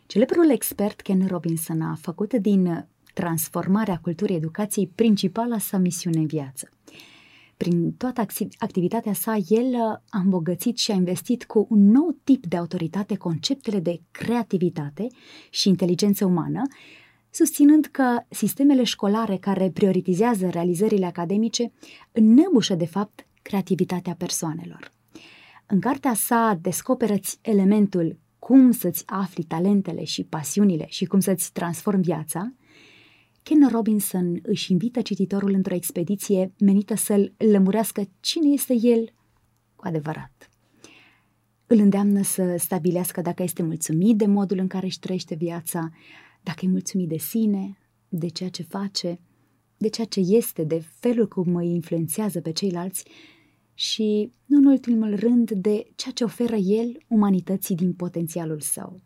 Celebrul 0.05 0.49
expert 0.49 1.01
Ken 1.01 1.27
Robinson 1.27 1.81
a 1.81 1.95
făcut 1.95 2.33
din 2.33 2.87
transformarea 3.13 3.99
culturii 3.99 4.35
educației 4.35 4.87
principala 4.87 5.57
sa 5.57 5.77
misiune 5.77 6.17
în 6.17 6.25
viață. 6.25 6.69
Prin 7.57 7.91
toată 7.91 8.25
activitatea 8.57 9.13
sa, 9.13 9.37
el 9.47 9.75
a 10.09 10.19
îmbogățit 10.23 10.77
și 10.77 10.91
a 10.91 10.93
investit 10.93 11.45
cu 11.45 11.67
un 11.69 11.91
nou 11.91 12.17
tip 12.23 12.45
de 12.45 12.57
autoritate 12.57 13.15
conceptele 13.15 13.79
de 13.79 14.01
creativitate 14.11 15.07
și 15.49 15.69
inteligență 15.69 16.25
umană, 16.25 16.61
susținând 17.29 17.85
că 17.85 18.19
sistemele 18.29 18.83
școlare 18.83 19.37
care 19.37 19.69
prioritizează 19.69 20.49
realizările 20.49 21.05
academice 21.05 21.71
înnăbușă, 22.11 22.75
de 22.75 22.85
fapt, 22.85 23.27
creativitatea 23.41 24.15
persoanelor. 24.17 24.91
În 25.65 25.79
cartea 25.79 26.13
sa 26.13 26.59
descoperăți 26.61 27.37
elementul 27.41 28.19
cum 28.39 28.71
să-ți 28.71 29.03
afli 29.05 29.43
talentele 29.43 30.03
și 30.03 30.23
pasiunile 30.23 30.85
și 30.87 31.05
cum 31.05 31.19
să-ți 31.19 31.51
transformi 31.51 32.03
viața, 32.03 32.53
Ken 33.47 33.69
Robinson 33.69 34.39
își 34.41 34.71
invită 34.71 35.01
cititorul 35.01 35.53
într-o 35.53 35.73
expediție 35.73 36.53
menită 36.59 36.95
să-l 36.95 37.33
lămurească 37.37 38.03
cine 38.19 38.49
este 38.49 38.73
el 38.81 39.13
cu 39.75 39.87
adevărat. 39.87 40.49
Îl 41.67 41.79
îndeamnă 41.79 42.21
să 42.23 42.55
stabilească 42.57 43.21
dacă 43.21 43.43
este 43.43 43.63
mulțumit 43.63 44.17
de 44.17 44.25
modul 44.25 44.57
în 44.57 44.67
care 44.67 44.85
își 44.85 44.99
trăiește 44.99 45.35
viața, 45.35 45.89
dacă 46.43 46.65
e 46.65 46.67
mulțumit 46.69 47.07
de 47.07 47.17
sine, 47.17 47.77
de 48.09 48.27
ceea 48.27 48.49
ce 48.49 48.63
face, 48.63 49.19
de 49.77 49.87
ceea 49.87 50.07
ce 50.07 50.19
este, 50.19 50.63
de 50.63 50.83
felul 50.99 51.27
cum 51.27 51.55
îi 51.55 51.73
influențează 51.73 52.41
pe 52.41 52.51
ceilalți 52.51 53.05
și, 53.73 54.31
nu 54.45 54.57
în 54.57 54.65
ultimul 54.65 55.15
rând, 55.15 55.51
de 55.51 55.87
ceea 55.95 56.13
ce 56.13 56.23
oferă 56.23 56.55
el 56.55 56.97
umanității 57.07 57.75
din 57.75 57.93
potențialul 57.93 58.59
său. 58.59 58.99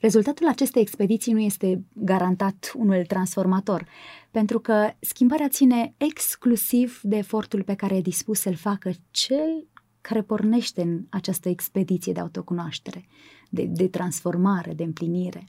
Rezultatul 0.00 0.46
acestei 0.46 0.82
expediții 0.82 1.32
nu 1.32 1.38
este 1.40 1.84
garantat 1.92 2.72
unul 2.76 3.04
transformator, 3.04 3.86
pentru 4.30 4.60
că 4.60 4.90
schimbarea 5.00 5.48
ține 5.48 5.94
exclusiv 5.96 7.00
de 7.02 7.16
efortul 7.16 7.62
pe 7.62 7.74
care 7.74 7.96
e 7.96 8.00
dispus 8.00 8.40
să-l 8.40 8.54
facă 8.54 8.90
cel 9.10 9.66
care 10.00 10.22
pornește 10.22 10.82
în 10.82 11.04
această 11.08 11.48
expediție 11.48 12.12
de 12.12 12.20
autocunoaștere, 12.20 13.04
de, 13.50 13.64
de 13.64 13.88
transformare, 13.88 14.72
de 14.72 14.82
împlinire. 14.82 15.44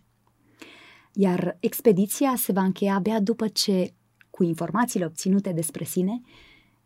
Iar 1.14 1.58
expediția 1.60 2.34
se 2.38 2.52
va 2.52 2.64
încheia 2.64 2.95
abia 2.95 3.20
după 3.20 3.47
ce, 3.47 3.93
cu 4.30 4.43
informațiile 4.43 5.06
obținute 5.06 5.52
despre 5.52 5.84
sine, 5.84 6.22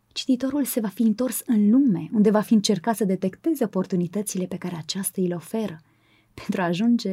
cititorul 0.07 0.65
se 0.65 0.79
va 0.79 0.87
fi 0.87 1.01
întors 1.01 1.41
în 1.45 1.69
lume, 1.69 2.09
unde 2.13 2.29
va 2.29 2.41
fi 2.41 2.53
încercat 2.53 2.95
să 2.95 3.05
detecteze 3.05 3.63
oportunitățile 3.63 4.45
pe 4.45 4.57
care 4.57 4.75
aceasta 4.75 5.21
îi 5.21 5.27
le 5.27 5.35
oferă, 5.35 5.81
pentru 6.33 6.61
a 6.61 6.65
ajunge, 6.65 7.11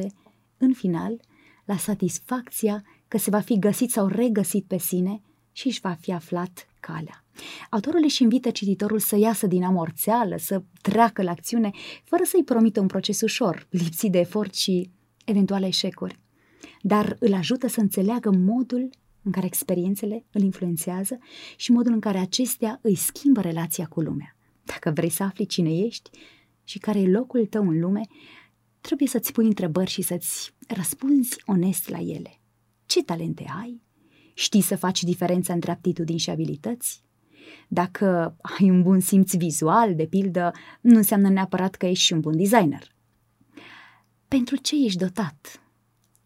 în 0.63 0.73
final, 0.73 1.19
la 1.65 1.77
satisfacția 1.77 2.83
că 3.07 3.17
se 3.17 3.29
va 3.29 3.39
fi 3.39 3.59
găsit 3.59 3.91
sau 3.91 4.07
regăsit 4.07 4.65
pe 4.65 4.77
sine 4.77 5.21
și 5.51 5.67
își 5.67 5.79
va 5.79 5.93
fi 5.99 6.11
aflat 6.11 6.67
calea. 6.79 7.25
Autorul 7.69 8.01
își 8.03 8.21
invită 8.21 8.49
cititorul 8.49 8.99
să 8.99 9.17
iasă 9.17 9.47
din 9.47 9.63
amorțeală, 9.63 10.37
să 10.37 10.63
treacă 10.81 11.21
la 11.21 11.31
acțiune, 11.31 11.71
fără 12.03 12.23
să-i 12.23 12.43
promită 12.43 12.79
un 12.79 12.87
proces 12.87 13.21
ușor, 13.21 13.67
lipsit 13.69 14.11
de 14.11 14.19
efort 14.19 14.55
și 14.55 14.89
eventuale 15.25 15.67
eșecuri, 15.67 16.19
dar 16.81 17.15
îl 17.19 17.33
ajută 17.33 17.67
să 17.67 17.79
înțeleagă 17.79 18.31
modul 18.31 18.89
în 19.23 19.31
care 19.31 19.45
experiențele 19.45 20.25
îl 20.31 20.41
influențează 20.41 21.17
și 21.55 21.71
modul 21.71 21.93
în 21.93 21.99
care 21.99 22.17
acestea 22.17 22.79
îi 22.81 22.95
schimbă 22.95 23.41
relația 23.41 23.85
cu 23.85 24.01
lumea. 24.01 24.35
Dacă 24.63 24.91
vrei 24.91 25.09
să 25.09 25.23
afli 25.23 25.45
cine 25.45 25.77
ești 25.77 26.09
și 26.63 26.79
care 26.79 26.99
e 26.99 27.09
locul 27.09 27.45
tău 27.45 27.67
în 27.67 27.79
lume, 27.79 28.01
trebuie 28.83 29.07
să-ți 29.07 29.31
pui 29.31 29.45
întrebări 29.45 29.89
și 29.89 30.01
să-ți 30.01 30.53
răspunzi 30.67 31.41
onest 31.45 31.89
la 31.89 31.99
ele. 31.99 32.39
Ce 32.85 33.03
talente 33.03 33.45
ai? 33.61 33.81
Știi 34.33 34.61
să 34.61 34.75
faci 34.75 35.03
diferența 35.03 35.53
între 35.53 35.71
aptitudini 35.71 36.19
și 36.19 36.29
abilități? 36.29 37.03
Dacă 37.67 38.35
ai 38.41 38.69
un 38.69 38.81
bun 38.81 38.99
simț 38.99 39.33
vizual, 39.33 39.95
de 39.95 40.05
pildă, 40.05 40.51
nu 40.81 40.97
înseamnă 40.97 41.29
neapărat 41.29 41.75
că 41.75 41.85
ești 41.85 42.03
și 42.03 42.13
un 42.13 42.19
bun 42.19 42.37
designer. 42.37 42.95
Pentru 44.27 44.55
ce 44.55 44.75
ești 44.85 44.97
dotat? 44.97 45.61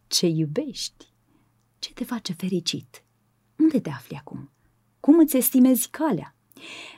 Ce 0.07 0.27
iubești? 0.27 1.05
Ce 1.79 1.93
te 1.93 2.03
face 2.03 2.33
fericit? 2.33 3.03
Unde 3.55 3.79
te 3.79 3.89
afli 3.89 4.15
acum? 4.15 4.51
Cum 4.99 5.19
îți 5.19 5.37
estimezi 5.37 5.89
calea? 5.89 6.35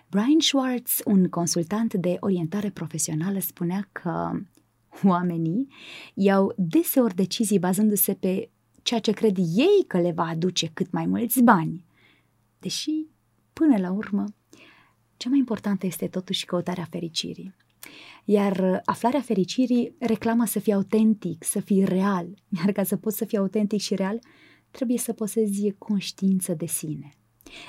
Brian 0.08 0.40
Schwartz, 0.40 1.02
un 1.06 1.30
consultant 1.30 1.94
de 1.94 2.18
orientare 2.20 2.70
profesională, 2.70 3.40
spunea 3.40 3.90
că 3.92 4.32
oamenii 5.04 5.68
iau 6.14 6.54
deseori 6.58 7.16
decizii 7.16 7.60
bazându-se 7.60 8.14
pe 8.14 8.50
ceea 8.84 9.00
ce 9.00 9.12
cred 9.12 9.38
ei 9.38 9.86
că 9.88 10.00
le 10.00 10.12
va 10.12 10.24
aduce 10.24 10.70
cât 10.74 10.92
mai 10.92 11.06
mulți 11.06 11.42
bani. 11.42 11.86
Deși, 12.60 13.06
până 13.54 13.78
la 13.78 13.92
urmă, 13.92 14.24
cea 15.18 15.30
mai 15.30 15.38
importantă 15.38 15.86
este 15.86 16.08
totuși 16.08 16.46
căutarea 16.46 16.88
fericirii. 16.90 17.56
Iar 18.26 18.82
aflarea 18.86 19.22
fericirii 19.22 19.96
reclamă 20.00 20.46
să 20.46 20.60
fii 20.60 20.74
autentic, 20.74 21.44
să 21.44 21.60
fii 21.60 21.84
real. 21.84 22.28
Iar 22.58 22.72
ca 22.72 22.84
să 22.84 22.96
poți 22.96 23.18
să 23.18 23.26
fii 23.26 23.38
autentic 23.38 23.80
și 23.80 23.96
real, 23.96 24.20
trebuie 24.72 24.98
să 24.98 25.14
posezi 25.14 25.72
conștiință 25.78 26.54
de 26.54 26.66
sine. 26.66 27.10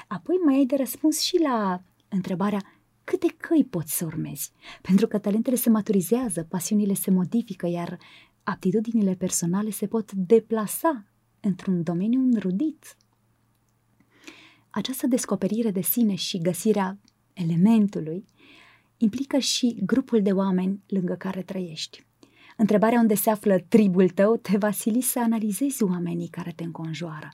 Apoi 0.09 0.37
mai 0.45 0.55
ai 0.55 0.65
de 0.65 0.77
răspuns 0.77 1.21
și 1.21 1.39
la 1.43 1.83
întrebarea 2.09 2.80
câte 3.11 3.35
căi 3.37 3.65
poți 3.65 3.97
să 3.97 4.05
urmezi, 4.05 4.53
pentru 4.83 5.07
că 5.07 5.19
talentele 5.19 5.57
se 5.57 5.71
maturizează, 5.71 6.43
pasiunile 6.43 6.95
se 6.95 7.11
modifică, 7.11 7.67
iar 7.67 7.99
aptitudinile 8.43 9.15
personale 9.15 9.71
se 9.71 9.87
pot 9.87 10.13
deplasa 10.13 11.07
într-un 11.41 11.83
domeniu 11.83 12.21
înrudit. 12.21 12.97
Această 14.71 15.07
descoperire 15.07 15.71
de 15.71 15.81
sine 15.81 16.15
și 16.15 16.39
găsirea 16.39 16.99
elementului 17.33 18.25
implică 18.97 19.39
și 19.39 19.77
grupul 19.85 20.23
de 20.23 20.33
oameni 20.33 20.83
lângă 20.87 21.15
care 21.15 21.43
trăiești. 21.43 22.07
Întrebarea 22.57 22.99
unde 22.99 23.15
se 23.15 23.31
află 23.31 23.59
tribul 23.69 24.09
tău 24.09 24.37
te 24.37 24.57
va 24.57 24.71
sili 24.71 25.01
să 25.01 25.21
analizezi 25.21 25.83
oamenii 25.83 26.29
care 26.29 26.53
te 26.57 26.65
înconjoară 26.65 27.29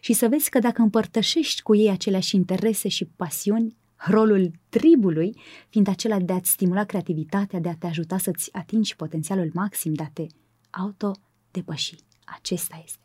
și 0.00 0.12
să 0.12 0.28
vezi 0.28 0.50
că 0.50 0.58
dacă 0.58 0.82
împărtășești 0.82 1.62
cu 1.62 1.74
ei 1.74 1.90
aceleași 1.90 2.36
interese 2.36 2.88
și 2.88 3.04
pasiuni, 3.04 3.76
rolul 3.96 4.50
tribului 4.68 5.36
fiind 5.68 5.88
acela 5.88 6.18
de 6.18 6.32
a-ți 6.32 6.50
stimula 6.50 6.84
creativitatea, 6.84 7.60
de 7.60 7.68
a 7.68 7.76
te 7.76 7.86
ajuta 7.86 8.18
să-ți 8.18 8.52
atingi 8.52 8.96
potențialul 8.96 9.50
maxim, 9.54 9.94
de 9.94 10.02
a 10.02 10.10
te 10.12 10.26
autodepăși. 10.70 11.96
Acesta 12.24 12.82
este. 12.84 12.98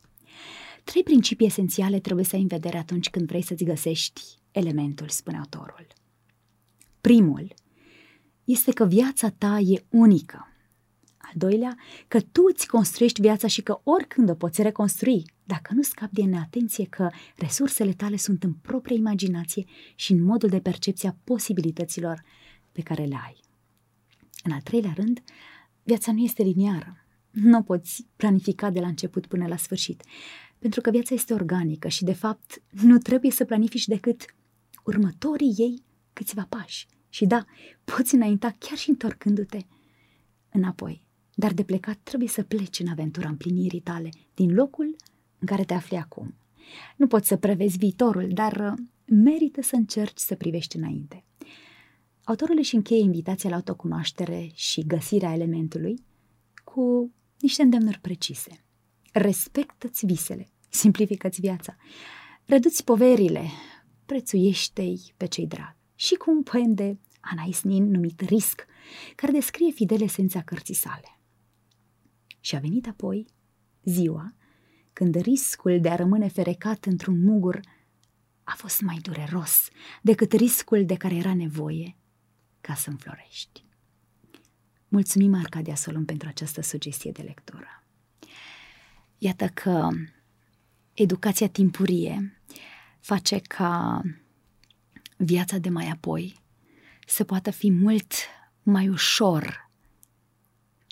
Trei 0.83 1.03
principii 1.03 1.45
esențiale 1.45 1.99
trebuie 1.99 2.25
să 2.25 2.35
ai 2.35 2.41
în 2.41 2.47
vedere 2.47 2.77
atunci 2.77 3.09
când 3.09 3.27
vrei 3.27 3.41
să-ți 3.41 3.63
găsești 3.63 4.21
elementul, 4.51 5.09
spune 5.09 5.37
autorul. 5.37 5.87
Primul 7.01 7.53
este 8.43 8.71
că 8.71 8.85
viața 8.85 9.29
ta 9.29 9.59
e 9.59 9.85
unică. 9.89 10.47
Al 11.17 11.31
doilea, 11.33 11.77
că 12.07 12.21
tu 12.21 12.41
îți 12.53 12.67
construiești 12.67 13.21
viața 13.21 13.47
și 13.47 13.61
că 13.61 13.79
oricând 13.83 14.29
o 14.29 14.33
poți 14.33 14.61
reconstrui, 14.61 15.25
dacă 15.50 15.74
nu 15.74 15.82
scapi 15.82 16.14
de 16.14 16.24
neatenție 16.24 16.86
că 16.86 17.10
resursele 17.36 17.93
tale 17.93 18.16
sunt 18.16 18.43
în 18.43 18.54
propria 18.54 18.95
imaginație 18.95 19.66
și 19.95 20.12
în 20.12 20.24
modul 20.24 20.50
de 20.50 20.60
percepție 20.60 21.10
a 21.10 21.18
posibilităților 21.24 22.24
pe 22.72 22.82
care 22.82 23.04
le 23.04 23.18
ai. 23.26 23.39
În 24.43 24.52
al 24.52 24.62
treilea 24.62 24.93
rând, 24.95 25.24
viața 25.84 26.12
nu 26.12 26.20
este 26.20 26.43
liniară. 26.43 27.06
Nu 27.32 27.58
o 27.58 27.62
poți 27.62 28.08
planifica 28.16 28.70
de 28.70 28.80
la 28.80 28.88
început 28.88 29.28
până 29.28 29.47
la 29.47 29.58
sfârșit, 29.58 30.04
pentru 30.60 30.82
că 30.82 30.89
viața 30.89 31.14
este 31.14 31.34
organică 31.34 31.88
și, 31.88 32.04
de 32.04 32.14
fapt, 32.14 32.62
nu 32.70 32.97
trebuie 32.97 33.32
să 33.32 33.45
planifici 33.45 33.88
decât 33.88 34.36
următorii 34.86 35.54
ei 35.58 35.84
câțiva 36.14 36.45
pași. 36.50 36.88
Și 37.10 37.26
da, 37.26 37.45
poți 37.84 38.16
înainta 38.16 38.56
chiar 38.60 38.78
și 38.78 38.89
întorcându-te 38.89 39.60
înapoi. 40.52 41.04
Dar 41.34 41.54
de 41.54 41.64
plecat 41.64 42.00
trebuie 42.04 42.30
să 42.30 42.43
pleci 42.43 42.80
în 42.80 42.88
aventura 42.88 43.30
împlinirii 43.30 43.80
tale, 43.80 44.10
din 44.34 44.54
locul 44.54 44.95
în 45.39 45.47
care 45.47 45.63
te 45.63 45.73
afli 45.73 45.97
acum. 45.97 46.35
Nu 46.95 47.07
poți 47.07 47.27
să 47.27 47.35
prevezi 47.35 47.77
viitorul, 47.77 48.27
dar 48.33 48.71
uh, 48.71 48.85
merită 49.05 49.61
să 49.61 49.75
încerci 49.75 50.17
să 50.17 50.35
privești 50.35 50.77
înainte. 50.77 51.23
Autorul 52.23 52.55
își 52.57 52.75
încheie 52.75 53.01
invitația 53.01 53.49
la 53.49 53.55
autocunoaștere 53.55 54.49
și 54.53 54.85
găsirea 54.85 55.33
elementului 55.33 56.03
cu 56.63 57.11
niște 57.39 57.61
îndemnuri 57.61 57.99
precise. 57.99 58.63
Respectă-ți 59.13 60.05
visele, 60.05 60.49
simplifică-ți 60.69 61.41
viața, 61.41 61.75
reduți 62.45 62.83
poverile, 62.83 63.45
prețuiește-i 64.05 65.13
pe 65.17 65.25
cei 65.25 65.47
dragi. 65.47 65.77
Și 65.95 66.15
cu 66.15 66.31
un 66.31 66.43
poem 66.43 66.73
de 66.73 66.97
Anais 67.19 67.61
Nin 67.61 67.89
numit 67.89 68.21
Risc, 68.21 68.65
care 69.15 69.31
descrie 69.31 69.71
fidel 69.71 70.01
esența 70.01 70.41
cărții 70.41 70.73
sale. 70.73 71.19
Și 72.39 72.55
a 72.55 72.59
venit 72.59 72.87
apoi 72.87 73.27
ziua 73.83 74.33
când 75.00 75.16
riscul 75.16 75.80
de 75.82 75.89
a 75.89 75.95
rămâne 75.95 76.28
ferecat 76.28 76.86
într-un 76.86 77.24
mugur 77.24 77.60
a 78.43 78.54
fost 78.56 78.82
mai 78.82 78.97
dureros 79.02 79.68
decât 80.02 80.34
riscul 80.34 80.86
de 80.86 80.95
care 80.95 81.16
era 81.16 81.34
nevoie 81.34 81.95
ca 82.62 82.74
să 82.74 82.89
înflorești. 82.89 83.66
Mulțumim, 84.88 85.34
Arcadia 85.34 85.76
Solon, 85.76 86.06
pentru 86.06 86.28
această 86.28 86.62
sugestie 86.62 87.12
de 87.12 87.22
lectură. 87.22 87.84
Iată 89.18 89.47
că 89.47 89.89
educația 90.93 91.50
timpurie 91.50 92.41
face 93.00 93.39
ca 93.39 94.02
viața 95.18 95.58
de 95.58 95.70
mai 95.70 95.88
apoi 95.88 96.39
să 97.08 97.24
poată 97.24 97.52
fi 97.52 97.72
mult 97.72 98.14
mai 98.64 98.89
ușor 98.89 99.70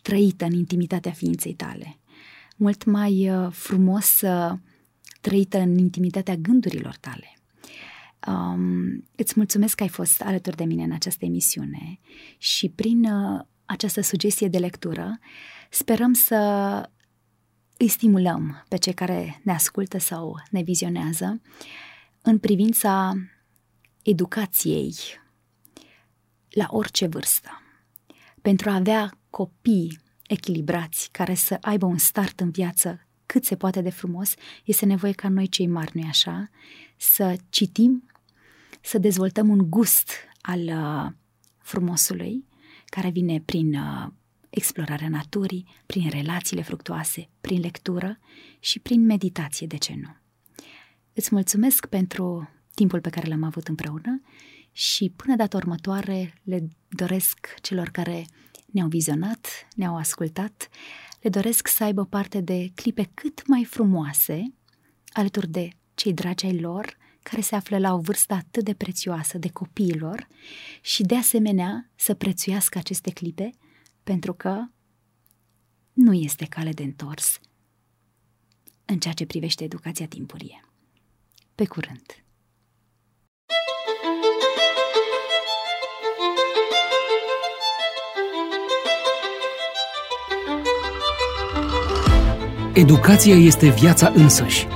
trăită 0.03 0.45
în 0.45 0.53
intimitatea 0.53 1.11
ființei 1.11 1.53
tale, 1.53 1.99
mult 2.57 2.83
mai 2.83 3.29
uh, 3.29 3.51
frumos 3.51 4.21
trăită 5.21 5.59
în 5.59 5.77
intimitatea 5.77 6.35
gândurilor 6.35 6.95
tale. 6.95 7.37
Um, 8.27 9.03
îți 9.15 9.33
mulțumesc 9.35 9.75
că 9.75 9.83
ai 9.83 9.89
fost 9.89 10.21
alături 10.21 10.55
de 10.55 10.63
mine 10.63 10.83
în 10.83 10.91
această 10.91 11.25
emisiune 11.25 11.99
și 12.37 12.69
prin 12.69 13.03
uh, 13.03 13.41
această 13.65 14.01
sugestie 14.01 14.47
de 14.47 14.57
lectură 14.57 15.19
sperăm 15.69 16.13
să 16.13 16.35
îi 17.77 17.87
stimulăm 17.87 18.65
pe 18.67 18.77
cei 18.77 18.93
care 18.93 19.41
ne 19.43 19.51
ascultă 19.51 19.97
sau 19.97 20.35
ne 20.49 20.61
vizionează 20.61 21.41
în 22.21 22.37
privința 22.37 23.13
educației 24.01 24.95
la 26.49 26.67
orice 26.69 27.07
vârstă. 27.07 27.61
Pentru 28.41 28.69
a 28.69 28.73
avea 28.75 29.17
copii 29.29 29.99
echilibrați 30.27 31.09
care 31.11 31.33
să 31.33 31.57
aibă 31.61 31.85
un 31.85 31.97
start 31.97 32.39
în 32.39 32.51
viață 32.51 33.01
cât 33.25 33.45
se 33.45 33.55
poate 33.55 33.81
de 33.81 33.89
frumos, 33.89 34.33
este 34.63 34.85
nevoie 34.85 35.11
ca 35.11 35.29
noi 35.29 35.47
cei 35.47 35.67
mari, 35.67 35.91
nu 35.93 36.07
așa, 36.07 36.49
să 36.97 37.35
citim, 37.49 38.03
să 38.81 38.97
dezvoltăm 38.97 39.49
un 39.49 39.69
gust 39.69 40.11
al 40.41 40.59
uh, 40.59 41.11
frumosului 41.57 42.45
care 42.85 43.09
vine 43.09 43.41
prin 43.45 43.75
uh, 43.75 44.07
explorarea 44.49 45.09
naturii, 45.09 45.65
prin 45.85 46.09
relațiile 46.09 46.61
fructuoase, 46.61 47.29
prin 47.41 47.59
lectură 47.59 48.19
și 48.59 48.79
prin 48.79 49.05
meditație, 49.05 49.67
de 49.67 49.77
ce 49.77 49.95
nu. 50.01 50.15
Îți 51.13 51.29
mulțumesc 51.31 51.85
pentru 51.85 52.49
timpul 52.73 53.01
pe 53.01 53.09
care 53.09 53.27
l-am 53.27 53.43
avut 53.43 53.67
împreună 53.67 54.21
și 54.71 55.13
până 55.15 55.35
data 55.35 55.57
următoare 55.57 56.41
le 56.43 56.67
doresc 56.89 57.53
celor 57.61 57.89
care 57.89 58.25
ne-au 58.71 58.87
vizionat, 58.87 59.67
ne-au 59.75 59.95
ascultat, 59.95 60.69
le 61.21 61.29
doresc 61.29 61.67
să 61.67 61.83
aibă 61.83 62.05
parte 62.05 62.41
de 62.41 62.71
clipe 62.75 63.09
cât 63.13 63.47
mai 63.47 63.65
frumoase 63.65 64.53
alături 65.11 65.47
de 65.47 65.69
cei 65.93 66.13
dragi 66.13 66.45
ai 66.45 66.59
lor, 66.59 66.97
care 67.23 67.41
se 67.41 67.55
află 67.55 67.77
la 67.77 67.93
o 67.93 67.99
vârstă 67.99 68.33
atât 68.33 68.63
de 68.63 68.73
prețioasă 68.73 69.37
de 69.37 69.49
copiilor 69.49 70.27
și 70.81 71.03
de 71.03 71.15
asemenea 71.15 71.89
să 71.95 72.13
prețuiască 72.13 72.77
aceste 72.77 73.11
clipe 73.11 73.49
pentru 74.03 74.33
că 74.33 74.65
nu 75.93 76.13
este 76.13 76.45
cale 76.45 76.71
de 76.71 76.83
întors 76.83 77.39
în 78.85 78.99
ceea 78.99 79.13
ce 79.13 79.25
privește 79.25 79.63
educația 79.63 80.07
timpurie. 80.07 80.65
Pe 81.55 81.65
curând! 81.65 82.23
Educația 92.77 93.35
este 93.35 93.69
viața 93.69 94.11
însăși. 94.15 94.67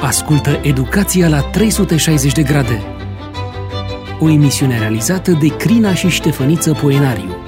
Ascultă 0.00 0.60
Educația 0.62 1.28
la 1.28 1.40
360 1.40 2.32
de 2.32 2.42
grade. 2.42 2.82
O 4.20 4.30
emisiune 4.30 4.78
realizată 4.78 5.30
de 5.30 5.56
Crina 5.56 5.94
și 5.94 6.08
Ștefăniță 6.08 6.72
Poenariu. 6.72 7.43